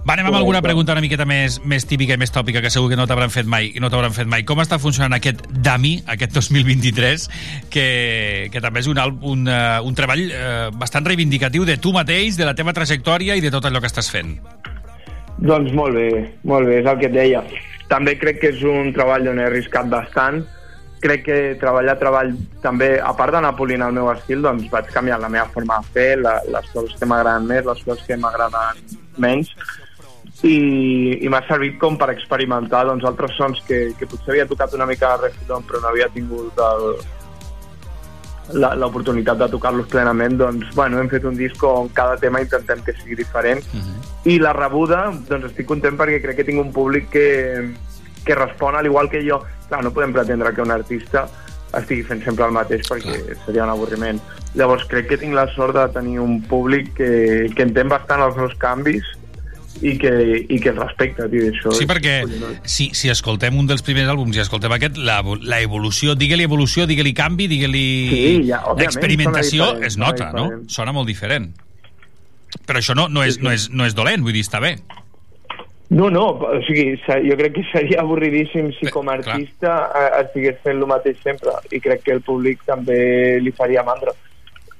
Va, 0.00 0.14
anem 0.14 0.30
amb 0.30 0.38
alguna 0.38 0.62
pregunta 0.64 0.94
una 0.96 1.02
miqueta 1.04 1.26
més, 1.28 1.58
més 1.68 1.84
típica 1.88 2.16
i 2.16 2.20
més 2.20 2.32
tòpica 2.32 2.62
que 2.64 2.72
segur 2.72 2.88
que 2.92 2.98
no 2.98 3.04
t'hauran 3.10 3.32
fet 3.32 3.48
mai 3.50 3.70
i 3.74 3.82
no 3.82 3.90
t'hauran 3.92 4.14
fet 4.16 4.30
mai. 4.30 4.46
Com 4.48 4.62
està 4.64 4.80
funcionant 4.80 5.12
aquest 5.16 5.44
DAMI, 5.50 5.92
aquest 6.16 6.32
2023, 6.38 7.28
que, 7.72 7.86
que 8.52 8.64
també 8.64 8.80
és 8.80 8.88
un, 8.88 9.00
un, 9.20 9.44
uh, 9.44 9.80
un 9.84 9.98
treball 9.98 10.24
uh, 10.30 10.70
bastant 10.80 11.04
reivindicatiu 11.06 11.68
de 11.68 11.76
tu 11.76 11.92
mateix, 11.96 12.40
de 12.40 12.48
la 12.48 12.56
teva 12.56 12.72
trajectòria 12.76 13.36
i 13.36 13.44
de 13.44 13.52
tot 13.52 13.68
allò 13.68 13.82
que 13.84 13.90
estàs 13.90 14.08
fent? 14.12 14.38
Doncs 15.40 15.72
molt 15.76 15.96
bé, 15.96 16.08
molt 16.48 16.68
bé, 16.68 16.80
és 16.80 16.88
el 16.88 16.98
que 17.00 17.08
et 17.08 17.16
deia. 17.16 17.44
També 17.90 18.14
crec 18.20 18.40
que 18.42 18.50
és 18.54 18.64
un 18.64 18.92
treball 18.94 19.28
on 19.32 19.40
he 19.40 19.46
arriscat 19.48 19.88
bastant. 19.92 20.42
Crec 21.00 21.22
que 21.24 21.36
treballar 21.60 21.94
treball 22.00 22.34
també, 22.60 22.90
a 23.00 23.12
part 23.16 23.32
d'anar 23.32 23.54
polint 23.56 23.82
el 23.86 23.94
meu 23.96 24.10
estil, 24.12 24.42
doncs 24.44 24.66
vaig 24.72 24.90
canviar 24.92 25.20
la 25.20 25.30
meva 25.32 25.46
forma 25.54 25.78
de 25.80 25.94
fer, 25.94 26.10
la, 26.20 26.34
les 26.44 26.66
coses 26.74 26.98
que 26.98 27.08
m'agraden 27.08 27.46
més, 27.48 27.64
les 27.64 27.80
coses 27.86 28.04
que 28.04 28.18
m'agraden 28.20 28.82
menys, 29.16 29.54
i, 30.42 31.20
i 31.24 31.28
m'ha 31.32 31.40
servit 31.48 31.78
com 31.80 31.96
per 32.00 32.10
experimentar 32.14 32.84
doncs, 32.88 33.04
altres 33.08 33.32
sons 33.36 33.60
que, 33.66 33.90
que 33.98 34.08
potser 34.08 34.34
havia 34.34 34.46
tocat 34.48 34.76
una 34.76 34.86
mica 34.88 35.14
de 35.16 35.28
refilón 35.28 35.66
però 35.68 35.82
no 35.82 35.90
havia 35.90 36.08
tingut 36.12 36.60
l'oportunitat 38.50 39.38
de 39.38 39.48
tocar-los 39.52 39.86
plenament, 39.92 40.36
doncs, 40.40 40.72
bueno, 40.74 40.98
hem 40.98 41.10
fet 41.12 41.24
un 41.28 41.36
disc 41.38 41.62
on 41.64 41.88
cada 41.94 42.16
tema 42.18 42.40
intentem 42.42 42.80
que 42.82 42.96
sigui 42.98 43.20
diferent. 43.20 43.60
I 44.26 44.40
la 44.42 44.52
rebuda, 44.56 45.04
doncs 45.28 45.52
estic 45.52 45.68
content 45.68 45.96
perquè 45.96 46.18
crec 46.24 46.40
que 46.40 46.48
tinc 46.48 46.60
un 46.60 46.72
públic 46.74 47.06
que, 47.12 47.28
que 48.30 48.38
respon 48.38 48.78
al 48.78 48.86
igual 48.86 49.10
que 49.10 49.24
jo. 49.26 49.42
Clar, 49.68 49.82
no 49.82 49.94
podem 49.94 50.14
pretendre 50.14 50.54
que 50.54 50.62
un 50.62 50.70
artista 50.74 51.26
estigui 51.78 52.02
fent 52.06 52.22
sempre 52.24 52.46
el 52.46 52.54
mateix 52.54 52.86
perquè 52.90 53.36
seria 53.44 53.66
un 53.66 53.72
avorriment. 53.74 54.18
Llavors 54.58 54.86
crec 54.90 55.10
que 55.10 55.18
tinc 55.20 55.36
la 55.36 55.46
sort 55.54 55.76
de 55.76 55.86
tenir 55.94 56.18
un 56.22 56.40
públic 56.50 56.92
que, 56.98 57.10
que 57.54 57.66
entén 57.66 57.90
bastant 57.90 58.22
els 58.24 58.38
meus 58.38 58.54
canvis 58.62 59.06
i 59.80 59.94
que, 59.96 60.10
i 60.50 60.58
que 60.60 60.72
el 60.72 60.78
respecta, 60.80 61.28
tio, 61.30 61.46
això 61.48 61.72
Sí, 61.72 61.86
perquè 61.88 62.16
si, 62.68 62.90
si 62.96 63.08
escoltem 63.12 63.56
un 63.56 63.70
dels 63.70 63.84
primers 63.86 64.10
àlbums 64.12 64.36
i 64.36 64.42
escoltem 64.42 64.74
aquest, 64.76 64.98
la, 64.98 65.20
la 65.46 65.60
evolució, 65.64 66.16
digue-li 66.18 66.44
evolució, 66.44 66.84
digue-li 66.90 67.14
canvi, 67.16 67.46
digue-li 67.48 67.86
Sí, 68.10 68.24
ja, 68.50 68.60
òbviament, 68.66 68.90
experimentació, 68.90 69.70
sona 69.70 69.78
diferent, 69.78 69.88
es 69.88 70.00
nota, 70.02 70.32
no? 70.36 70.46
Sona 70.68 70.96
molt 70.96 71.08
diferent. 71.08 71.52
Però 72.66 72.82
això 72.82 72.98
no, 72.98 73.06
no, 73.08 73.22
és, 73.24 73.38
no, 73.40 73.54
és, 73.54 73.70
no 73.70 73.86
és 73.86 73.94
dolent, 73.96 74.26
vull 74.26 74.34
dir, 74.36 74.42
està 74.44 74.60
bé. 74.60 74.74
No, 75.90 76.08
no, 76.08 76.26
o 76.38 76.62
sigui, 76.62 76.94
jo 77.26 77.36
crec 77.36 77.56
que 77.56 77.64
seria 77.72 78.02
avorridíssim 78.04 78.68
si 78.76 78.86
com 78.94 79.08
a 79.10 79.16
artista 79.18 79.72
eh, 79.98 80.20
estigués 80.20 80.60
fent 80.62 80.78
el 80.78 80.86
mateix 80.86 81.18
sempre 81.24 81.56
i 81.74 81.80
crec 81.82 82.04
que 82.06 82.14
el 82.14 82.22
públic 82.22 82.62
també 82.68 83.00
li 83.42 83.50
faria 83.50 83.82
mandra. 83.82 84.14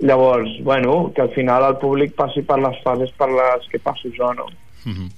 Llavors, 0.07 0.53
bueno, 0.65 1.11
que 1.15 1.25
al 1.27 1.33
final 1.35 1.67
el 1.67 1.81
públic 1.83 2.15
passi 2.15 2.45
per 2.47 2.61
les 2.63 2.79
fases 2.85 3.11
per 3.19 3.29
les 3.35 3.67
que 3.73 3.83
passo 3.83 4.13
jo, 4.17 4.31
no? 4.39 4.47
Mhm. 4.87 5.11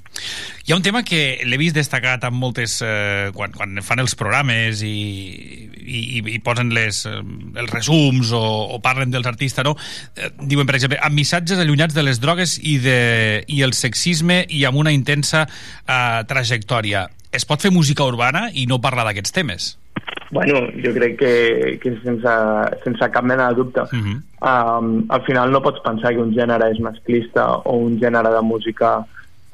Hi 0.64 0.72
ha 0.72 0.76
un 0.76 0.84
tema 0.86 1.02
que 1.02 1.40
l'he 1.42 1.58
vist 1.58 1.74
destacat 1.74 2.22
amb 2.28 2.38
moltes... 2.38 2.78
Eh, 2.86 3.30
quan, 3.34 3.50
quan 3.56 3.82
fan 3.82 4.02
els 4.02 4.14
programes 4.18 4.82
i, 4.86 4.92
i, 5.82 6.00
i, 6.18 6.22
i 6.36 6.38
posen 6.44 6.70
les, 6.74 7.02
eh, 7.10 7.18
els 7.58 7.72
resums 7.74 8.30
o, 8.36 8.42
o 8.76 8.78
parlen 8.84 9.10
dels 9.10 9.26
artistes, 9.26 9.66
no? 9.66 9.74
Eh, 10.14 10.30
diuen, 10.38 10.68
per 10.68 10.78
exemple, 10.78 11.00
amb 11.02 11.18
missatges 11.18 11.58
allunyats 11.58 11.98
de 11.98 12.06
les 12.06 12.22
drogues 12.22 12.58
i, 12.62 12.78
de, 12.84 12.98
i 13.50 13.62
el 13.66 13.74
sexisme 13.74 14.44
i 14.48 14.62
amb 14.68 14.78
una 14.78 14.94
intensa 14.94 15.48
eh, 15.48 16.22
trajectòria. 16.30 17.08
Es 17.32 17.48
pot 17.48 17.64
fer 17.64 17.72
música 17.74 18.06
urbana 18.06 18.50
i 18.52 18.68
no 18.70 18.78
parlar 18.84 19.08
d'aquests 19.08 19.34
temes? 19.34 19.72
Bueno, 20.32 20.62
jo 20.80 20.94
crec 20.96 21.18
que, 21.20 21.32
que 21.82 21.90
sense, 22.00 22.34
sense 22.84 23.08
cap 23.12 23.24
mena 23.24 23.50
de 23.50 23.58
dubte. 23.58 23.82
Uh 23.82 23.98
-huh. 23.98 24.16
um, 24.40 25.04
al 25.08 25.22
final 25.26 25.50
no 25.50 25.60
pots 25.60 25.82
pensar 25.84 26.14
que 26.14 26.22
un 26.22 26.32
gènere 26.32 26.70
és 26.72 26.80
masclista 26.80 27.60
o 27.64 27.76
un 27.76 27.98
gènere 28.00 28.30
de 28.32 28.40
música 28.40 29.04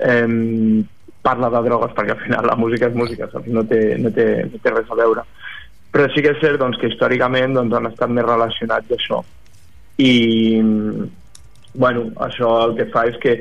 um, 0.07 0.85
parla 1.23 1.51
de 1.53 1.63
drogues, 1.67 1.95
perquè 1.97 2.15
al 2.15 2.23
final 2.23 2.47
la 2.47 2.57
música 2.57 2.89
és 2.89 2.97
música, 2.97 3.29
saps? 3.33 3.49
No, 3.53 3.65
té, 3.69 3.81
no, 4.01 4.13
té, 4.15 4.29
no 4.49 4.61
té 4.63 4.73
res 4.75 4.91
a 4.91 4.99
veure. 4.99 5.25
Però 5.93 6.07
sí 6.13 6.23
que 6.25 6.35
és 6.35 6.41
cert 6.43 6.61
doncs, 6.61 6.79
que 6.81 6.91
històricament 6.93 7.57
doncs, 7.57 7.75
han 7.75 7.91
estat 7.91 8.13
més 8.13 8.27
relacionats 8.27 8.95
això. 8.97 9.23
I, 9.99 10.13
bueno, 11.75 12.09
això 12.29 12.53
el 12.69 12.77
que 12.79 12.89
fa 12.93 13.07
és 13.11 13.19
que 13.23 13.39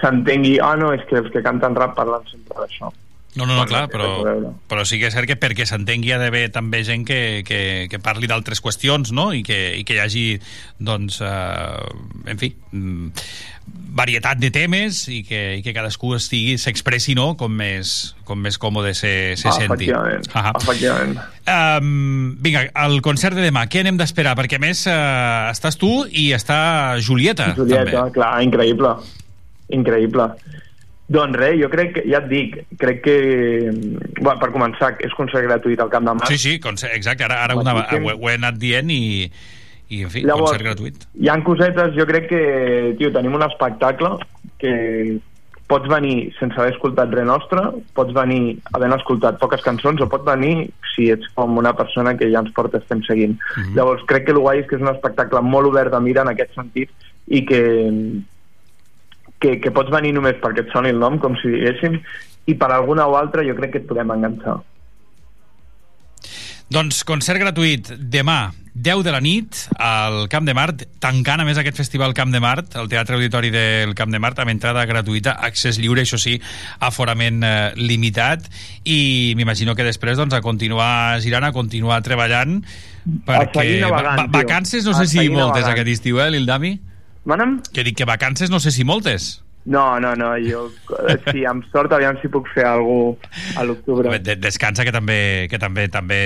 s'entengui, 0.00 0.58
ah, 0.64 0.74
no, 0.80 0.92
és 0.96 1.04
que 1.08 1.20
els 1.20 1.30
que 1.32 1.44
canten 1.44 1.76
rap 1.78 1.94
parlen 1.98 2.24
sempre 2.30 2.62
d'això. 2.62 2.90
No, 3.34 3.46
no, 3.46 3.56
no, 3.56 3.64
clar, 3.66 3.88
però, 3.90 4.08
però 4.70 4.84
sí 4.86 5.00
que 5.00 5.08
és 5.08 5.14
cert 5.16 5.26
que 5.26 5.34
perquè 5.40 5.64
s'entengui 5.66 6.12
ha 6.14 6.20
d'haver 6.22 6.44
també 6.54 6.84
gent 6.86 7.02
que, 7.08 7.42
que, 7.46 7.58
que 7.90 7.98
parli 7.98 8.30
d'altres 8.30 8.62
qüestions, 8.62 9.10
no?, 9.10 9.32
i 9.34 9.42
que, 9.46 9.58
i 9.74 9.82
que 9.86 9.96
hi 9.96 10.02
hagi, 10.04 10.24
doncs, 10.78 11.18
eh, 11.18 12.30
en 12.30 12.38
fi, 12.38 12.52
mm, 12.70 13.10
varietat 13.98 14.38
de 14.38 14.52
temes 14.54 15.04
i 15.10 15.24
que, 15.26 15.42
i 15.58 15.64
que 15.66 15.74
cadascú 15.74 16.14
estigui, 16.14 16.54
s'expressi, 16.62 17.16
no?, 17.18 17.32
com 17.40 17.50
més, 17.58 18.14
com 18.28 18.38
més 18.38 18.58
còmode 18.62 18.94
se, 18.94 19.34
se 19.40 19.50
ah, 19.50 19.56
senti. 19.58 19.90
Efectivament, 19.90 20.30
ah 20.38 20.54
efectivament. 20.54 21.18
Um, 21.44 22.36
vinga, 22.44 22.68
el 22.86 23.00
concert 23.02 23.34
de 23.34 23.48
demà, 23.48 23.66
què 23.66 23.82
anem 23.82 23.98
d'esperar? 23.98 24.38
Perquè, 24.38 24.62
a 24.62 24.62
més, 24.62 24.86
uh, 24.86 25.50
estàs 25.50 25.80
tu 25.80 26.04
i 26.06 26.30
està 26.38 27.00
Julieta, 27.02 27.50
Julieta, 27.58 27.90
també. 27.90 28.14
clar, 28.20 28.36
increïble. 28.46 28.94
Increïble. 29.74 30.30
Doncs 31.12 31.36
res, 31.36 31.58
jo 31.60 31.68
crec 31.68 31.90
que, 31.98 32.02
ja 32.08 32.22
et 32.22 32.30
dic, 32.30 32.54
crec 32.80 33.02
que, 33.04 33.16
bueno, 34.22 34.38
per 34.40 34.48
començar, 34.54 34.94
és 35.04 35.12
concert 35.18 35.44
gratuït 35.44 35.82
al 35.84 35.92
Camp 35.92 36.06
de 36.08 36.14
Mar. 36.16 36.30
Sí, 36.30 36.38
sí, 36.40 36.54
concert, 36.64 36.94
exacte, 36.96 37.26
ara, 37.26 37.42
ara 37.44 37.58
una, 37.60 37.76
ho, 37.76 38.14
ho 38.14 38.30
he 38.30 38.38
anat 38.38 38.56
dient 38.56 38.88
i, 38.88 39.28
i 39.92 40.00
en 40.06 40.14
fi, 40.14 40.24
Llavors, 40.24 40.54
concert 40.54 40.64
gratuït. 40.64 41.04
Hi 41.20 41.28
han 41.28 41.44
cosetes, 41.44 41.92
jo 41.98 42.08
crec 42.08 42.30
que, 42.32 42.42
tio, 42.96 43.12
tenim 43.12 43.36
un 43.36 43.44
espectacle 43.44 44.16
que 44.62 44.74
pots 45.68 45.88
venir 45.88 46.32
sense 46.38 46.56
haver 46.60 46.74
escoltat 46.74 47.12
res 47.12 47.28
nostre, 47.28 47.62
pots 47.96 48.12
venir 48.16 48.58
havent 48.76 48.96
escoltat 48.96 49.38
poques 49.40 49.64
cançons, 49.64 50.00
o 50.00 50.08
pots 50.08 50.26
venir 50.28 50.70
si 50.94 51.08
ets 51.12 51.28
com 51.36 51.56
una 51.60 51.72
persona 51.76 52.14
que 52.16 52.28
ja 52.32 52.40
ens 52.44 52.52
porta 52.56 52.80
estem 52.80 53.02
seguint. 53.04 53.36
Mm 53.36 53.62
-hmm. 53.62 53.74
Llavors, 53.76 54.04
crec 54.06 54.24
que 54.26 54.32
el 54.32 54.40
guai 54.40 54.60
és 54.60 54.66
que 54.68 54.76
és 54.76 54.82
un 54.82 54.92
espectacle 54.92 55.40
molt 55.40 55.66
obert 55.66 55.92
de 55.92 56.00
mira 56.00 56.22
en 56.22 56.28
aquest 56.28 56.54
sentit 56.54 56.90
i 57.26 57.44
que, 57.44 57.60
que, 59.40 59.58
que 59.60 59.72
pots 59.74 59.92
venir 59.92 60.14
només 60.16 60.38
perquè 60.42 60.66
et 60.66 60.72
soni 60.74 60.92
el 60.94 61.00
nom, 61.02 61.18
com 61.22 61.36
si 61.40 61.52
diguéssim, 61.52 61.98
i 62.46 62.54
per 62.60 62.70
alguna 62.72 63.08
o 63.08 63.16
altra 63.18 63.44
jo 63.46 63.56
crec 63.56 63.74
que 63.74 63.82
et 63.82 63.88
podem 63.90 64.12
enganxar. 64.14 64.60
Doncs 66.72 67.02
concert 67.06 67.38
gratuït 67.38 67.90
demà, 68.00 68.48
10 68.74 69.02
de 69.04 69.12
la 69.12 69.20
nit, 69.22 69.58
al 69.78 70.24
Camp 70.32 70.46
de 70.48 70.54
Mart, 70.56 70.80
tancant 70.98 71.42
a 71.42 71.44
més 71.46 71.58
aquest 71.60 71.76
festival 71.78 72.14
Camp 72.16 72.32
de 72.32 72.40
Mart, 72.42 72.72
el 72.80 72.88
Teatre 72.90 73.18
Auditori 73.18 73.52
del 73.54 73.92
Camp 73.94 74.10
de 74.10 74.18
Mart, 74.18 74.40
amb 74.42 74.50
entrada 74.50 74.82
gratuïta, 74.88 75.36
accés 75.46 75.78
lliure, 75.78 76.02
això 76.02 76.18
sí, 76.18 76.38
aforament 76.82 77.44
eh, 77.44 77.52
limitat, 77.76 78.48
i 78.88 79.34
m'imagino 79.36 79.76
que 79.76 79.86
després 79.86 80.18
doncs, 80.18 80.34
a 80.34 80.42
continuar 80.42 81.20
girant, 81.22 81.46
a 81.46 81.52
continuar 81.54 82.00
treballant, 82.02 82.58
perquè 83.28 83.68
navegant, 83.84 84.24
va 84.24 84.40
vacances 84.40 84.88
no 84.88 84.96
sé 84.96 85.06
si 85.06 85.28
moltes 85.28 85.62
navegant. 85.62 85.70
aquest 85.76 85.94
estiu, 86.00 86.18
eh, 86.24 86.32
l'Ildami? 86.32 86.74
Mana'm? 87.24 87.58
Que 87.72 87.84
dic 87.86 87.96
que 87.98 88.08
vacances 88.08 88.52
no 88.52 88.60
sé 88.60 88.72
si 88.74 88.84
moltes. 88.84 89.44
No, 89.64 89.98
no, 89.98 90.14
no, 90.14 90.34
jo, 90.44 90.66
sí, 91.30 91.46
amb 91.48 91.64
sort, 91.72 91.92
aviam 91.96 92.18
si 92.20 92.28
puc 92.28 92.50
fer 92.52 92.66
alguna 92.68 93.16
cosa 93.16 93.60
a 93.60 93.64
l'octubre. 93.64 94.18
De 94.20 94.34
Descansa, 94.36 94.84
que 94.84 94.92
també, 94.92 95.48
que 95.48 95.56
també, 95.58 95.86
també, 95.88 96.18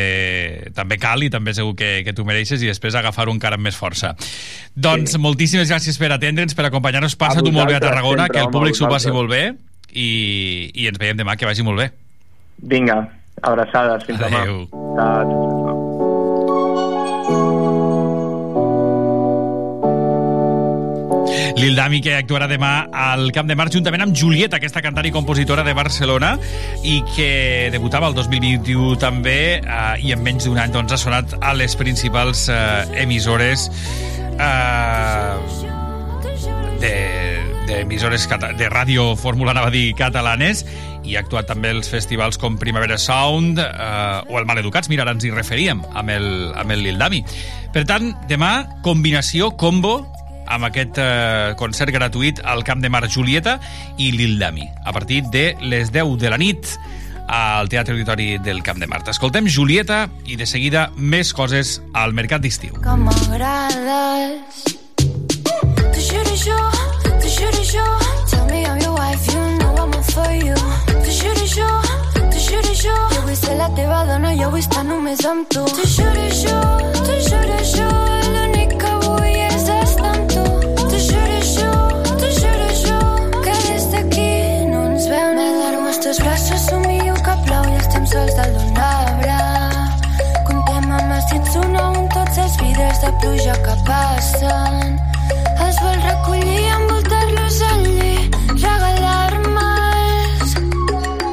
també 0.74 0.98
cal 0.98 1.22
i 1.22 1.30
també 1.30 1.54
segur 1.54 1.76
que, 1.78 1.92
que 2.02 2.16
tu 2.16 2.26
mereixes 2.26 2.64
i 2.66 2.70
després 2.72 2.98
agafar 2.98 3.28
un 3.30 3.38
cara 3.38 3.54
amb 3.54 3.68
més 3.68 3.78
força. 3.78 4.16
Doncs 4.74 5.14
sí. 5.14 5.22
moltíssimes 5.22 5.70
gràcies 5.70 6.00
per 6.02 6.10
atendre'ns, 6.16 6.58
per 6.58 6.66
acompanyar-nos. 6.66 7.14
Passa 7.20 7.46
tu 7.46 7.54
molt 7.54 7.70
bé 7.70 7.78
a 7.78 7.84
Tarragona, 7.84 8.26
sempre, 8.26 8.40
que 8.40 8.44
el 8.48 8.52
públic 8.58 8.80
s'ho 8.80 8.90
passi 8.90 9.14
molt 9.14 9.30
bé 9.30 9.44
i, 9.94 10.10
i 10.74 10.90
ens 10.90 10.98
veiem 10.98 11.22
demà, 11.22 11.38
que 11.38 11.46
vagi 11.46 11.62
molt 11.62 11.78
bé. 11.84 11.92
Vinga, 12.74 13.04
abraçades, 13.38 14.02
fins 14.10 14.18
Adeu. 14.18 14.64
demà. 14.66 15.06
Adéu. 15.06 15.67
L'Ildami, 21.56 22.00
que 22.04 22.12
actuarà 22.18 22.48
demà 22.50 22.88
al 22.92 23.30
Camp 23.32 23.48
de 23.48 23.56
Mar 23.56 23.68
juntament 23.72 24.02
amb 24.04 24.16
Julieta, 24.16 24.58
aquesta 24.58 24.82
cantant 24.84 25.06
i 25.08 25.12
compositora 25.14 25.64
de 25.64 25.74
Barcelona 25.76 26.34
i 26.84 26.98
que 27.14 27.68
debutava 27.72 28.10
el 28.10 28.16
2021 28.18 28.98
també 29.00 29.38
eh, 29.58 29.94
i 30.04 30.12
en 30.12 30.22
menys 30.24 30.48
d'un 30.48 30.60
any 30.60 30.74
doncs, 30.74 30.92
ha 30.92 31.00
sonat 31.00 31.38
a 31.40 31.54
les 31.56 31.76
principals 31.78 32.48
eh, 32.52 32.58
emissores 33.04 33.68
eh, 34.38 35.34
de, 36.82 36.92
de 37.70 37.80
emissores 37.80 38.28
de 38.28 38.68
ràdio 38.70 39.14
fórmula 39.16 39.54
anava 39.54 39.72
a 39.72 39.74
dir 39.74 39.94
catalanes 39.98 40.66
i 41.08 41.16
ha 41.16 41.22
actuat 41.24 41.48
també 41.48 41.72
els 41.72 41.88
festivals 41.88 42.36
com 42.40 42.58
Primavera 42.60 42.98
Sound 43.00 43.62
eh, 43.62 43.64
o 44.28 44.38
el 44.38 44.46
Maleducats, 44.48 44.90
mira, 44.92 45.06
ara 45.06 45.16
ens 45.16 45.24
hi 45.24 45.32
referíem 45.32 45.80
amb 45.94 46.12
el, 46.12 46.28
amb 46.58 46.74
el 46.74 46.84
Lildami. 46.84 47.24
Per 47.72 47.86
tant, 47.88 48.12
demà, 48.28 48.52
combinació, 48.84 49.52
combo 49.56 50.02
amb 50.48 50.68
aquest 50.68 50.98
eh, 51.02 51.54
concert 51.60 51.92
gratuït 51.94 52.40
al 52.44 52.64
Camp 52.64 52.80
de 52.82 52.90
Mar 52.90 53.04
Julieta 53.08 53.58
i 53.98 54.12
Lildami, 54.16 54.66
a 54.84 54.92
partir 54.96 55.22
de 55.32 55.52
les 55.60 55.92
10 55.92 56.16
de 56.18 56.32
la 56.32 56.40
nit 56.40 56.78
al 57.28 57.68
Teatre 57.68 57.92
Auditori 57.92 58.38
del 58.38 58.62
Camp 58.62 58.80
de 58.80 58.86
Mart. 58.86 59.08
Escoltem 59.08 59.46
Julieta 59.46 60.08
i 60.26 60.36
de 60.40 60.46
seguida 60.48 60.88
més 60.96 61.34
coses 61.36 61.78
al 61.92 62.16
Mercat 62.16 62.42
d'Estiu. 62.42 62.80
Que 62.82 62.96
m'agrades. 62.96 64.64
Tu 64.96 66.00
juro 66.08 66.36
jo, 66.44 66.58
tu 67.20 67.28
juro 67.28 67.64
jo. 67.72 67.86
Tell 68.30 68.46
me 68.48 68.64
I'm 68.64 68.80
your 68.80 68.94
wife, 68.96 69.28
you 69.32 69.44
know 69.58 69.74
I'm 69.76 69.92
all 69.92 70.02
for 70.02 70.32
you. 70.32 70.56
Tu 71.04 71.10
juro 71.20 71.46
jo, 71.52 71.68
tu 72.32 72.38
juro 72.48 72.74
jo. 72.82 72.96
Jo 73.12 73.22
vull 73.26 73.36
ser 73.36 73.58
la 73.60 73.68
teva 73.76 74.04
dona, 74.08 74.32
jo 74.40 74.50
vull 74.50 74.64
estar 74.64 74.84
només 74.88 75.24
amb 75.28 75.48
tu. 75.52 75.66
Tu 75.76 75.88
juro 75.98 76.26
jo, 76.40 76.58
tu 77.04 77.20
juro 77.28 77.60
jo. 77.74 77.90
L'únic 78.32 78.78
que 78.80 78.94
vull 79.04 79.07
de 93.00 93.10
pluja 93.20 93.54
que 93.62 93.74
passen 93.86 94.98
els 95.62 95.76
vol 95.84 95.98
recollir, 96.02 96.64
envoltar-los 96.74 97.58
al 97.70 97.82
llit, 97.86 98.36
regalar-me'ls. 98.62 100.50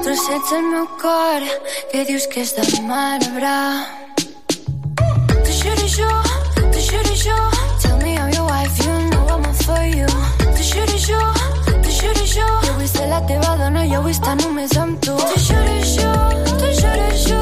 Trossets 0.05 0.51
al 0.57 0.66
meu 0.70 0.88
cor, 1.01 1.41
que 1.91 2.05
dius 2.09 2.28
que 2.32 2.41
és 2.45 2.51
de 2.57 2.66
marbre. 2.86 3.57
T'ho 5.41 5.51
juro 5.61 5.88
jo, 5.97 6.11
t'ho 6.59 6.80
juro 6.89 7.13
jo, 7.26 7.39
tell 7.82 7.97
me 8.03 8.13
your 8.16 8.45
wife, 8.45 8.78
you 8.86 8.95
know 9.09 9.26
I'm 9.34 9.45
all 9.49 9.57
for 9.66 9.84
you. 9.89 10.09
T'ho 10.45 10.63
juro 10.72 10.97
jo, 11.07 11.22
t'ho 11.82 11.91
juro 11.99 12.26
jo, 12.36 12.47
jo 12.68 12.74
vull 12.78 12.89
ser 12.93 13.07
la 13.09 13.22
teva 13.26 13.57
dona, 13.63 13.82
jo 13.89 14.01
vull 14.05 14.13
estar 14.13 14.36
només 14.43 14.78
amb 14.78 14.99
tu. 15.01 15.16
T'ho 15.18 15.38
juro 15.49 15.78
jo, 15.95 16.11
t'ho 16.53 16.70
juro 16.82 17.09
jo, 17.28 17.41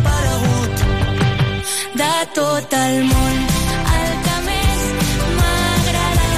De 2.01 2.25
tot 2.33 2.73
el 2.73 3.03
món. 3.05 3.35
El 3.97 4.13
que 4.25 4.37
més 4.47 4.79
m'agrada 5.37 6.29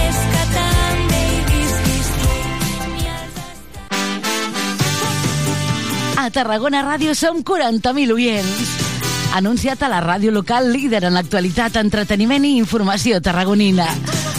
és 0.00 0.16
que 0.32 0.42
també 0.54 1.20
hi 1.26 1.42
visquis 1.50 2.08
tu. 2.22 2.32
A 6.22 6.26
Tarragona 6.34 6.82
Ràdio 6.86 7.14
som 7.14 7.44
40.000 7.46 8.16
oients. 8.16 8.74
Anunciat 9.36 9.82
a 9.84 9.92
la 9.92 10.00
ràdio 10.00 10.32
local 10.32 10.72
líder 10.72 11.04
en 11.04 11.14
l'actualitat, 11.14 11.76
entreteniment 11.82 12.46
i 12.48 12.56
informació 12.56 13.20
tarragonina. 13.20 13.86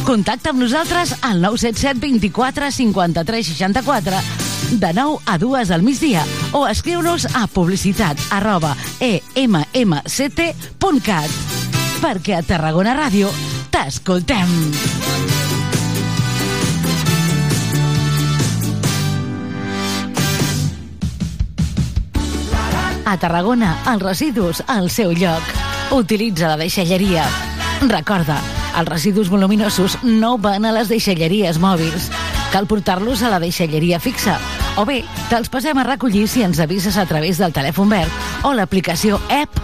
Contacta 0.07 0.51
amb 0.51 0.63
nosaltres 0.63 1.13
al 1.21 1.39
977 1.43 1.99
24 2.07 2.71
53 2.81 3.53
64 3.53 4.36
de 4.71 4.93
9 4.93 5.17
a 5.25 5.37
2 5.37 5.71
al 5.71 5.83
migdia 5.83 6.25
o 6.51 6.67
escriu-nos 6.67 7.27
a 7.35 7.47
publicitat 7.47 8.17
arroba 8.31 8.75
emmct.cat 8.99 11.29
perquè 12.01 12.37
a 12.37 12.43
Tarragona 12.45 12.93
Ràdio 12.97 13.31
t'escoltem. 13.73 14.49
A 23.07 23.15
Tarragona, 23.15 23.71
els 23.87 24.03
residus 24.03 24.59
al 24.67 24.89
seu 24.91 25.13
lloc. 25.15 25.43
Utilitza 25.95 26.51
la 26.51 26.57
deixalleria. 26.59 27.23
Recorda, 27.87 28.35
els 28.75 28.89
residus 28.89 29.31
voluminosos 29.31 29.95
no 30.03 30.35
van 30.37 30.67
a 30.67 30.73
les 30.75 30.91
deixalleries 30.91 31.61
mòbils. 31.63 32.11
Cal 32.51 32.67
portar-los 32.67 33.23
a 33.23 33.29
la 33.33 33.39
deixalleria 33.39 33.99
fixa. 33.99 34.37
O 34.77 34.85
bé, 34.85 35.03
te'ls 35.31 35.49
passem 35.49 35.77
a 35.77 35.87
recollir 35.87 36.27
si 36.29 36.43
ens 36.45 36.59
avises 36.63 36.97
a 36.97 37.05
través 37.09 37.37
del 37.41 37.53
telèfon 37.53 37.89
verd 37.89 38.11
o 38.45 38.53
l'aplicació 38.53 39.19
app. 39.33 39.59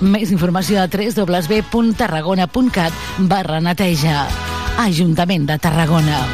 Més 0.00 0.30
informació 0.34 0.82
a 0.82 0.88
www.tarragona.cat 0.88 2.92
barra 3.30 3.60
neteja. 3.60 4.26
Ajuntament 4.84 5.46
de 5.46 5.58
Tarragona. 5.58 6.26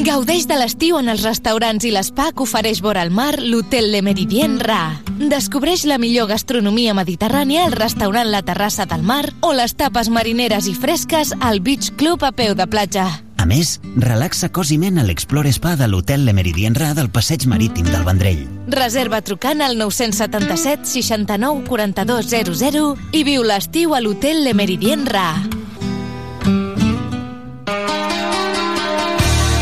Gaudeix 0.00 0.46
de 0.50 0.56
l'estiu 0.58 0.98
en 0.98 1.08
els 1.12 1.22
restaurants 1.22 1.84
i 1.86 1.90
l'espa 1.94 2.32
que 2.34 2.42
ofereix 2.42 2.80
vora 2.82 3.02
el 3.06 3.14
mar 3.14 3.38
l'Hotel 3.38 3.92
Le 3.92 4.02
Meridien 4.02 4.58
Ra. 4.58 5.09
Descobreix 5.20 5.82
la 5.84 5.98
millor 6.00 6.30
gastronomia 6.30 6.94
mediterrània 6.96 7.66
al 7.66 7.74
restaurant 7.76 8.30
La 8.32 8.40
Terrassa 8.40 8.86
del 8.88 9.02
Mar 9.04 9.26
o 9.44 9.50
les 9.52 9.74
tapes 9.76 10.08
marineres 10.08 10.64
i 10.64 10.72
fresques 10.72 11.34
al 11.44 11.60
Beach 11.60 11.90
Club 12.00 12.24
a 12.24 12.30
peu 12.32 12.54
de 12.56 12.64
platja. 12.64 13.04
A 13.36 13.44
més, 13.44 13.74
relaxa 14.00 14.48
cos 14.48 14.72
i 14.72 14.78
ment 14.80 14.96
a 14.96 15.04
l'Explore 15.04 15.52
Spa 15.52 15.74
de 15.76 15.90
l'Hotel 15.92 16.24
Le 16.24 16.32
Meridien 16.32 16.72
Ra 16.72 16.94
del 16.96 17.12
Passeig 17.12 17.44
Marítim 17.52 17.84
del 17.92 18.04
Vendrell. 18.08 18.46
Reserva 18.72 19.20
trucant 19.20 19.60
al 19.60 19.76
977 19.76 20.88
69 20.88 21.68
42 21.68 22.32
00 22.56 22.96
i 23.12 23.24
viu 23.28 23.44
l'estiu 23.44 23.92
a 23.92 24.00
l'Hotel 24.00 24.40
Le 24.48 24.56
Meridien 24.56 25.04
Ra. 25.04 25.28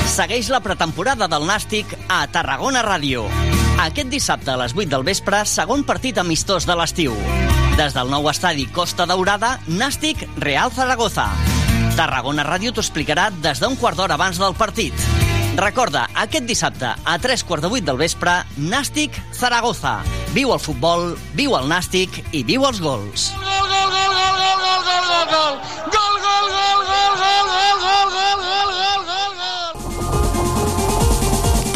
Segueix 0.07 0.55
la 0.55 0.63
pretemporada 0.63 1.27
del 1.27 1.51
Nàstic 1.51 1.99
a 2.07 2.29
Tarragona 2.31 2.87
Ràdio. 2.87 3.27
Aquest 3.79 4.09
dissabte 4.11 4.51
a 4.51 4.57
les 4.59 4.73
8 4.75 4.91
del 4.91 5.05
vespre, 5.07 5.45
segon 5.47 5.85
partit 5.87 6.17
amistós 6.19 6.67
de 6.67 6.75
l'estiu. 6.75 7.15
Des 7.79 7.95
del 7.95 8.11
nou 8.11 8.27
estadi 8.27 8.65
Costa 8.75 9.07
Daurada, 9.07 9.53
Nàstic 9.71 10.25
Real 10.43 10.73
Zaragoza. 10.75 11.29
Tarragona 11.95 12.43
Ràdio 12.43 12.73
t'ho 12.75 12.83
explicarà 12.83 13.29
des 13.31 13.63
d'un 13.63 13.79
quart 13.79 13.95
d'hora 13.97 14.19
abans 14.19 14.43
del 14.43 14.57
partit. 14.59 15.07
Recorda, 15.59 16.09
aquest 16.15 16.51
dissabte, 16.51 16.91
a 16.91 17.19
3 17.23 17.47
quarts 17.47 17.69
de 17.69 17.71
8 17.79 17.87
del 17.87 18.03
vespre, 18.03 18.35
Nàstic 18.59 19.15
Zaragoza. 19.31 20.01
Viu 20.35 20.51
el 20.55 20.63
futbol, 20.63 21.15
viu 21.39 21.55
el 21.55 21.71
Nàstic 21.71 22.19
i 22.35 22.43
viu 22.43 22.67
els 22.67 22.83
gols. 22.83 23.31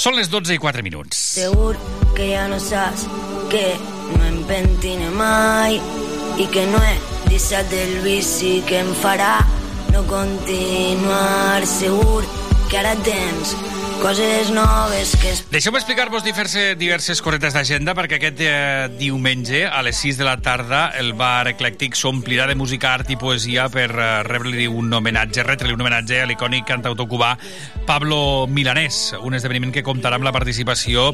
Són 0.00 0.14
les 0.16 0.30
12 0.32 0.54
i 0.56 0.60
4 0.60 0.80
minuts. 0.80 1.18
Segur 1.36 1.74
que 2.16 2.30
ja 2.30 2.46
no 2.48 2.56
saps 2.56 3.02
que 3.52 3.66
no 4.14 4.22
em 4.30 4.38
pentine 4.48 5.10
mai 5.12 5.76
i 6.40 6.46
que 6.54 6.62
no 6.70 6.80
he 6.80 6.94
deixat 7.26 7.74
el 7.76 7.98
vici 8.06 8.54
que 8.70 8.78
em 8.80 8.94
farà 9.02 9.34
no 9.92 10.00
continuar 10.08 11.60
segur 11.68 12.22
que 12.70 12.80
ara 12.80 12.94
tens 13.04 13.52
coses 14.00 14.50
noves 14.50 15.12
que. 15.20 15.32
Deixeu-me 15.52 15.78
explicar-vos 15.78 16.24
diverses, 16.24 16.72
diverses 16.80 17.20
cosetes 17.22 17.54
d'agenda 17.54 17.92
perquè 17.96 18.16
aquest 18.16 18.40
eh, 18.42 18.88
diumenge 18.98 19.66
a 19.68 19.82
les 19.84 19.98
6 20.00 20.18
de 20.18 20.26
la 20.26 20.38
tarda 20.40 20.80
el 20.98 21.12
bar 21.18 21.50
eclèctic 21.52 21.98
s'omplirà 21.98 22.48
de 22.48 22.56
música, 22.58 22.94
art 22.96 23.12
i 23.12 23.18
poesia 23.20 23.68
per 23.72 23.88
eh, 23.92 24.08
rebre-li 24.26 24.66
un 24.66 24.92
homenatge, 24.96 25.44
retre-li 25.46 25.76
un 25.76 25.84
homenatge 25.84 26.22
a 26.22 26.28
l'icònic 26.30 26.66
cantautor 26.70 27.08
cubà 27.10 27.34
Pablo 27.86 28.46
Milanés, 28.48 29.14
un 29.20 29.36
esdeveniment 29.36 29.74
que 29.74 29.84
comptarà 29.86 30.16
amb 30.18 30.26
la 30.26 30.34
participació 30.34 31.10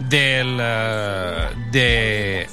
del... 0.00 0.54
Eh, 0.62 1.48
de, 1.74 1.88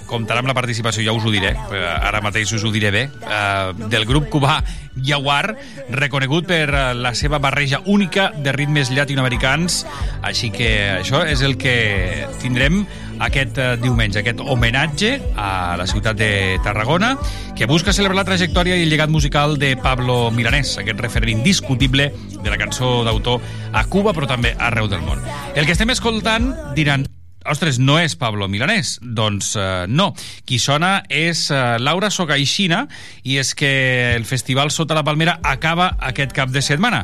comptarà 0.10 0.42
amb 0.42 0.50
la 0.50 0.58
participació, 0.58 1.06
ja 1.06 1.14
us 1.16 1.26
ho 1.26 1.34
diré, 1.34 1.54
eh, 1.54 1.86
ara 1.86 2.24
mateix 2.26 2.56
us 2.58 2.66
ho 2.66 2.74
diré 2.74 2.92
bé, 2.96 3.06
eh, 3.22 3.88
del 3.92 4.10
grup 4.10 4.32
cubà 4.34 4.60
Jaguar, 4.96 5.56
reconegut 5.92 6.48
per 6.48 6.70
eh, 6.70 6.84
la 6.96 7.14
seva 7.16 7.40
barreja 7.44 7.82
única 7.86 8.30
de 8.32 8.54
ritmes 8.56 8.92
llatinoamericans. 8.92 9.75
Així 10.22 10.52
que 10.54 10.70
això 11.00 11.26
és 11.28 11.42
el 11.46 11.58
que 11.62 11.76
tindrem 12.42 12.84
aquest 13.26 13.58
eh, 13.58 13.68
diumenge, 13.82 14.20
aquest 14.22 14.44
homenatge 14.44 15.16
a 15.40 15.76
la 15.80 15.88
ciutat 15.88 16.20
de 16.20 16.60
Tarragona, 16.64 17.16
que 17.56 17.68
busca 17.70 17.94
celebrar 17.96 18.20
la 18.22 18.28
trajectòria 18.28 18.78
i 18.78 18.86
el 18.86 18.92
llegat 18.92 19.12
musical 19.12 19.58
de 19.60 19.76
Pablo 19.80 20.30
Milanés, 20.36 20.78
aquest 20.82 21.00
referent 21.00 21.38
indiscutible 21.38 22.12
de 22.36 22.50
la 22.50 22.60
cançó 22.62 23.04
d'autor 23.08 23.44
a 23.74 23.86
Cuba, 23.90 24.14
però 24.14 24.30
també 24.30 24.56
arreu 24.60 24.92
del 24.92 25.04
món. 25.04 25.24
El 25.56 25.66
que 25.66 25.76
estem 25.76 25.92
escoltant 25.96 26.52
diran 26.76 27.08
Ostres, 27.46 27.78
no 27.78 28.00
és 28.02 28.16
Pablo 28.18 28.48
Milanés? 28.50 28.96
Doncs 29.02 29.52
eh, 29.60 29.86
no. 29.86 30.10
Qui 30.50 30.58
sona 30.58 31.04
és 31.14 31.46
eh, 31.54 31.78
Laura 31.78 32.10
Sogaixina 32.10 32.88
i 33.22 33.38
és 33.38 33.54
que 33.54 33.70
el 34.16 34.26
Festival 34.26 34.74
Sota 34.74 34.98
la 34.98 35.06
Palmera 35.06 35.38
acaba 35.46 35.92
aquest 36.10 36.34
cap 36.34 36.50
de 36.50 36.66
setmana. 36.66 37.04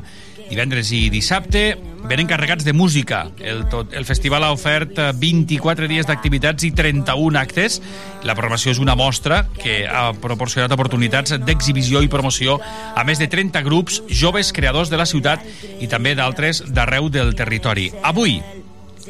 Divendres 0.52 0.89
i 0.91 1.06
dissabte 1.08 1.78
venen 2.10 2.28
carregats 2.28 2.66
de 2.68 2.74
música. 2.76 3.22
El, 3.39 3.64
tot, 3.72 3.93
el 3.95 4.04
festival 4.04 4.43
ha 4.43 4.52
ofert 4.52 4.97
eh, 4.99 5.12
24 5.16 5.88
dies 5.88 6.10
d'activitats 6.10 6.66
i 6.68 6.74
31 6.76 7.39
actes. 7.39 7.80
La 8.28 8.36
programació 8.36 8.74
és 8.76 8.82
una 8.84 8.97
mostra 8.99 9.45
que 9.56 9.86
ha 9.88 10.10
proporcionat 10.20 10.76
oportunitats 10.76 11.38
d'exhibició 11.39 12.02
i 12.04 12.12
promoció 12.12 12.58
a 12.60 13.06
més 13.08 13.22
de 13.22 13.30
30 13.32 13.64
grups 13.64 14.02
joves 14.10 14.52
creadors 14.52 14.91
de 14.91 14.99
la 14.99 15.08
ciutat 15.08 15.45
i 15.80 15.88
també 15.88 16.18
d'altres 16.20 16.66
d'arreu 16.68 17.08
del 17.08 17.32
territori. 17.39 17.88
Avui, 18.04 18.41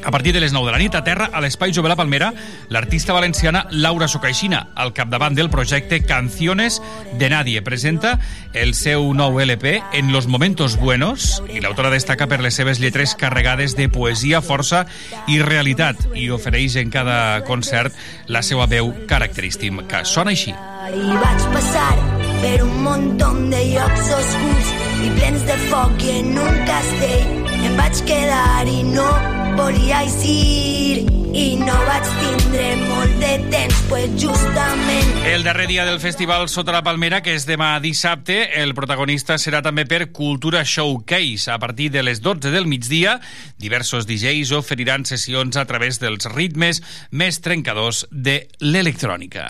A 0.04 0.12
partir 0.12 0.34
de 0.34 0.40
les 0.40 0.54
9 0.54 0.66
de 0.66 0.72
la 0.72 0.80
nit, 0.80 0.96
a 0.96 1.04
terra, 1.04 1.30
a 1.32 1.42
l'Espai 1.42 1.74
Jove 1.74 1.90
La 1.90 1.96
Palmera, 1.96 2.34
l'artista 2.70 3.14
valenciana 3.14 3.68
Laura 3.70 4.08
Socaixina, 4.08 4.68
al 4.76 4.94
capdavant 4.94 5.36
del 5.36 5.50
projecte 5.50 6.04
Canciones 6.04 6.82
de 7.20 7.30
Nadie, 7.30 7.62
presenta 7.62 8.20
el 8.54 8.74
seu 8.74 9.14
nou 9.14 9.40
LP 9.40 9.82
En 9.94 10.12
los 10.12 10.28
momentos 10.28 10.78
buenos 10.78 11.42
i 11.50 11.62
l'autora 11.62 11.92
destaca 11.94 12.28
per 12.28 12.42
les 12.42 12.56
seves 12.58 12.80
lletres 12.80 13.16
carregades 13.16 13.76
de 13.78 13.90
poesia, 13.90 14.42
força 14.42 14.86
i 15.28 15.40
realitat 15.42 16.02
i 16.16 16.30
ofereix 16.34 16.78
en 16.82 16.90
cada 16.90 17.44
concert 17.46 17.94
la 18.28 18.42
seva 18.42 18.66
veu 18.66 18.94
característica, 19.08 19.86
que 19.88 20.06
sona 20.06 20.34
així. 20.34 20.52
I 20.52 21.18
vaig 21.22 21.46
passar 21.54 21.92
per 22.42 22.58
un 22.66 22.74
muntó 22.86 23.32
de 23.52 23.62
llocs 23.76 24.10
oscurs 24.18 24.74
i 25.06 25.14
plens 25.20 25.46
de 25.50 25.60
foc 25.70 26.08
i 26.08 26.18
en 26.22 26.34
un 26.42 26.60
castell 26.70 27.30
em 27.68 27.78
vaig 27.78 28.04
quedar 28.10 28.66
i 28.68 28.82
no 28.90 29.41
volia 29.62 30.02
eixir 30.08 31.04
i 31.38 31.44
no 31.60 31.76
vaig 31.86 32.08
tindre 32.18 32.66
molt 32.82 33.14
de 33.22 33.32
temps 33.54 33.82
pues 33.92 34.10
justament 34.20 35.12
El 35.30 35.46
darrer 35.46 35.68
dia 35.70 35.86
del 35.86 36.00
festival 36.02 36.48
Sota 36.50 36.74
la 36.74 36.82
Palmera, 36.84 37.22
que 37.22 37.36
és 37.38 37.46
demà 37.46 37.76
dissabte, 37.84 38.40
el 38.58 38.74
protagonista 38.78 39.38
serà 39.38 39.62
també 39.62 39.86
per 39.86 40.10
Cultura 40.12 40.64
Showcase. 40.66 41.52
A 41.54 41.60
partir 41.62 41.92
de 41.94 42.02
les 42.04 42.24
12 42.26 42.52
del 42.52 42.66
migdia, 42.68 43.20
diversos 43.62 44.10
DJs 44.10 44.56
oferiran 44.58 45.06
sessions 45.06 45.60
a 45.62 45.66
través 45.70 46.02
dels 46.02 46.26
ritmes 46.34 46.82
més 47.12 47.40
trencadors 47.46 48.08
de 48.12 48.48
l'electrònica. 48.66 49.46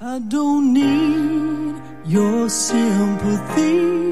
I 0.00 0.18
don't 0.30 0.72
need 0.72 1.76
your 2.06 2.48
sympathy. 2.48 4.08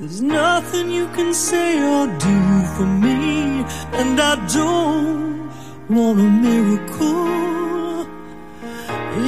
There's 0.00 0.22
nothing 0.22 0.92
you 0.92 1.08
can 1.08 1.34
say 1.34 1.82
or 1.82 2.06
do 2.06 2.62
for 2.76 2.86
me, 2.86 3.64
and 3.98 4.20
I 4.20 4.36
don't 4.46 5.50
want 5.88 6.20
a 6.20 6.30
miracle. 6.46 8.06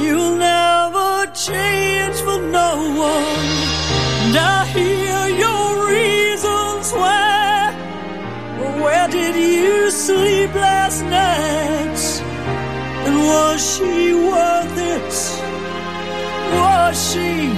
You'll 0.01 0.37
never 0.37 1.29
change 1.33 2.15
for 2.21 2.39
no 2.39 2.69
one, 2.95 3.47
and 4.23 4.37
I 4.37 4.63
hear 4.71 5.27
your 5.43 5.89
reasons 5.89 6.93
why. 6.93 7.75
Where 8.81 9.09
did 9.09 9.35
you 9.35 9.91
sleep 9.91 10.55
last 10.55 11.03
night? 11.03 11.99
And 13.07 13.17
was 13.27 13.59
she 13.75 14.13
worth 14.13 14.77
it? 14.77 15.13
Was 16.55 17.11
she 17.11 17.49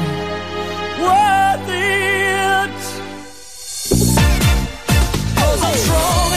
worth 1.05 1.69
it? 1.69 3.02
control. 5.73 6.32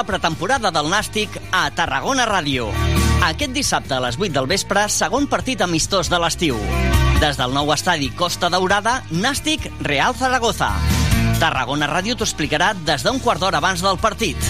La 0.00 0.06
pretemporada 0.08 0.70
del 0.72 0.86
Nàstic 0.88 1.34
a 1.52 1.66
Tarragona 1.76 2.24
Ràdio. 2.24 2.70
Aquest 3.26 3.52
dissabte 3.52 3.92
a 3.92 3.98
les 4.00 4.16
8 4.16 4.32
del 4.32 4.46
vespre, 4.48 4.86
segon 4.88 5.26
partit 5.28 5.60
amistós 5.60 6.08
de 6.08 6.16
l'estiu. 6.22 6.56
Des 7.20 7.36
del 7.36 7.52
nou 7.52 7.68
estadi 7.74 8.08
Costa 8.16 8.48
Daurada, 8.48 9.02
Nàstic 9.12 9.68
Real 9.84 10.16
Zaragoza. 10.16 10.70
Tarragona 11.42 11.90
Ràdio 11.90 12.16
t'ho 12.16 12.24
explicarà 12.24 12.72
des 12.88 13.04
d'un 13.04 13.20
quart 13.20 13.44
d'hora 13.44 13.60
abans 13.60 13.84
del 13.84 14.00
partit. 14.00 14.40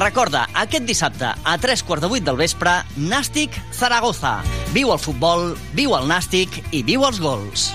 Recorda, 0.00 0.46
aquest 0.64 0.88
dissabte 0.88 1.34
a 1.36 1.58
3 1.60 1.84
quarts 1.84 2.06
de 2.06 2.14
8 2.16 2.30
del 2.30 2.40
vespre, 2.40 2.78
Nàstic 2.96 3.60
Zaragoza. 3.76 4.38
Viu 4.72 4.96
el 4.96 5.02
futbol, 5.02 5.50
viu 5.76 5.92
el 5.98 6.08
Nàstic 6.08 6.62
i 6.72 6.86
viu 6.88 7.04
els 7.04 7.20
gols. 7.20 7.74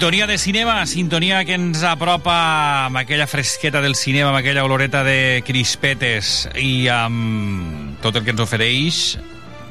Sintonia 0.00 0.26
de 0.26 0.38
cinema, 0.38 0.86
sintonia 0.86 1.44
que 1.44 1.52
ens 1.52 1.82
apropa 1.84 2.86
amb 2.86 2.96
aquella 2.96 3.26
fresqueta 3.28 3.82
del 3.84 3.92
cinema, 3.92 4.30
amb 4.30 4.38
aquella 4.38 4.62
oloreta 4.64 5.02
de 5.04 5.42
crispetes 5.44 6.46
i 6.56 6.88
amb 6.88 7.98
tot 8.00 8.16
el 8.16 8.24
que 8.24 8.32
ens 8.32 8.40
ofereix 8.40 9.00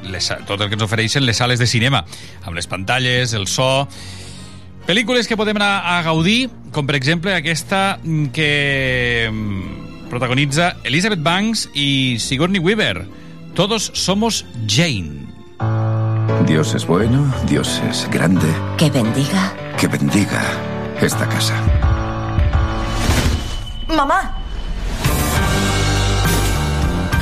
les, 0.06 0.28
tot 0.46 0.60
el 0.60 0.68
que 0.70 0.76
ens 0.78 0.84
ofereixen 0.86 1.24
les 1.26 1.40
sales 1.42 1.58
de 1.58 1.66
cinema, 1.66 2.04
amb 2.44 2.54
les 2.54 2.70
pantalles, 2.70 3.34
el 3.34 3.48
so... 3.50 3.88
Pel·lícules 4.86 5.26
que 5.26 5.34
podem 5.34 5.58
anar 5.58 5.96
a 5.96 6.04
gaudir, 6.06 6.46
com 6.70 6.86
per 6.86 6.94
exemple 6.94 7.34
aquesta 7.34 7.98
que 8.30 9.26
protagonitza 10.12 10.76
Elizabeth 10.86 11.24
Banks 11.26 11.64
i 11.74 12.20
Sigourney 12.22 12.62
Weaver. 12.62 13.02
Todos 13.58 13.90
somos 13.98 14.44
Jane. 14.68 15.26
Dios 16.46 16.76
es 16.78 16.86
bueno, 16.86 17.26
Dios 17.48 17.82
es 17.90 18.06
grande. 18.14 18.46
Que 18.78 18.88
bendiga. 18.94 19.69
Que 19.80 19.86
bendiga 19.88 20.42
esta 21.00 21.26
casa. 21.26 21.54
Mamá. 23.88 24.39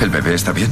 ¿El 0.01 0.09
bebé 0.09 0.33
está 0.33 0.53
bien? 0.53 0.71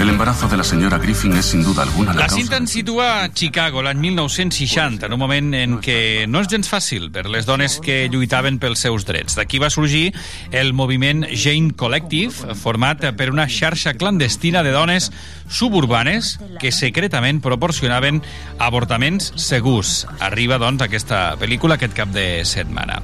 El 0.00 0.08
embarazo 0.08 0.48
de 0.48 0.56
la 0.56 0.64
señora 0.64 0.98
Griffin 0.98 1.32
es 1.34 1.46
sin 1.46 1.62
duda 1.62 1.84
alguna 1.84 2.12
la, 2.12 2.22
La 2.22 2.26
causa. 2.26 2.36
cinta 2.36 2.56
ens 2.56 2.72
situa 2.74 3.22
a 3.22 3.28
Chicago 3.32 3.82
l'any 3.86 4.00
1960, 4.02 5.06
en 5.06 5.12
un 5.14 5.20
moment 5.20 5.52
en 5.54 5.76
què 5.78 6.26
no 6.26 6.40
és 6.42 6.48
gens 6.50 6.66
fàcil 6.66 7.06
per 7.14 7.28
les 7.30 7.46
dones 7.46 7.76
que 7.78 8.08
lluitaven 8.10 8.58
pels 8.58 8.82
seus 8.82 9.06
drets. 9.06 9.36
D'aquí 9.38 9.60
va 9.62 9.70
sorgir 9.70 10.10
el 10.50 10.72
moviment 10.74 11.22
Jane 11.30 11.70
Collective, 11.78 12.56
format 12.58 13.06
per 13.14 13.30
una 13.30 13.46
xarxa 13.46 13.94
clandestina 13.94 14.64
de 14.66 14.74
dones 14.74 15.12
suburbanes 15.48 16.40
que 16.58 16.74
secretament 16.74 17.38
proporcionaven 17.40 18.24
avortaments 18.58 19.30
segurs. 19.36 20.08
Arriba, 20.18 20.58
doncs, 20.58 20.82
aquesta 20.82 21.36
pel·lícula 21.38 21.78
aquest 21.78 21.94
cap 21.94 22.10
de 22.10 22.42
setmana. 22.44 22.98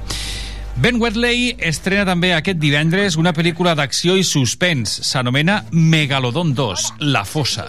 Ben 0.75 1.01
Wedley 1.01 1.55
estrena 1.59 2.05
també 2.07 2.31
aquest 2.33 2.59
divendres 2.61 3.17
una 3.19 3.33
pel·lícula 3.35 3.75
d'acció 3.75 4.15
i 4.17 4.23
suspens. 4.23 5.01
S'anomena 5.07 5.65
Megalodon 5.71 6.53
2, 6.55 6.85
La 7.11 7.25
Fossa. 7.25 7.67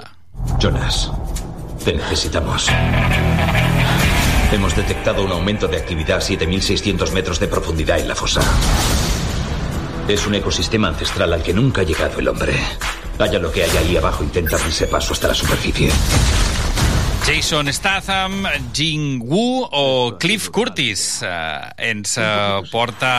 Jonas, 0.62 1.11
te 1.85 1.95
necesitamos. 1.95 2.69
Hemos 4.53 4.77
detectado 4.77 5.24
un 5.24 5.33
aumento 5.33 5.66
de 5.66 5.79
actividad 5.79 6.19
a 6.19 6.20
7.600 6.20 7.12
metros 7.12 7.41
de 7.41 7.49
profundidad 7.49 7.99
en 7.99 8.09
la 8.09 8.15
fosa. 8.15 8.43
Es 10.09 10.27
un 10.27 10.35
ecosistema 10.35 10.89
ancestral 10.89 11.33
al 11.33 11.43
que 11.43 11.55
nunca 11.55 11.81
ha 11.81 11.85
llegado 11.85 12.19
el 12.19 12.29
hombre. 12.29 12.53
Haya 13.19 13.39
lo 13.39 13.51
que 13.51 13.65
haya 13.65 13.81
ahí 13.81 13.97
abajo, 13.97 14.24
intenta 14.24 14.57
abrirse 14.57 14.87
paso 14.87 15.12
hasta 15.12 15.29
la 15.29 15.35
superficie. 15.35 15.91
Jason 17.24 17.73
Statham, 17.73 18.44
Jing 18.74 19.23
Woo 19.23 19.62
o 19.70 20.19
Cliff 20.19 20.51
Curtis 20.51 21.23
eh, 21.23 21.90
ens 21.90 22.16
eh, 22.19 22.24
porta 22.73 23.12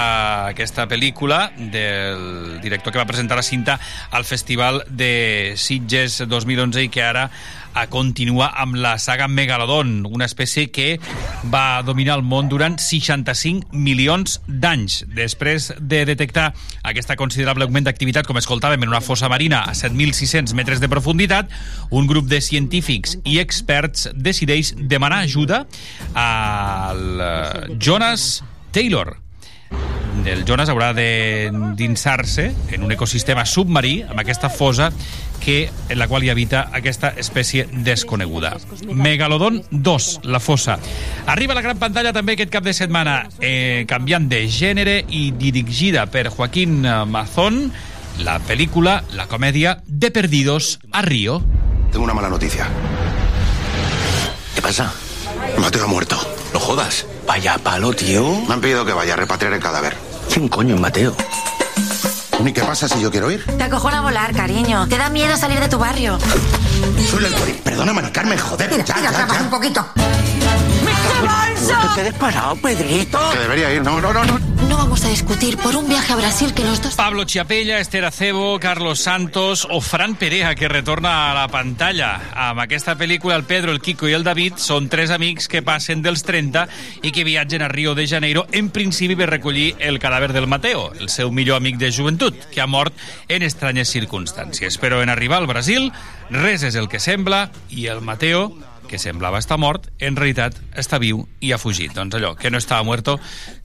aquesta 0.49 0.83
pel·lícula 0.91 1.45
del 1.55 2.59
director 2.59 2.91
que 2.91 2.99
va 2.99 3.07
presentar 3.07 3.39
la 3.39 3.47
cinta 3.47 3.77
al 4.11 4.27
Festival 4.27 4.83
de 4.89 5.53
Sitges 5.55 6.19
2011 6.27 6.83
i 6.83 6.91
que 6.91 7.05
ara 7.05 7.29
a 7.73 7.87
continua 7.91 8.51
amb 8.61 8.77
la 8.79 8.97
saga 9.01 9.27
Megalodon, 9.27 10.05
una 10.09 10.27
espècie 10.29 10.69
que 10.71 10.99
va 11.53 11.81
dominar 11.85 12.17
el 12.19 12.25
món 12.25 12.49
durant 12.51 12.77
65 12.79 13.73
milions 13.73 14.39
d'anys. 14.47 15.01
Després 15.15 15.71
de 15.79 16.03
detectar 16.09 16.51
aquesta 16.83 17.17
considerable 17.19 17.67
augment 17.67 17.87
d'activitat, 17.87 18.29
com 18.29 18.37
escoltàvem, 18.39 18.85
en 18.85 18.93
una 18.93 19.01
fossa 19.01 19.29
marina 19.31 19.63
a 19.65 19.73
7.600 19.77 20.53
metres 20.57 20.83
de 20.83 20.91
profunditat, 20.91 21.51
un 21.91 22.07
grup 22.09 22.29
de 22.29 22.41
científics 22.41 23.17
i 23.25 23.39
experts 23.43 24.09
decideix 24.13 24.75
demanar 24.77 25.23
ajuda 25.23 25.65
al 26.13 27.03
eh, 27.21 27.77
Jonas 27.79 28.43
Taylor, 28.73 29.22
el 30.25 30.45
Jonas 30.45 30.69
haurà 30.69 30.93
de 30.93 31.51
dinsar-se 31.75 32.51
en 32.71 32.83
un 32.83 32.91
ecosistema 32.91 33.45
submarí 33.45 34.01
amb 34.07 34.19
aquesta 34.21 34.49
fosa 34.49 34.91
que, 35.43 35.69
en 35.89 35.99
la 35.99 36.07
qual 36.07 36.23
hi 36.23 36.31
habita 36.31 36.69
aquesta 36.71 37.11
espècie 37.19 37.65
desconeguda. 37.71 38.53
Megalodon 38.87 39.61
2, 39.71 40.21
la 40.23 40.39
fossa. 40.39 40.77
Arriba 41.27 41.51
a 41.53 41.59
la 41.59 41.65
gran 41.65 41.79
pantalla 41.81 42.13
també 42.15 42.37
aquest 42.37 42.53
cap 42.53 42.63
de 42.63 42.73
setmana, 42.73 43.27
eh, 43.39 43.83
canviant 43.87 44.29
de 44.31 44.45
gènere 44.47 45.01
i 45.09 45.31
dirigida 45.35 46.05
per 46.07 46.29
Joaquín 46.29 46.81
Mazón, 47.11 47.73
la 48.23 48.39
pel·lícula, 48.39 49.01
la 49.13 49.27
comèdia 49.27 49.81
de 49.87 50.11
Perdidos 50.11 50.79
a 50.91 51.01
Río. 51.01 51.41
Tengo 51.91 52.05
una 52.05 52.13
mala 52.13 52.29
noticia. 52.29 52.69
¿Qué 54.55 54.61
pasa? 54.61 54.93
Mateo 55.57 55.83
ha 55.83 55.87
muerto. 55.87 56.17
No 56.53 56.59
jodas. 56.59 57.05
Vaya 57.27 57.57
palo, 57.57 57.93
tío. 57.93 58.41
Me 58.47 58.53
han 58.53 58.61
pedido 58.61 58.85
que 58.85 58.93
vaya 58.93 59.13
a 59.13 59.17
repatriar 59.17 59.53
el 59.53 59.59
cadáver. 59.59 60.12
¿Quién 60.31 60.47
coño 60.47 60.75
es 60.75 60.81
Mateo? 60.81 61.15
¿Y 62.45 62.51
qué 62.51 62.61
pasa 62.61 62.87
si 62.89 62.99
yo 62.99 63.09
quiero 63.09 63.31
ir? 63.31 63.45
Te 63.45 63.63
acojona 63.63 64.01
volar, 64.01 64.33
cariño. 64.33 64.87
Te 64.89 64.97
da 64.97 65.09
miedo 65.09 65.37
salir 65.37 65.59
de 65.59 65.69
tu 65.69 65.77
barrio. 65.77 66.17
Soy. 67.09 67.23
Perdona, 67.63 67.93
Mari 67.93 68.11
Carmen, 68.11 68.37
joder. 68.37 68.69
Mira, 68.69 68.83
ya, 68.83 68.95
mira, 68.95 69.11
ya, 69.11 69.27
ya. 69.27 69.41
un 69.41 69.49
poquito. 69.49 69.85
¿Te 71.23 72.01
quedes 72.01 72.13
parado, 72.15 72.55
Pedrito? 72.55 73.19
Que 73.31 73.39
debería 73.39 73.73
ir. 73.73 73.81
No, 73.81 74.01
no, 74.01 74.13
no, 74.13 74.23
no. 74.25 74.39
No 74.67 74.77
vamos 74.77 75.03
a 75.05 75.09
discutir 75.09 75.57
por 75.57 75.75
un 75.75 75.87
viaje 75.87 76.13
a 76.13 76.15
Brasil 76.15 76.53
que 76.53 76.63
los 76.63 76.81
dos... 76.81 76.95
Pablo 76.95 77.25
Chiapella, 77.25 77.79
Esther 77.79 78.05
Acebo, 78.05 78.59
Carlos 78.59 78.99
Santos 78.99 79.67
o 79.69 79.81
Fran 79.81 80.15
Perea, 80.15 80.55
que 80.55 80.67
retorna 80.67 81.31
a 81.31 81.33
la 81.33 81.47
pantalla. 81.47 82.19
Amb 82.33 82.63
aquesta 82.63 82.97
pel·lícula, 82.97 83.35
el 83.35 83.43
Pedro, 83.43 83.71
el 83.71 83.81
Kiko 83.81 84.07
i 84.07 84.15
el 84.17 84.23
David 84.23 84.57
són 84.57 84.89
tres 84.89 85.11
amics 85.11 85.47
que 85.51 85.61
passen 85.61 86.01
dels 86.01 86.23
30 86.25 86.65
i 87.03 87.13
que 87.13 87.27
viatgen 87.27 87.61
a 87.61 87.69
Rio 87.69 87.93
de 87.93 88.07
Janeiro, 88.07 88.47
en 88.51 88.71
principi 88.73 89.15
per 89.19 89.29
recollir 89.29 89.75
el 89.79 89.99
cadàver 89.99 90.31
del 90.33 90.47
Mateo, 90.47 90.91
el 90.99 91.09
seu 91.13 91.31
millor 91.31 91.61
amic 91.61 91.77
de 91.77 91.91
joventut, 91.91 92.49
que 92.51 92.63
ha 92.63 92.67
mort 92.67 92.95
en 93.27 93.43
estranyes 93.43 93.93
circumstàncies. 93.93 94.79
Però 94.81 95.03
en 95.03 95.13
arribar 95.13 95.43
al 95.43 95.51
Brasil, 95.51 95.91
res 96.31 96.63
és 96.63 96.79
el 96.79 96.89
que 96.89 97.03
sembla 97.03 97.49
i 97.69 97.87
el 97.91 98.01
Mateo 98.01 98.51
que 98.93 98.99
semblava 99.01 99.39
estar 99.41 99.57
mort, 99.57 99.87
en 99.97 100.13
realitat 100.13 100.53
està 100.77 100.99
viu 101.01 101.23
i 101.41 101.49
ha 101.49 101.57
fugit. 101.57 101.95
Doncs 101.97 102.13
allò, 102.13 102.35
que 102.37 102.51
no 102.53 102.59
estava 102.61 102.85
muerto, 102.85 103.15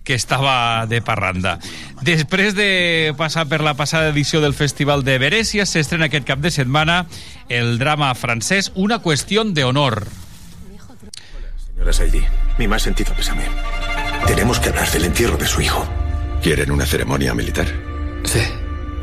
que 0.08 0.16
estava 0.16 0.86
de 0.88 1.02
parranda. 1.04 1.58
Després 2.00 2.56
de 2.56 3.12
passar 3.18 3.44
per 3.50 3.60
la 3.60 3.74
passada 3.76 4.08
edició 4.08 4.40
del 4.40 4.56
Festival 4.56 5.04
de 5.04 5.18
Venècia, 5.20 5.68
s'estrena 5.68 6.08
aquest 6.08 6.24
cap 6.24 6.40
de 6.40 6.54
setmana 6.54 7.02
el 7.52 7.76
drama 7.76 8.14
francès 8.16 8.72
Una 8.74 9.02
qüestió 9.04 9.44
de 9.44 9.68
honor. 9.68 10.06
Señora 11.74 11.92
Saidi, 11.92 12.24
mi 12.56 12.66
más 12.66 12.82
sentido 12.82 13.12
pésame. 13.12 13.44
Tenemos 14.26 14.58
que 14.60 14.70
hablar 14.70 14.90
del 14.90 15.04
entierro 15.04 15.36
de 15.36 15.46
su 15.46 15.60
hijo. 15.60 15.86
¿Quieren 16.42 16.70
una 16.70 16.86
ceremonia 16.86 17.34
militar? 17.34 17.66
Sí, 18.24 18.40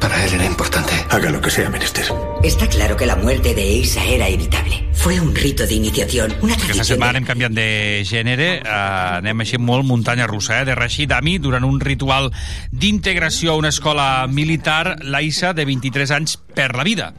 para 0.07 0.23
él 0.23 0.33
era 0.35 0.45
importante. 0.45 0.93
Haga 1.09 1.31
lo 1.31 1.41
que 1.41 1.49
sea 1.49 1.67
menester. 1.69 2.05
Está 2.43 2.67
claro 2.67 2.95
que 2.95 3.07
la 3.07 3.15
muerte 3.15 3.55
de 3.55 3.65
Isa 3.65 4.03
era 4.05 4.27
evitable. 4.27 4.87
Fue 4.93 5.19
un 5.19 5.33
rito 5.33 5.65
de 5.65 5.73
iniciación, 5.73 6.31
una 6.41 6.53
Aquesta 6.53 6.73
tradición. 6.73 6.85
setmana 6.85 7.17
anem 7.17 7.25
canviant 7.25 7.55
de 7.57 8.03
gènere, 8.05 8.47
eh, 8.61 8.69
anem 8.69 9.41
així 9.41 9.57
molt 9.57 9.85
muntanya 9.85 10.27
russa, 10.29 10.61
eh, 10.61 10.65
de 10.65 10.75
Rashid 10.77 11.11
Ami, 11.11 11.39
durant 11.39 11.65
un 11.65 11.79
ritual 11.79 12.29
d'integració 12.71 13.53
a 13.53 13.55
una 13.57 13.69
escola 13.69 14.27
militar, 14.29 14.97
l'Aissa, 15.01 15.53
de 15.53 15.65
23 15.65 16.11
anys, 16.11 16.37
per 16.37 16.75
la 16.75 16.83
vida. 16.83 17.13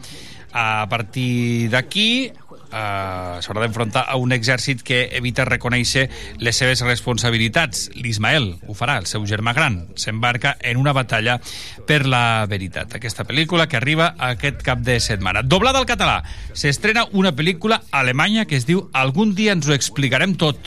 A 0.53 0.87
partir 0.89 1.69
d'aquí, 1.71 2.31
eh, 2.71 3.39
s'haurà 3.43 3.63
d'enfrontar 3.65 4.05
a 4.09 4.17
un 4.21 4.35
exèrcit 4.35 4.83
que 4.87 5.07
evita 5.17 5.47
reconèixer 5.49 6.07
les 6.43 6.57
seves 6.57 6.83
responsabilitats. 6.87 7.91
L'Ismael 7.95 8.53
ho 8.67 8.77
farà, 8.77 8.99
el 9.01 9.09
seu 9.11 9.27
germà 9.27 9.55
gran. 9.57 9.83
S'embarca 9.97 10.57
en 10.61 10.81
una 10.81 10.95
batalla 10.97 11.39
per 11.87 12.05
la 12.07 12.45
veritat. 12.51 12.99
Aquesta 12.99 13.27
pel·lícula 13.29 13.69
que 13.71 13.79
arriba 13.81 14.15
aquest 14.19 14.63
cap 14.67 14.83
de 14.85 14.99
setmana. 15.01 15.43
Doblada 15.43 15.83
al 15.83 15.89
català, 15.89 16.23
s'estrena 16.53 17.07
una 17.13 17.35
pel·lícula 17.37 17.83
alemanya 17.91 18.47
que 18.47 18.57
es 18.57 18.67
diu 18.69 18.89
Algun 18.93 19.35
dia 19.35 19.57
ens 19.57 19.69
ho 19.69 19.75
explicarem 19.77 20.37
tot. 20.37 20.59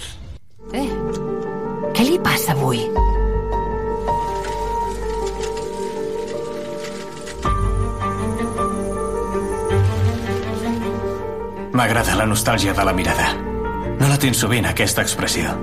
Eh, 0.74 0.90
què 1.96 2.06
li 2.06 2.20
passa 2.24 2.54
avui? 2.56 2.86
M'agrada 11.80 12.12
la 12.20 12.26
nostàlgia 12.28 12.74
de 12.76 12.84
la 12.84 12.92
mirada. 12.92 13.30
No 14.02 14.08
la 14.12 14.18
tens 14.20 14.42
sovint, 14.44 14.66
aquesta 14.68 15.00
expressió. 15.06 15.54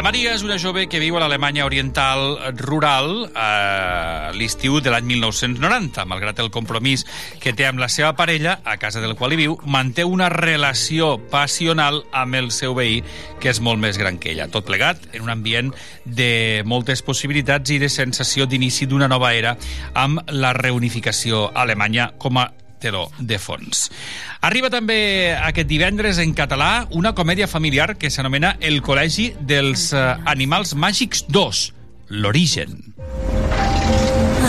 La 0.00 0.04
Maria 0.06 0.30
és 0.32 0.40
una 0.40 0.56
jove 0.56 0.86
que 0.88 0.96
viu 0.96 1.18
a 1.18 1.20
l'Alemanya 1.20 1.66
oriental 1.68 2.38
rural 2.56 3.26
a 3.36 4.30
l'estiu 4.32 4.78
de 4.80 4.88
l'any 4.88 5.04
1990. 5.10 6.06
Malgrat 6.08 6.38
el 6.40 6.48
compromís 6.48 7.04
que 7.42 7.52
té 7.52 7.66
amb 7.68 7.82
la 7.82 7.90
seva 7.92 8.14
parella, 8.16 8.54
a 8.64 8.78
casa 8.80 9.02
del 9.04 9.12
qual 9.18 9.34
hi 9.36 9.40
viu, 9.42 9.58
manté 9.68 10.06
una 10.08 10.30
relació 10.32 11.18
passional 11.28 12.00
amb 12.16 12.38
el 12.40 12.48
seu 12.48 12.72
veí, 12.78 13.02
que 13.44 13.52
és 13.52 13.60
molt 13.60 13.76
més 13.84 14.00
gran 14.00 14.16
que 14.16 14.32
ella. 14.32 14.48
Tot 14.48 14.64
plegat 14.64 15.04
en 15.12 15.26
un 15.26 15.34
ambient 15.36 15.68
de 16.06 16.62
moltes 16.64 17.04
possibilitats 17.04 17.76
i 17.76 17.76
de 17.84 17.92
sensació 17.92 18.48
d'inici 18.48 18.88
d'una 18.88 19.10
nova 19.12 19.34
era 19.36 19.58
amb 19.92 20.24
la 20.32 20.54
reunificació 20.56 21.50
alemanya 21.52 22.14
com 22.16 22.40
a 22.40 22.48
teló 22.80 23.08
de 23.18 23.38
fons. 23.38 23.88
Arriba 24.40 24.70
també 24.72 25.36
aquest 25.36 25.68
divendres 25.70 26.18
en 26.22 26.34
català 26.34 26.86
una 26.96 27.14
comèdia 27.14 27.48
familiar 27.50 27.94
que 28.00 28.10
s'anomena 28.10 28.56
El 28.60 28.80
Col·legi 28.82 29.30
dels 29.40 29.90
eh, 29.92 30.06
Animals 30.32 30.74
Màgics 30.74 31.26
2, 31.28 31.62
l'origen. 32.24 32.78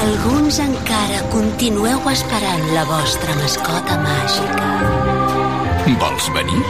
Alguns 0.02 0.58
encara 0.64 1.22
continueu 1.32 2.08
esperant 2.12 2.66
la 2.76 2.88
vostra 2.90 3.36
mascota 3.41 3.99
màgica. 4.02 4.72
Vols 6.02 6.28
venir? 6.34 6.64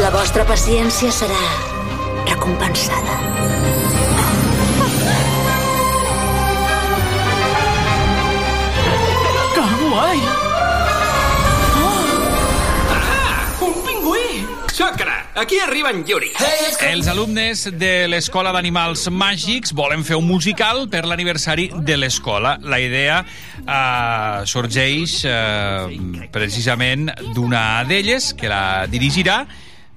La 0.00 0.10
vostra 0.14 0.46
paciència 0.48 1.12
serà 1.14 1.42
recompensada. 2.26 3.83
Xacra, 14.74 15.30
aquí 15.36 15.60
arriba 15.60 15.92
en 15.94 16.00
Yuri. 16.02 16.32
Els 16.82 17.06
alumnes 17.06 17.60
de 17.78 18.08
l'Escola 18.10 18.50
d'Animals 18.50 19.04
Màgics 19.06 19.70
volen 19.70 20.02
fer 20.02 20.16
un 20.18 20.26
musical 20.26 20.88
per 20.90 21.04
l'aniversari 21.06 21.68
de 21.86 21.94
l'escola. 21.94 22.56
La 22.58 22.80
idea 22.82 23.20
eh, 23.22 24.42
sorgeix 24.50 25.20
eh, 25.30 26.26
precisament 26.34 27.06
d'una 27.36 27.84
d'elles, 27.86 28.32
que 28.34 28.50
la 28.50 28.88
dirigirà, 28.90 29.44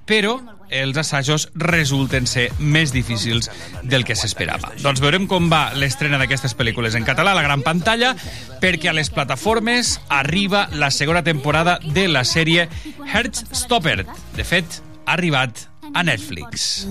però 0.06 0.36
els 0.70 0.96
assajos 1.00 1.48
resulten 1.54 2.26
ser 2.26 2.48
més 2.58 2.92
difícils 2.92 3.50
del 3.82 4.04
que 4.04 4.16
s'esperava. 4.18 4.72
Doncs 4.82 5.02
veurem 5.04 5.26
com 5.30 5.48
va 5.52 5.72
l'estrena 5.78 6.20
d'aquestes 6.20 6.56
pel·lícules 6.58 6.96
en 6.98 7.06
català 7.08 7.32
a 7.32 7.38
la 7.38 7.46
gran 7.46 7.64
pantalla, 7.66 8.14
perquè 8.62 8.90
a 8.90 8.96
les 8.96 9.10
plataformes 9.10 9.98
arriba 10.08 10.68
la 10.72 10.90
segona 10.90 11.24
temporada 11.24 11.78
de 11.84 12.08
la 12.08 12.24
sèrie 12.28 12.68
Heartstopper. 13.06 14.04
De 14.36 14.44
fet, 14.44 14.80
ha 15.06 15.16
arribat 15.16 15.66
a 15.94 16.02
Netflix. 16.04 16.86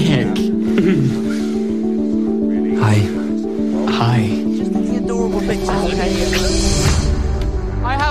Hi. 0.00 1.19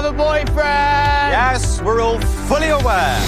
A 0.09 0.13
boyfriend! 0.13 1.31
Yes, 1.31 1.81
we're 1.81 2.01
all 2.01 2.19
fully 2.47 2.69
aware. 2.69 3.19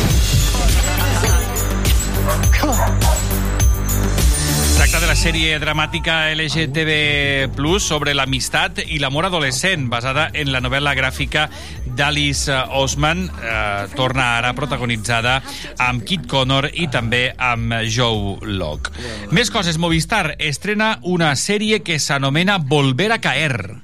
Tracta 4.78 5.00
de 5.00 5.08
la 5.08 5.16
sèrie 5.16 5.60
dramàtica 5.62 6.32
LGTB 6.34 7.54
Plus 7.56 7.86
sobre 7.86 8.16
l'amistat 8.18 8.82
i 8.88 8.98
l'amor 9.02 9.28
adolescent, 9.30 9.86
basada 9.92 10.30
en 10.34 10.50
la 10.54 10.62
novel·la 10.64 10.96
gràfica 10.98 11.46
d'Alice 11.86 12.58
Osman. 12.82 13.28
Eh, 13.30 13.94
torna 13.94 14.32
ara 14.40 14.56
protagonitzada 14.58 15.38
amb 15.78 16.06
Kit 16.08 16.26
Connor 16.32 16.72
i 16.74 16.90
també 16.90 17.28
amb 17.38 17.78
Joe 17.86 18.42
Locke. 18.58 18.96
Més 19.30 19.54
coses, 19.54 19.78
Movistar 19.78 20.36
estrena 20.40 20.96
una 21.04 21.36
sèrie 21.36 21.84
que 21.86 22.00
s'anomena 22.00 22.58
Volver 22.58 23.12
a 23.14 23.22
caer. 23.22 23.82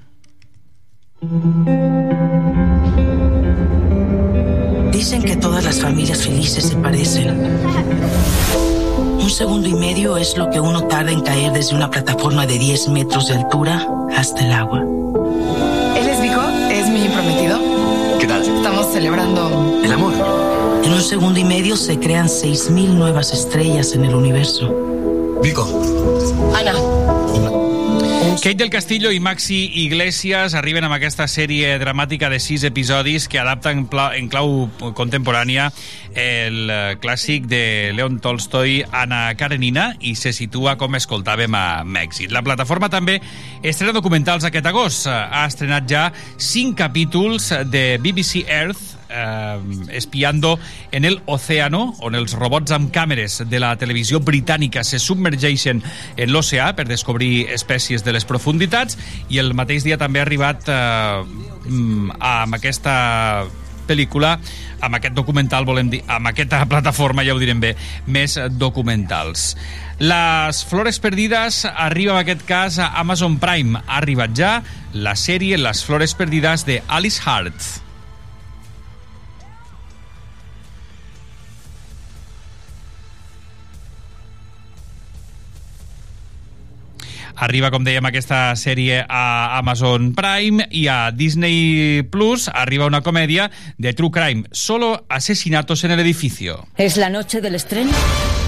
Dicen 4.97 5.21
que 5.21 5.35
todas 5.35 5.63
las 5.63 5.79
familias 5.79 6.23
felices 6.23 6.69
se 6.69 6.75
parecen. 6.75 7.29
Un 9.21 9.29
segundo 9.29 9.67
y 9.67 9.75
medio 9.75 10.17
es 10.17 10.35
lo 10.35 10.49
que 10.49 10.59
uno 10.59 10.85
tarda 10.85 11.11
en 11.11 11.21
caer 11.21 11.53
desde 11.53 11.75
una 11.75 11.91
plataforma 11.91 12.47
de 12.47 12.57
10 12.57 12.87
metros 12.87 13.27
de 13.27 13.35
altura 13.35 13.87
hasta 14.15 14.43
el 14.43 14.51
agua. 14.51 14.79
Él 14.79 16.09
es 16.09 16.19
Vico, 16.19 16.41
es 16.71 16.89
mi 16.89 17.07
prometido. 17.09 17.59
¿Qué 18.19 18.25
tal? 18.25 18.41
Estamos 18.41 18.91
celebrando. 18.91 19.81
El 19.83 19.91
amor. 19.91 20.13
En 20.83 20.91
un 20.91 21.01
segundo 21.03 21.39
y 21.39 21.43
medio 21.43 21.77
se 21.77 21.99
crean 21.99 22.25
6.000 22.25 22.95
nuevas 22.95 23.31
estrellas 23.33 23.93
en 23.93 24.03
el 24.03 24.15
universo. 24.15 24.73
Vico. 25.43 25.67
Ana. 26.55 26.73
Kate 28.37 28.55
del 28.55 28.69
Castillo 28.69 29.09
i 29.11 29.19
Maxi 29.19 29.57
Iglesias 29.81 30.53
arriben 30.53 30.85
amb 30.85 30.93
aquesta 30.95 31.25
sèrie 31.27 31.71
dramàtica 31.81 32.29
de 32.29 32.37
sis 32.39 32.61
episodis 32.67 33.25
que 33.27 33.39
adapta 33.41 33.71
en, 33.73 33.87
clau 34.29 34.67
contemporània 34.95 35.65
el 36.13 36.69
eh, 36.69 36.97
clàssic 37.01 37.47
de 37.49 37.61
Leon 37.97 38.19
Tolstoi, 38.21 38.81
Anna 38.91 39.31
Karenina, 39.39 39.89
i 39.99 40.13
se 40.19 40.33
situa, 40.35 40.75
com 40.77 40.95
escoltàvem, 40.99 41.55
a 41.57 41.83
Mèxic. 41.85 42.29
La 42.33 42.43
plataforma 42.45 42.91
també 42.93 43.17
estrena 43.61 43.95
documentals 43.95 44.45
aquest 44.45 44.69
agost. 44.69 45.09
Ha 45.09 45.45
estrenat 45.47 45.89
ja 45.89 46.07
cinc 46.37 46.77
capítols 46.83 47.49
de 47.71 47.87
BBC 48.01 48.45
Earth, 48.45 48.96
eh, 49.09 49.59
espiando 49.91 50.57
en 50.91 51.05
el 51.05 51.21
océano, 51.25 51.95
on 52.01 52.15
els 52.15 52.33
robots 52.37 52.73
amb 52.75 52.91
càmeres 52.93 53.41
de 53.49 53.61
la 53.61 53.75
televisió 53.77 54.19
britànica 54.19 54.83
se 54.87 54.99
submergeixen 54.99 55.83
en 56.17 56.33
l'oceà 56.33 56.73
per 56.75 56.87
descobrir 56.89 57.47
espècies 57.53 58.03
de 58.03 58.15
les 58.15 58.25
profunditats 58.25 58.97
i 59.29 59.39
el 59.41 59.53
mateix 59.57 59.85
dia 59.87 59.97
també 59.97 60.19
ha 60.19 60.27
arribat 60.27 60.67
eh, 60.67 61.23
mm, 61.67 62.19
amb 62.19 62.59
aquesta 62.59 62.97
pel·lícula, 63.87 64.35
amb 64.83 64.99
aquest 64.99 65.15
documental, 65.15 65.65
volem 65.65 65.89
dir, 65.93 66.01
amb 66.11 66.29
aquesta 66.29 66.59
plataforma, 66.69 67.23
ja 67.25 67.35
ho 67.35 67.41
direm 67.41 67.63
bé, 67.63 67.73
més 68.05 68.37
documentals. 68.59 69.53
Les 70.03 70.61
Flores 70.69 70.99
Perdides 71.01 71.63
arriba 71.71 72.13
en 72.13 72.21
aquest 72.21 72.45
cas 72.45 72.77
a 72.83 72.91
Amazon 73.01 73.39
Prime. 73.41 73.79
Ha 73.87 73.97
arribat 74.03 74.35
ja 74.37 74.59
la 74.93 75.15
sèrie 75.17 75.57
Les 75.57 75.83
Flores 75.87 76.13
Perdides 76.13 76.67
de 76.69 76.81
Alice 76.87 77.23
Hart. 77.25 77.86
Arriba, 87.37 87.69
com 87.69 87.83
dèiem, 87.85 88.01
aquesta 88.09 88.55
sèrie 88.57 89.03
a 89.05 89.59
Amazon 89.59 90.09
Prime 90.17 90.65
i 90.73 90.87
a 90.89 91.11
Disney 91.13 92.01
Plus 92.09 92.47
arriba 92.49 92.87
una 92.89 93.03
comèdia 93.05 93.51
de 93.77 93.93
True 93.93 94.09
Crime, 94.09 94.47
solo 94.51 95.05
asesinatos 95.07 95.83
en 95.83 95.91
el 95.91 95.99
edificio. 95.99 96.65
Es 96.77 96.97
la 96.97 97.11
noche 97.11 97.39
del 97.39 97.53
estreno 97.53 97.91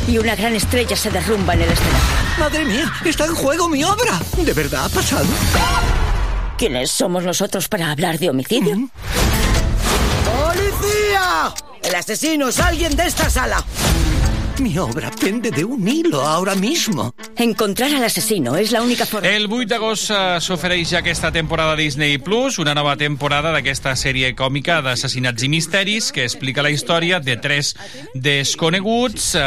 y 0.08 0.18
una 0.18 0.36
gran 0.36 0.56
estrella 0.56 0.96
se 0.96 1.12
derrumba 1.12 1.54
en 1.54 1.62
el 1.62 1.70
escenario. 1.70 2.00
Madre 2.40 2.66
mía, 2.66 2.92
está 3.06 3.26
en 3.26 3.36
juego 3.36 3.70
mi 3.70 3.84
obra. 3.84 4.20
¿De 4.38 4.54
verdad 4.54 4.86
ha 4.86 4.90
pasado? 4.90 5.28
¿Quiénes 6.58 6.90
somos 6.90 7.24
nosotros 7.24 7.70
para 7.70 7.92
hablar 7.92 8.18
de 8.18 8.32
homicidio? 8.32 8.90
¡Policía! 10.26 11.54
El 11.84 11.94
asesino 11.94 12.50
es 12.50 12.60
alguien 12.60 12.96
de 12.96 13.06
esta 13.06 13.30
sala. 13.30 13.64
Mi 14.60 14.78
obra 14.78 15.10
pende 15.10 15.52
de 15.52 15.64
un 15.64 15.88
hilo 15.88 16.22
ahora 16.22 16.54
mismo. 16.54 17.14
Encontrar 17.38 17.94
al 17.94 18.04
asesino 18.04 18.58
es 18.58 18.74
la 18.74 18.82
única 18.82 19.06
forma. 19.06 19.30
El 19.30 19.48
8 19.48 19.68
d'agost 19.72 20.10
eh, 20.12 20.18
s'ofereix 20.44 20.90
ja 20.92 21.00
aquesta 21.00 21.32
temporada 21.32 21.78
Disney 21.80 22.18
Plus, 22.18 22.58
una 22.60 22.74
nova 22.76 22.98
temporada 23.00 23.54
d'aquesta 23.56 23.94
sèrie 23.96 24.34
còmica 24.36 24.82
d'assassinats 24.84 25.46
i 25.48 25.50
misteris 25.54 26.10
que 26.12 26.26
explica 26.28 26.66
la 26.66 26.74
història 26.76 27.22
de 27.24 27.38
tres 27.40 27.72
desconeguts, 28.14 29.30
eh, 29.40 29.44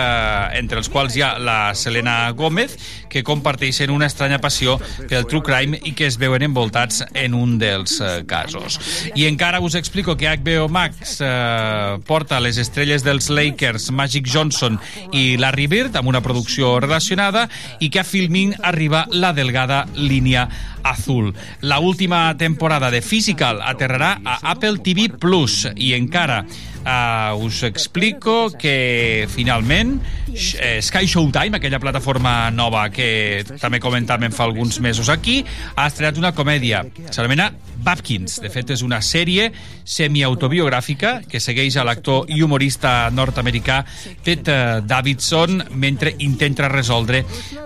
entre 0.62 0.80
els 0.80 0.89
quals 0.89 1.18
hi 1.18 1.26
ha 1.26 1.34
la 1.36 1.74
Selena 1.76 2.30
Gómez, 2.32 2.78
que 3.12 3.20
comparteixen 3.20 3.93
una 3.93 4.09
estranya 4.09 4.40
passió 4.40 4.78
pel 5.10 5.28
true 5.28 5.44
crime 5.44 5.76
i 5.84 5.93
que 5.93 6.09
es 6.09 6.16
veuen 6.16 6.47
envoltats 6.48 7.05
en 7.12 7.36
un 7.36 7.59
dels 7.60 7.98
eh, 8.01 8.24
casos. 8.24 8.80
I 9.12 9.28
encara 9.28 9.60
us 9.60 9.76
explico 9.76 10.16
que 10.16 10.32
HBO 10.32 10.70
Max 10.72 11.18
eh, 11.20 12.01
porta 12.09 12.40
les 12.40 12.56
estrelles 12.56 13.05
dels 13.05 13.28
Lakers, 13.28 13.90
Magic 13.93 14.24
Johnson 14.24 14.80
i 15.11 15.37
Larry 15.37 15.66
Bird, 15.66 15.97
amb 15.97 16.09
una 16.09 16.23
producció 16.23 16.79
relacionada, 16.81 17.49
i 17.81 17.91
que 17.91 18.01
a 18.01 18.07
Filmin 18.07 18.55
arriba 18.62 19.07
la 19.11 19.33
delgada 19.33 19.87
línia 19.97 20.49
azul. 20.83 21.33
La 21.61 21.81
última 21.81 22.37
temporada 22.39 22.91
de 22.91 23.03
Physical 23.03 23.62
aterrarà 23.62 24.19
a 24.24 24.39
Apple 24.53 24.79
TV 24.83 25.11
Plus 25.19 25.66
i 25.77 25.95
encara 25.99 26.45
Uh, 26.83 27.39
us 27.39 27.62
explico 27.62 28.51
que 28.59 29.29
finalment 29.31 30.01
eh, 30.35 30.83
Sky 30.83 31.07
Showtime, 31.07 31.61
aquella 31.61 31.79
plataforma 31.79 32.51
nova 32.51 32.89
que 32.91 33.45
també 33.62 33.79
comentàvem 33.79 34.35
fa 34.35 34.49
alguns 34.49 34.81
mesos 34.83 35.07
aquí, 35.07 35.45
ha 35.77 35.87
estrenat 35.87 36.19
una 36.19 36.33
comèdia. 36.35 36.83
S'anomena 37.15 37.53
Babkins. 37.82 38.38
De 38.42 38.50
fet, 38.52 38.72
és 38.74 38.82
una 38.86 39.00
sèrie 39.04 39.50
semiautobiogràfica 39.84 41.20
que 41.28 41.40
segueix 41.42 41.76
a 41.76 41.86
l'actor 41.86 42.30
i 42.32 42.42
humorista 42.42 43.10
nord-americà 43.12 43.82
Ted 44.24 44.48
Davidson 44.86 45.62
mentre 45.74 46.14
intenta 46.24 46.68
resoldre 46.72 47.22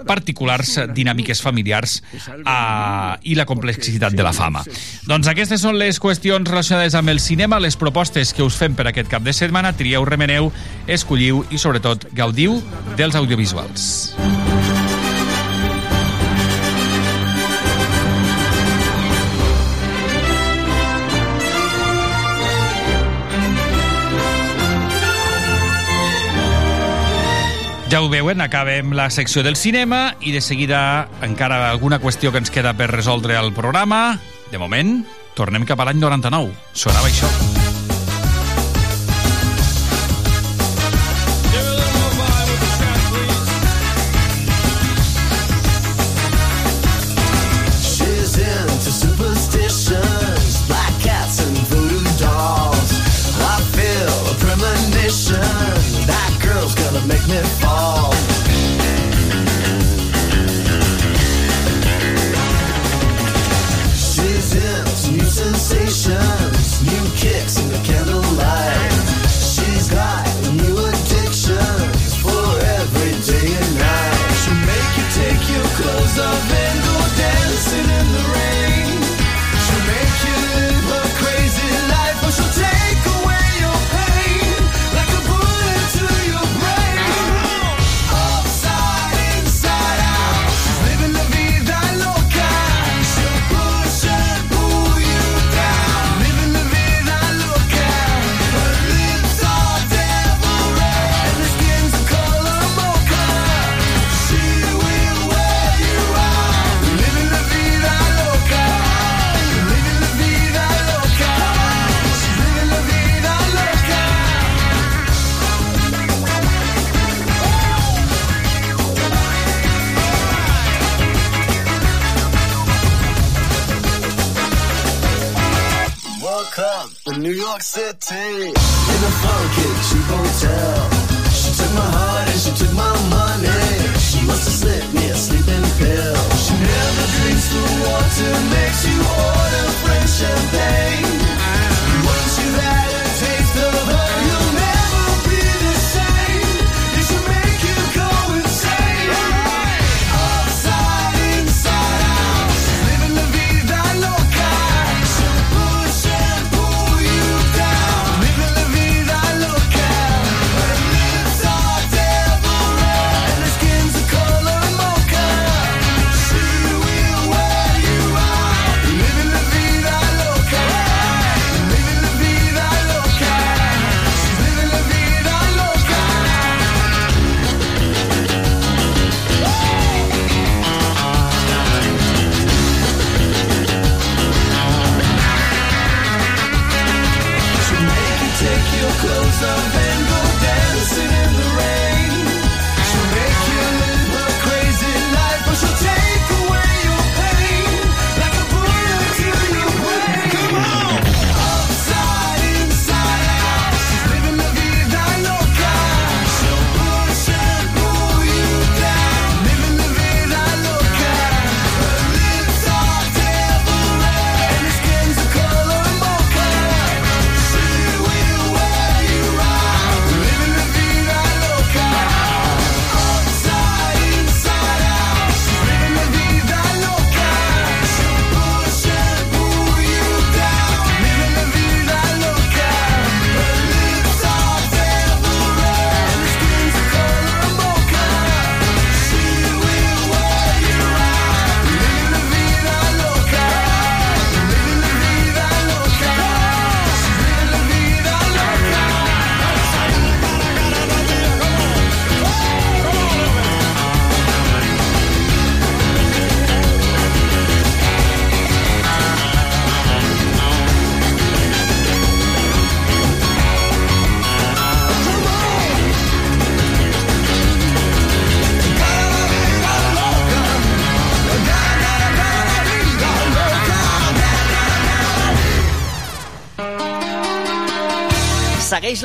particulars 0.07 0.77
dinàmiques 0.95 1.43
familiars 1.43 2.01
uh, 2.01 3.17
i 3.23 3.37
la 3.39 3.47
complexitat 3.49 4.17
de 4.17 4.27
la 4.27 4.33
fama. 4.37 4.65
Doncs 5.07 5.31
aquestes 5.33 5.63
són 5.63 5.79
les 5.81 6.01
qüestions 6.03 6.49
relacionades 6.49 6.97
amb 6.99 7.13
el 7.13 7.21
cinema, 7.21 7.61
les 7.63 7.77
propostes 7.77 8.33
que 8.37 8.47
us 8.47 8.59
fem 8.59 8.77
per 8.77 8.89
aquest 8.91 9.11
cap 9.13 9.25
de 9.27 9.35
setmana. 9.37 9.75
Trieu, 9.77 10.05
remeneu, 10.09 10.51
escolliu 10.87 11.45
i, 11.51 11.61
sobretot, 11.61 12.09
gaudiu 12.17 12.61
dels 12.97 13.19
audiovisuals. 13.19 14.56
Ja 27.87 28.01
ho 28.03 28.09
veuen, 28.11 28.41
acabem 28.43 28.91
la 28.99 29.07
secció 29.15 29.45
del 29.47 29.55
cinema 29.55 30.17
i 30.19 30.33
de 30.35 30.41
seguida 30.43 31.07
encara 31.23 31.71
alguna 31.71 32.01
qüestió 32.03 32.33
que 32.35 32.43
ens 32.43 32.51
queda 32.51 32.75
per 32.75 32.91
resoldre 32.91 33.39
al 33.39 33.53
programa. 33.55 34.19
De 34.51 34.59
moment, 34.59 35.05
tornem 35.39 35.69
cap 35.69 35.79
a 35.79 35.87
l'any 35.87 36.03
99. 36.03 36.51
Sonava 36.75 37.07
això. 37.07 37.31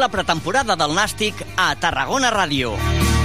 La 0.02 0.10
pretemporada 0.10 0.74
del 0.74 0.96
Nàstic 0.98 1.44
a 1.62 1.76
Tarragona 1.78 2.32
Ràdio. 2.34 2.72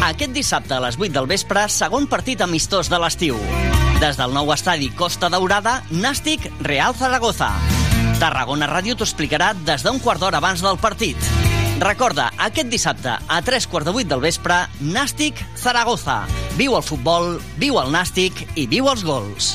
Aquest 0.05 0.35
dissabte 0.37 0.75
a 0.77 0.81
les 0.85 0.99
8 1.01 1.09
del 1.15 1.29
vespre, 1.31 1.63
segon 1.73 2.05
partit 2.05 2.43
amistós 2.45 2.91
de 2.93 2.99
l'estiu. 3.01 3.39
Des 4.03 4.19
del 4.21 4.35
nou 4.37 4.53
estadi 4.53 4.91
Costa 4.93 5.31
Daurada, 5.33 5.79
Nàstic 5.89 6.51
Real 6.61 6.93
Zaragoza. 6.99 7.49
Tarragona 8.21 8.69
Ràdio 8.69 8.93
t'ho 8.93 9.09
explicarà 9.09 9.55
des 9.57 9.87
d'un 9.87 10.03
quart 10.05 10.21
d'hora 10.21 10.37
abans 10.37 10.61
del 10.61 10.77
partit. 10.77 11.17
Recorda, 11.81 12.29
aquest 12.37 12.69
dissabte 12.69 13.17
a 13.17 13.41
3 13.41 13.71
quarts 13.73 13.89
de 13.89 13.97
8 13.97 14.13
del 14.13 14.27
vespre, 14.29 14.67
Nàstic 14.81 15.41
Zaragoza. 15.57 16.27
Viu 16.61 16.77
el 16.77 16.85
futbol, 16.85 17.39
viu 17.57 17.81
el 17.81 17.89
Nàstic 17.97 18.45
i 18.55 18.69
viu 18.69 18.93
els 18.93 19.05
gols. 19.05 19.55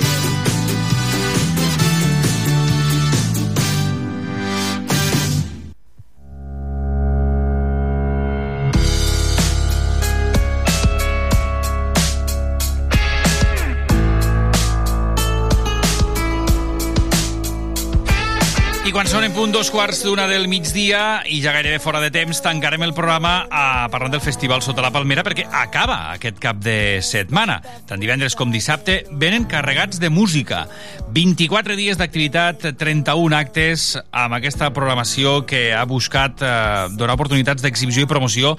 I 18.91 18.93
quan 18.93 19.07
són 19.07 19.23
en 19.23 19.31
punt 19.31 19.53
dos 19.55 19.69
quarts 19.71 20.01
d'una 20.03 20.25
del 20.27 20.49
migdia 20.51 21.21
i 21.31 21.37
ja 21.39 21.53
gairebé 21.55 21.77
fora 21.79 22.01
de 22.03 22.09
temps, 22.11 22.41
tancarem 22.43 22.81
el 22.83 22.91
programa 22.91 23.45
a, 23.47 23.85
parlant 23.87 24.11
del 24.11 24.19
Festival 24.19 24.59
Sota 24.65 24.83
la 24.83 24.89
Palmera 24.91 25.23
perquè 25.23 25.45
acaba 25.47 26.09
aquest 26.11 26.41
cap 26.43 26.59
de 26.59 26.99
setmana. 26.99 27.61
Tant 27.87 28.03
divendres 28.03 28.35
com 28.35 28.51
dissabte 28.51 28.97
venen 29.15 29.45
carregats 29.47 30.01
de 30.03 30.09
música. 30.11 30.65
24 31.15 31.77
dies 31.79 32.01
d'activitat, 32.01 32.65
31 32.81 33.37
actes 33.37 33.93
amb 34.11 34.35
aquesta 34.35 34.73
programació 34.75 35.45
que 35.47 35.69
ha 35.71 35.85
buscat 35.87 36.43
eh, 36.43 36.51
donar 36.91 37.15
oportunitats 37.15 37.63
d'exhibició 37.63 38.03
i 38.03 38.11
promoció 38.11 38.57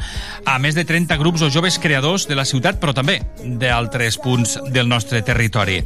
a 0.48 0.56
més 0.56 0.80
de 0.80 0.86
30 0.88 1.20
grups 1.20 1.44
o 1.44 1.52
joves 1.52 1.76
creadors 1.76 2.24
de 2.24 2.40
la 2.40 2.48
ciutat, 2.48 2.80
però 2.80 2.96
també 2.96 3.18
d'altres 3.36 4.16
punts 4.16 4.56
del 4.72 4.88
nostre 4.88 5.20
territori. 5.20 5.82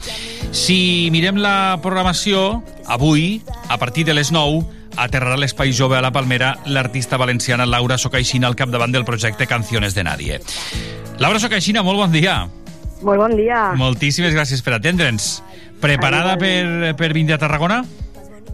Si 0.55 1.10
mirem 1.10 1.43
la 1.43 1.81
programació, 1.82 2.62
avui, 2.86 3.42
a 3.68 3.78
partir 3.78 4.04
de 4.04 4.14
les 4.14 4.32
9, 4.32 4.64
aterrarà 4.96 5.34
a 5.34 5.40
l'Espai 5.40 5.72
Jove 5.72 5.98
a 5.98 6.02
la 6.02 6.12
Palmera 6.12 6.56
l'artista 6.66 7.16
valenciana 7.16 7.66
Laura 7.66 7.98
Socaixina 7.98 8.48
al 8.48 8.56
capdavant 8.56 8.92
del 8.92 9.04
projecte 9.04 9.46
Canciones 9.46 9.94
de 9.94 10.04
Nadie. 10.04 10.40
Laura 11.18 11.40
Socaixina, 11.40 11.82
molt 11.82 12.00
bon 12.00 12.12
dia. 12.12 12.46
Molt 13.02 13.20
bon 13.20 13.36
dia. 13.36 13.72
Moltíssimes 13.76 14.34
gràcies 14.34 14.62
per 14.64 14.76
atendre'ns. 14.76 15.42
Preparada 15.80 16.36
per, 16.40 16.94
per 16.96 17.12
vindre 17.12 17.36
a 17.36 17.40
Tarragona? 17.40 17.82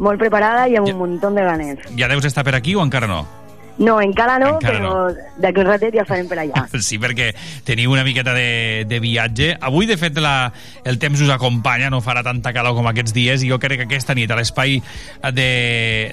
Molt 0.02 0.18
preparada 0.18 0.66
i 0.66 0.76
amb 0.80 0.88
un 0.90 0.98
muntó 0.98 1.30
de 1.30 1.44
ganes. 1.46 1.86
Ja 1.98 2.08
deus 2.10 2.26
estar 2.26 2.44
per 2.44 2.56
aquí 2.58 2.74
o 2.74 2.82
encara 2.82 3.06
no? 3.06 3.22
No, 3.78 3.96
encara 4.02 4.36
no, 4.38 4.56
Encara 4.58 4.78
però 4.78 4.90
d'aquí 5.40 5.62
un 5.62 5.68
ratet 5.68 5.94
ja 5.96 6.04
estarem 6.04 6.28
per 6.28 6.38
allà. 6.42 6.66
Sí, 6.82 6.98
perquè 7.00 7.30
teniu 7.64 7.92
una 7.94 8.04
miqueta 8.04 8.34
de, 8.36 8.84
de 8.88 8.98
viatge. 9.00 9.52
Avui, 9.60 9.86
de 9.88 9.96
fet, 10.00 10.18
la, 10.20 10.52
el 10.84 10.98
temps 11.02 11.20
us 11.24 11.30
acompanya, 11.32 11.88
no 11.92 12.02
farà 12.04 12.24
tanta 12.26 12.52
calor 12.52 12.76
com 12.76 12.88
aquests 12.90 13.14
dies, 13.16 13.44
i 13.44 13.50
jo 13.52 13.58
crec 13.62 13.82
que 13.82 13.88
aquesta 13.88 14.16
nit 14.18 14.30
a 14.30 14.38
l'espai 14.38 14.80
de, 15.32 15.50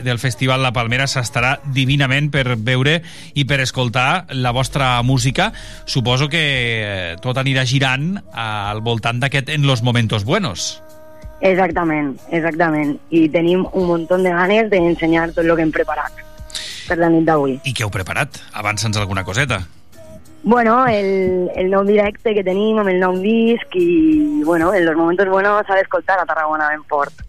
del 0.06 0.22
Festival 0.22 0.64
La 0.64 0.74
Palmera 0.76 1.10
s'estarà 1.10 1.58
divinament 1.76 2.30
per 2.32 2.56
veure 2.56 3.00
i 3.34 3.46
per 3.50 3.60
escoltar 3.66 4.30
la 4.38 4.54
vostra 4.56 4.94
música. 5.04 5.52
Suposo 5.86 6.30
que 6.32 6.44
eh, 6.44 7.18
tot 7.24 7.42
anirà 7.42 7.66
girant 7.68 8.14
al 8.32 8.84
voltant 8.86 9.20
d'aquest 9.20 9.50
En 9.50 9.66
los 9.66 9.82
momentos 9.84 10.24
buenos. 10.24 10.82
Exactament, 11.42 12.14
exactament. 12.36 12.98
I 13.16 13.28
tenim 13.32 13.66
un 13.72 13.88
muntó 13.88 14.20
de 14.20 14.32
ganes 14.36 14.72
d'ensenyar 14.72 15.30
tot 15.32 15.46
el 15.46 15.56
que 15.56 15.66
hem 15.66 15.76
preparat 15.76 16.29
per 16.90 16.98
la 17.00 17.12
nit 17.14 17.28
d'avui. 17.28 17.60
I 17.64 17.76
què 17.76 17.86
heu 17.86 17.94
preparat? 17.94 18.42
Avança'ns 18.58 18.98
alguna 18.98 19.24
coseta. 19.28 19.62
Bueno, 20.42 20.86
el, 20.88 21.50
el 21.56 21.70
nou 21.70 21.84
directe 21.84 22.34
que 22.34 22.46
tenim 22.48 22.80
amb 22.80 22.90
el 22.90 23.02
nou 23.02 23.18
disc 23.20 23.76
i, 23.76 24.44
bueno, 24.46 24.74
en 24.74 24.86
los 24.86 24.96
momentos 24.96 25.28
buenos 25.28 25.66
s'ha 25.68 25.76
d'escoltar 25.76 26.20
a 26.22 26.26
Tarragona 26.26 26.70
ben 26.72 26.86
fort. 26.88 27.26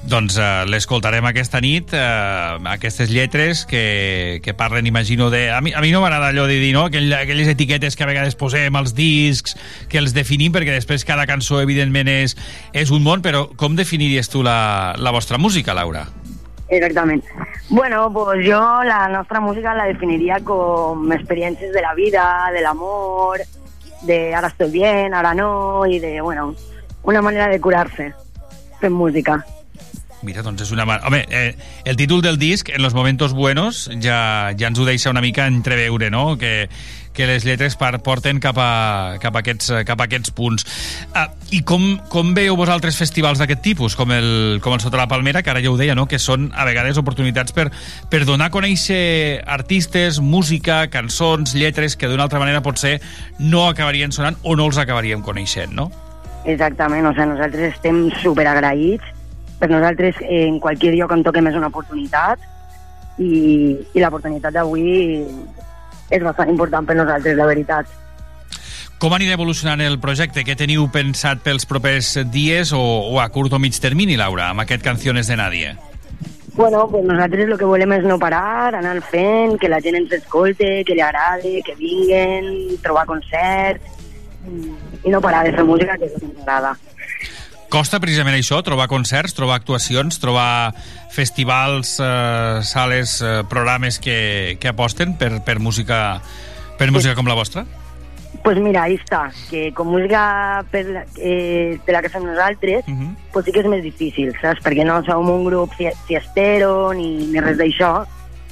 Doncs 0.00 0.38
uh, 0.40 0.64
l'escoltarem 0.64 1.26
aquesta 1.28 1.60
nit, 1.60 1.92
uh, 1.92 2.56
aquestes 2.72 3.10
lletres 3.12 3.66
que, 3.68 4.40
que 4.44 4.54
parlen, 4.56 4.86
imagino, 4.88 5.28
de... 5.28 5.50
A 5.52 5.60
mi, 5.60 5.74
a 5.76 5.82
mi 5.84 5.90
no 5.92 6.00
m'agrada 6.00 6.30
allò 6.32 6.46
de 6.48 6.56
dir, 6.60 6.72
no?, 6.72 6.86
Aquell, 6.88 7.12
aquelles 7.12 7.48
etiquetes 7.52 7.96
que 7.96 8.04
a 8.04 8.08
vegades 8.08 8.36
posem 8.36 8.76
als 8.80 8.94
discs, 8.96 9.56
que 9.92 10.00
els 10.00 10.16
definim, 10.16 10.54
perquè 10.56 10.72
després 10.72 11.04
cada 11.04 11.28
cançó, 11.28 11.60
evidentment, 11.60 12.08
és, 12.08 12.36
és 12.72 12.92
un 12.92 13.04
món, 13.04 13.20
però 13.20 13.46
com 13.60 13.76
definiries 13.76 14.32
tu 14.32 14.44
la, 14.44 14.94
la 14.96 15.12
vostra 15.12 15.36
música, 15.36 15.76
Laura? 15.76 16.06
Exactament. 16.70 17.24
Bueno, 17.68 18.12
pues 18.12 18.46
jo 18.46 18.60
la 18.84 19.08
nostra 19.08 19.40
música 19.40 19.74
la 19.74 19.88
definiria 19.90 20.38
com 20.46 21.10
experiències 21.12 21.72
de 21.74 21.82
la 21.82 21.94
vida, 21.94 22.24
de 22.54 22.62
l'amor, 22.62 23.42
de 24.02 24.34
ara 24.34 24.48
estoy 24.48 24.70
bien, 24.70 25.14
ara 25.14 25.34
no, 25.34 25.86
i 25.86 25.98
de, 25.98 26.20
bueno, 26.20 26.54
una 27.02 27.22
manera 27.22 27.48
de 27.48 27.60
curar-se 27.60 28.12
fent 28.80 28.94
música. 28.94 29.40
Mira, 30.22 30.42
doncs 30.44 30.66
és 30.66 30.70
una... 30.74 30.84
Home, 30.84 31.24
eh, 31.30 31.56
el 31.88 31.96
títol 31.96 32.20
del 32.20 32.38
disc, 32.38 32.68
En 32.68 32.82
los 32.82 32.92
momentos 32.92 33.32
buenos, 33.32 33.88
ja, 34.02 34.52
ja 34.52 34.68
ens 34.68 34.78
ho 34.78 34.84
deixa 34.84 35.10
una 35.10 35.22
mica 35.24 35.46
entreveure, 35.46 36.10
no?, 36.10 36.36
que, 36.36 36.68
que 37.12 37.26
les 37.26 37.44
lletres 37.44 37.76
par, 37.76 37.92
porten 38.04 38.38
cap 38.40 38.58
a, 38.60 39.18
cap 39.22 39.34
a, 39.34 39.42
aquests, 39.42 39.72
cap 39.86 40.00
a 40.00 40.06
aquests 40.06 40.32
punts. 40.36 40.66
Ah, 41.14 41.28
I 41.50 41.62
com, 41.66 41.98
com 42.12 42.34
veieu 42.36 42.56
vosaltres 42.58 42.98
festivals 43.00 43.40
d'aquest 43.42 43.62
tipus, 43.64 43.96
com 43.98 44.12
el, 44.14 44.60
com 44.62 44.76
el 44.76 44.82
Sota 44.82 45.00
la 45.00 45.08
Palmera, 45.10 45.42
que 45.42 45.50
ara 45.52 45.62
ja 45.62 45.72
ho 45.72 45.78
deia, 45.80 45.96
no?, 45.98 46.06
que 46.10 46.20
són 46.22 46.50
a 46.54 46.66
vegades 46.68 47.00
oportunitats 47.00 47.54
per, 47.56 47.68
per 48.10 48.22
donar 48.28 48.50
a 48.50 48.54
conèixer 48.54 49.42
artistes, 49.46 50.20
música, 50.22 50.84
cançons, 50.92 51.56
lletres, 51.58 51.96
que 51.98 52.10
d'una 52.10 52.28
altra 52.28 52.42
manera 52.42 52.62
potser 52.62 52.98
no 53.40 53.66
acabarien 53.68 54.14
sonant 54.14 54.38
o 54.42 54.54
no 54.56 54.70
els 54.70 54.78
acabaríem 54.78 55.24
coneixent, 55.26 55.74
no? 55.74 55.90
Exactament, 56.48 57.04
o 57.04 57.12
sigui, 57.12 57.32
nosaltres 57.34 57.74
estem 57.74 58.06
superagraïts. 58.22 59.16
Per 59.60 59.68
nosaltres, 59.68 60.16
eh, 60.24 60.46
en 60.46 60.56
qualsevol 60.62 60.96
lloc 60.96 61.10
on 61.12 61.24
toquem 61.26 61.50
és 61.50 61.58
una 61.58 61.68
oportunitat 61.68 62.40
i, 63.20 63.76
i 63.92 64.00
l'oportunitat 64.00 64.54
d'avui 64.56 64.86
és 66.10 66.22
bastant 66.22 66.50
important 66.50 66.86
per 66.86 66.96
nosaltres, 66.98 67.36
la 67.38 67.48
veritat. 67.48 67.98
Com 69.00 69.14
anirà 69.16 69.32
evolucionant 69.32 69.80
el 69.80 69.96
projecte? 70.00 70.42
Què 70.44 70.58
teniu 70.60 70.84
pensat 70.92 71.40
pels 71.40 71.64
propers 71.64 72.18
dies 72.28 72.74
o, 72.76 72.82
o 73.08 73.20
a 73.22 73.30
curt 73.32 73.54
o 73.56 73.60
mig 73.62 73.78
termini, 73.80 74.18
Laura, 74.20 74.50
amb 74.52 74.66
aquest 74.66 74.84
Canciones 74.84 75.30
de 75.30 75.38
Nadie? 75.40 75.70
Bueno, 76.52 76.86
pues 76.90 77.06
nosaltres 77.06 77.48
el 77.48 77.56
que 77.56 77.64
volem 77.64 77.94
és 77.96 78.04
no 78.04 78.18
parar, 78.20 78.74
anar 78.74 78.98
fent, 79.06 79.54
que 79.56 79.70
la 79.72 79.78
gent 79.80 79.96
ens 80.02 80.12
escolte, 80.12 80.82
que 80.84 80.96
li 80.98 81.00
agrade, 81.00 81.62
que 81.64 81.76
vinguen, 81.78 82.50
trobar 82.84 83.06
concerts 83.08 83.96
i 85.04 85.12
no 85.14 85.22
parar 85.24 85.46
de 85.46 85.54
fer 85.56 85.64
música, 85.64 85.96
que 85.96 86.10
és 86.10 86.18
el 86.18 86.20
que 86.20 86.28
ens 86.34 86.42
agrada. 86.44 86.74
Costa 87.70 88.00
precisament 88.02 88.34
això, 88.34 88.58
trobar 88.66 88.88
concerts, 88.90 89.36
trobar 89.36 89.60
actuacions, 89.60 90.18
trobar 90.18 90.74
festivals, 91.14 92.00
eh, 92.02 92.62
sales, 92.66 93.20
eh, 93.22 93.44
programes 93.48 94.00
que, 94.02 94.58
que 94.58 94.72
aposten 94.72 95.14
per, 95.14 95.36
per 95.46 95.60
música 95.62 96.20
per 96.80 96.90
música 96.90 97.14
com 97.14 97.28
la 97.30 97.38
vostra? 97.38 97.66
pues 98.42 98.58
mira, 98.58 98.84
ahí 98.84 98.94
està, 98.96 99.28
que 99.50 99.68
com 99.76 99.90
música 99.90 100.64
per 100.70 100.84
la, 100.86 101.02
eh, 101.18 101.78
de 101.84 101.92
la 101.92 102.00
que 102.00 102.08
fem 102.08 102.24
nosaltres, 102.24 102.86
uh 102.88 102.92
-huh. 102.94 103.14
pues 103.32 103.44
sí 103.44 103.52
que 103.52 103.60
és 103.60 103.66
més 103.66 103.82
difícil, 103.82 104.32
saps? 104.40 104.62
Perquè 104.62 104.84
no 104.84 105.02
som 105.04 105.28
un 105.28 105.44
grup 105.44 105.72
fiestero 106.06 106.92
ni, 106.94 107.26
ni 107.26 107.40
res 107.40 107.58
d'això, 107.58 108.06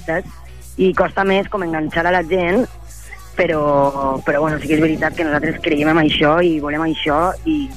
saps? 0.04 0.28
I 0.76 0.92
costa 0.94 1.24
més 1.24 1.48
com 1.48 1.62
enganxar 1.62 2.06
a 2.06 2.10
la 2.10 2.22
gent, 2.22 2.66
però, 3.36 4.20
però 4.24 4.40
bueno, 4.40 4.58
sí 4.58 4.66
que 4.68 4.74
és 4.74 4.80
veritat 4.80 5.14
que 5.14 5.24
nosaltres 5.24 5.60
creiem 5.62 5.88
en 5.88 5.98
això 6.04 6.42
i 6.42 6.60
volem 6.60 6.82
això 6.82 7.32
i, 7.46 7.70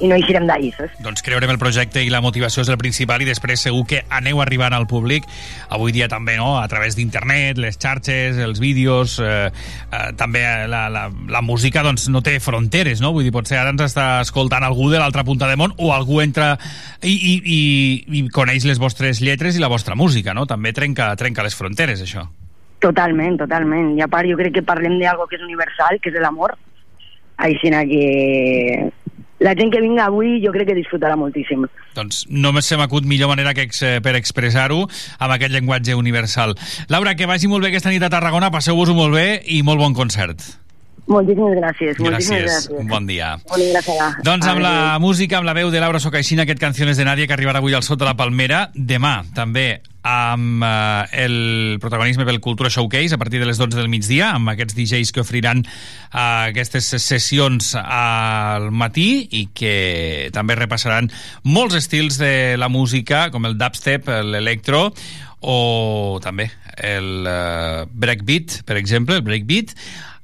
i 0.00 0.08
no 0.08 0.16
eixirem 0.16 0.46
d'ahir, 0.48 0.72
saps? 0.76 0.96
Doncs 1.04 1.22
creure 1.24 1.46
en 1.46 1.52
el 1.52 1.60
projecte 1.60 2.02
i 2.02 2.10
la 2.12 2.22
motivació 2.24 2.64
és 2.64 2.70
el 2.72 2.78
principal 2.80 3.22
i 3.22 3.28
després 3.28 3.62
segur 3.66 3.84
que 3.88 4.02
aneu 4.16 4.40
arribant 4.40 4.74
al 4.76 4.86
públic 4.90 5.26
avui 5.68 5.92
dia 5.92 6.08
també, 6.08 6.36
no?, 6.40 6.54
a 6.58 6.66
través 6.72 6.96
d'internet, 6.96 7.60
les 7.60 7.78
xarxes, 7.80 8.40
els 8.40 8.60
vídeos, 8.62 9.18
eh, 9.20 9.50
eh, 9.50 10.02
també 10.16 10.44
la, 10.70 10.86
la, 10.92 11.06
la 11.10 11.42
música 11.44 11.84
doncs 11.86 12.08
no 12.08 12.24
té 12.24 12.38
fronteres, 12.40 13.02
no? 13.04 13.12
Vull 13.12 13.28
dir, 13.28 13.34
potser 13.34 13.60
ara 13.60 13.74
ens 13.74 13.84
està 13.90 14.08
escoltant 14.24 14.64
algú 14.66 14.90
de 14.90 15.00
l'altra 15.02 15.24
punta 15.28 15.48
de 15.50 15.58
món 15.60 15.76
o 15.78 15.92
algú 15.94 16.22
entra 16.24 16.54
i, 17.02 17.12
i, 17.12 17.34
i, 17.44 17.60
i 18.20 18.24
coneix 18.32 18.64
les 18.68 18.80
vostres 18.80 19.20
lletres 19.20 19.56
i 19.56 19.62
la 19.62 19.70
vostra 19.72 19.96
música, 19.98 20.34
no? 20.34 20.46
També 20.48 20.72
trenca, 20.76 21.12
trenca 21.20 21.44
les 21.46 21.56
fronteres, 21.56 22.02
això. 22.04 22.26
Totalment, 22.80 23.36
totalment. 23.36 23.92
I 23.98 24.02
a 24.04 24.08
part 24.08 24.28
jo 24.28 24.38
crec 24.40 24.56
que 24.56 24.64
parlem 24.64 24.96
d'algo 25.00 25.28
que 25.28 25.36
és 25.36 25.44
universal, 25.44 26.00
que 26.00 26.08
és 26.08 26.20
l'amor. 26.20 26.56
Així 27.40 27.70
que 27.72 28.90
la 29.40 29.54
gent 29.56 29.72
que 29.72 29.80
vinga 29.82 30.06
avui 30.06 30.38
jo 30.44 30.52
crec 30.54 30.70
que 30.70 30.78
disfrutarà 30.78 31.16
moltíssim. 31.18 31.66
Doncs 31.96 32.26
només 32.30 32.68
se 32.68 32.78
m'acut 32.78 33.08
millor 33.08 33.32
manera 33.32 33.54
que 33.56 33.66
ex 33.66 33.82
per 34.04 34.14
expressar-ho 34.20 34.84
amb 34.84 35.36
aquest 35.36 35.56
llenguatge 35.56 35.96
universal. 35.98 36.54
Laura, 36.92 37.16
que 37.16 37.28
vagi 37.28 37.48
molt 37.48 37.64
bé 37.64 37.72
aquesta 37.72 37.90
nit 37.90 38.04
a 38.04 38.12
Tarragona, 38.12 38.52
passeu-vos-ho 38.52 38.94
molt 38.94 39.16
bé 39.16 39.28
i 39.48 39.62
molt 39.66 39.80
bon 39.80 39.96
concert. 39.96 40.44
Moltíssimes 41.10 41.58
gràcies. 41.58 41.98
Moltíssimes 41.98 42.44
gràcies. 42.44 42.68
gràcies. 42.70 42.88
Bon 42.88 43.06
dia. 43.06 43.34
Bon 43.50 43.58
dia, 43.58 43.74
gràcies. 43.74 44.22
Doncs 44.26 44.46
amb 44.46 44.62
la 44.62 44.98
música, 45.02 45.40
amb 45.40 45.48
la 45.48 45.54
veu 45.58 45.70
de 45.74 45.82
Laura 45.82 45.98
Socaixina, 45.98 46.46
aquest 46.46 46.62
Canciones 46.62 47.00
de 47.00 47.06
Nàdia 47.08 47.26
que 47.26 47.34
arribarà 47.34 47.58
avui 47.58 47.74
al 47.74 47.82
Sot 47.82 47.98
de 47.98 48.06
la 48.06 48.14
Palmera. 48.14 48.68
Demà, 48.74 49.24
també, 49.34 49.80
amb 50.06 50.62
eh, 50.64 51.24
el 51.24 51.78
protagonisme 51.82 52.24
pel 52.28 52.40
Cultura 52.40 52.70
Showcase 52.70 53.16
a 53.16 53.18
partir 53.18 53.40
de 53.40 53.48
les 53.48 53.58
12 53.58 53.76
del 53.76 53.90
migdia, 53.90 54.30
amb 54.36 54.52
aquests 54.52 54.76
DJs 54.78 55.12
que 55.12 55.24
oferiran 55.24 55.64
eh, 55.66 56.20
aquestes 56.52 56.92
sessions 57.02 57.74
al 57.80 58.70
matí 58.70 59.26
i 59.40 59.48
que 59.52 60.30
també 60.32 60.54
repassaran 60.56 61.10
molts 61.42 61.74
estils 61.80 62.20
de 62.22 62.54
la 62.56 62.70
música, 62.70 63.28
com 63.34 63.50
el 63.50 63.58
dubstep, 63.58 64.08
l'electro, 64.30 64.92
o 65.40 66.20
també 66.20 66.50
el 66.84 67.24
uh, 67.24 67.86
breakbeat, 67.88 68.60
per 68.68 68.76
exemple, 68.76 69.16
el 69.16 69.24
breakbeat, 69.24 69.72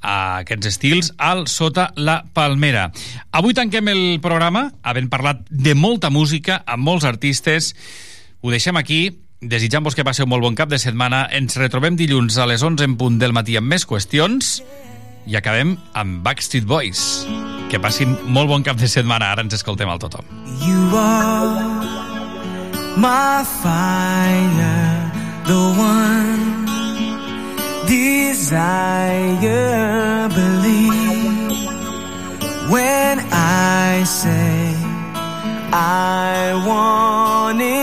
a 0.06 0.38
aquests 0.44 0.70
estils 0.70 1.12
al 1.18 1.46
Sota 1.50 1.90
la 1.98 2.20
Palmera. 2.32 2.88
Avui 3.34 3.56
tanquem 3.58 3.90
el 3.90 4.02
programa, 4.22 4.68
havent 4.86 5.10
parlat 5.10 5.42
de 5.50 5.74
molta 5.74 6.10
música, 6.14 6.62
amb 6.64 6.86
molts 6.86 7.04
artistes. 7.08 7.74
Ho 8.40 8.54
deixem 8.54 8.78
aquí, 8.78 9.00
desitjant-vos 9.42 9.98
que 9.98 10.06
passeu 10.06 10.28
molt 10.30 10.46
bon 10.46 10.54
cap 10.54 10.70
de 10.70 10.78
setmana. 10.78 11.26
Ens 11.34 11.58
retrobem 11.58 11.98
dilluns 11.98 12.38
a 12.38 12.46
les 12.46 12.62
11 12.62 12.86
en 12.86 12.96
punt 13.00 13.18
del 13.18 13.34
matí 13.36 13.58
amb 13.58 13.68
més 13.74 13.86
qüestions 13.88 14.60
i 15.26 15.34
acabem 15.34 15.74
amb 15.98 16.22
Backstreet 16.22 16.66
Boys. 16.70 17.26
Que 17.70 17.82
passin 17.82 18.14
molt 18.30 18.48
bon 18.52 18.62
cap 18.62 18.78
de 18.78 18.88
setmana. 18.88 19.32
Ara 19.34 19.42
ens 19.42 19.58
escoltem 19.58 19.90
al 19.90 19.98
tothom. 19.98 20.22
You 20.62 20.94
are 20.94 21.66
my 22.96 23.42
fire, 23.62 25.10
the 25.44 25.58
one 25.76 26.65
desire, 27.86 29.48
believe 30.28 31.26
when 32.70 33.20
I 33.32 34.04
say 34.04 34.74
I 35.72 36.52
want 36.66 37.60
it. 37.62 37.75